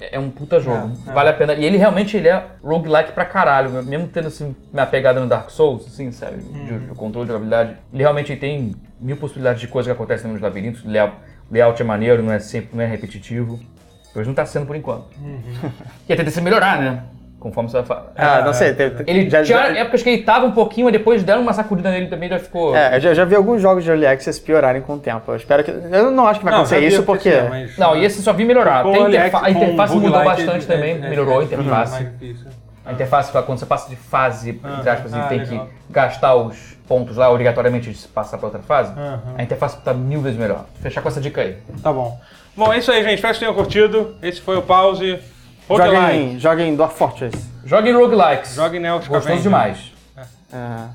É 0.00 0.16
é 0.16 0.18
um 0.18 0.30
puta 0.30 0.58
jogo, 0.58 0.90
É, 1.06 1.10
é. 1.10 1.12
vale 1.14 1.28
a 1.28 1.32
pena. 1.32 1.54
E 1.54 1.64
ele 1.64 1.76
realmente 1.76 2.16
ele 2.16 2.26
é 2.26 2.44
roguelike 2.60 3.12
pra 3.12 3.24
caralho, 3.24 3.70
mesmo 3.84 4.08
tendo 4.08 4.26
assim, 4.26 4.56
minha 4.72 4.84
pegada 4.84 5.20
no 5.20 5.28
Dark 5.28 5.48
Souls, 5.50 5.86
assim, 5.86 6.10
sabe? 6.10 6.38
De, 6.38 6.78
de 6.80 6.94
controle 6.96 7.24
de 7.24 7.28
jogabilidade. 7.32 7.76
Ele 7.92 8.02
realmente 8.02 8.34
tem 8.34 8.74
mil 9.02 9.16
possibilidades 9.16 9.60
de 9.60 9.68
coisas 9.68 9.90
que 9.90 9.94
acontecem 9.94 10.30
nos 10.30 10.40
labirintos. 10.40 10.84
Layout, 10.84 11.14
layout 11.50 11.82
é 11.82 11.84
maneiro, 11.84 12.22
não 12.22 12.32
é 12.32 12.38
sempre, 12.38 12.70
não 12.76 12.82
é 12.82 12.86
repetitivo. 12.86 13.58
Hoje 14.14 14.26
não 14.28 14.34
tá 14.34 14.44
sendo 14.46 14.66
por 14.66 14.76
enquanto. 14.76 15.06
E 16.08 16.12
a 16.12 16.16
tendência 16.16 16.40
é 16.40 16.42
melhorar, 16.42 16.78
né? 16.80 17.02
Conforme 17.40 17.68
você 17.68 17.78
vai 17.78 17.86
falar. 17.86 18.12
Ah, 18.14 18.42
não 18.42 18.52
sei. 18.52 18.72
tem- 18.72 18.90
tem- 18.90 19.04
Ele 19.16 19.28
já, 19.28 19.42
tinha 19.42 19.58
já- 19.58 19.78
épocas 19.80 20.00
que 20.02 20.10
ele 20.10 20.22
tava 20.22 20.46
um 20.46 20.52
pouquinho, 20.52 20.84
mas 20.84 20.92
depois 20.92 21.24
deram 21.24 21.40
uma 21.42 21.52
sacudida 21.52 21.90
nele 21.90 22.06
também 22.06 22.28
já 22.28 22.38
ficou. 22.38 22.76
É, 22.76 22.96
eu 22.96 23.00
já, 23.00 23.14
já 23.14 23.24
vi 23.24 23.34
alguns 23.34 23.60
jogos 23.60 23.82
de 23.82 23.90
Early 23.90 24.06
Access 24.06 24.40
piorarem 24.40 24.80
com 24.80 24.94
o 24.94 24.98
tempo. 24.98 25.28
Eu 25.32 25.34
espero 25.36 25.64
que. 25.64 25.70
Eu 25.72 26.12
não 26.12 26.24
acho 26.28 26.38
que 26.38 26.44
vai 26.44 26.54
acontecer 26.54 26.76
sabia 26.76 26.88
isso 26.88 27.00
que 27.00 27.06
porque. 27.06 27.40
mas- 27.48 27.76
Não, 27.76 27.96
e 27.96 28.04
esse 28.04 28.22
só 28.22 28.32
vi 28.32 28.44
melhorar. 28.44 28.84
Com 28.84 28.92
Tem 28.92 29.08
interfa- 29.08 29.44
a 29.44 29.50
interface 29.50 29.94
mudou 29.94 30.10
roguelike, 30.10 30.36
bastante 30.44 30.70
é- 30.70 30.74
também, 30.76 30.94
é- 31.04 31.08
melhorou 31.08 31.40
a 31.40 31.42
é 31.42 31.44
interface. 31.46 32.04
difícil. 32.04 32.46
A 32.84 32.92
interface, 32.92 33.32
quando 33.32 33.58
você 33.58 33.66
passa 33.66 33.88
de 33.88 33.96
fase, 33.96 34.50
entre 34.50 34.90
Ah, 34.90 34.92
aspas, 34.92 35.12
ah, 35.14 35.24
e 35.24 35.28
tem 35.28 35.38
legal. 35.40 35.66
que 35.66 35.92
gastar 35.92 36.34
os 36.36 36.76
pontos 36.92 37.16
lá 37.16 37.30
obrigatoriamente 37.30 37.90
de 37.90 38.08
passar 38.08 38.36
para 38.36 38.48
outra 38.48 38.60
fase, 38.62 38.92
Aham. 38.92 39.22
a 39.38 39.42
interface 39.42 39.78
tá 39.78 39.94
mil 39.94 40.20
vezes 40.20 40.38
melhor. 40.38 40.66
Fechar 40.82 41.00
com 41.00 41.08
essa 41.08 41.22
dica 41.22 41.40
aí. 41.40 41.56
Tá 41.82 41.90
bom. 41.90 42.20
Bom, 42.54 42.70
é 42.70 42.76
isso 42.76 42.92
aí, 42.92 43.02
gente. 43.02 43.14
Espero 43.14 43.32
que 43.32 43.40
tenham 43.40 43.54
curtido. 43.54 44.14
Esse 44.20 44.42
foi 44.42 44.58
o 44.58 44.62
Pause. 44.62 45.18
Roguelike. 45.66 45.96
Joguem, 46.02 46.38
joguem 46.38 46.76
Dwarf 46.76 46.98
Fortress. 46.98 47.50
Jogue 47.64 47.88
em 47.88 47.94
roguelikes. 47.94 48.56
Jogue 48.56 48.78
Neo 48.78 48.96
Gostoso 48.98 49.20
Scavenger. 49.20 49.42
demais. 49.42 49.92
É, 50.52 50.88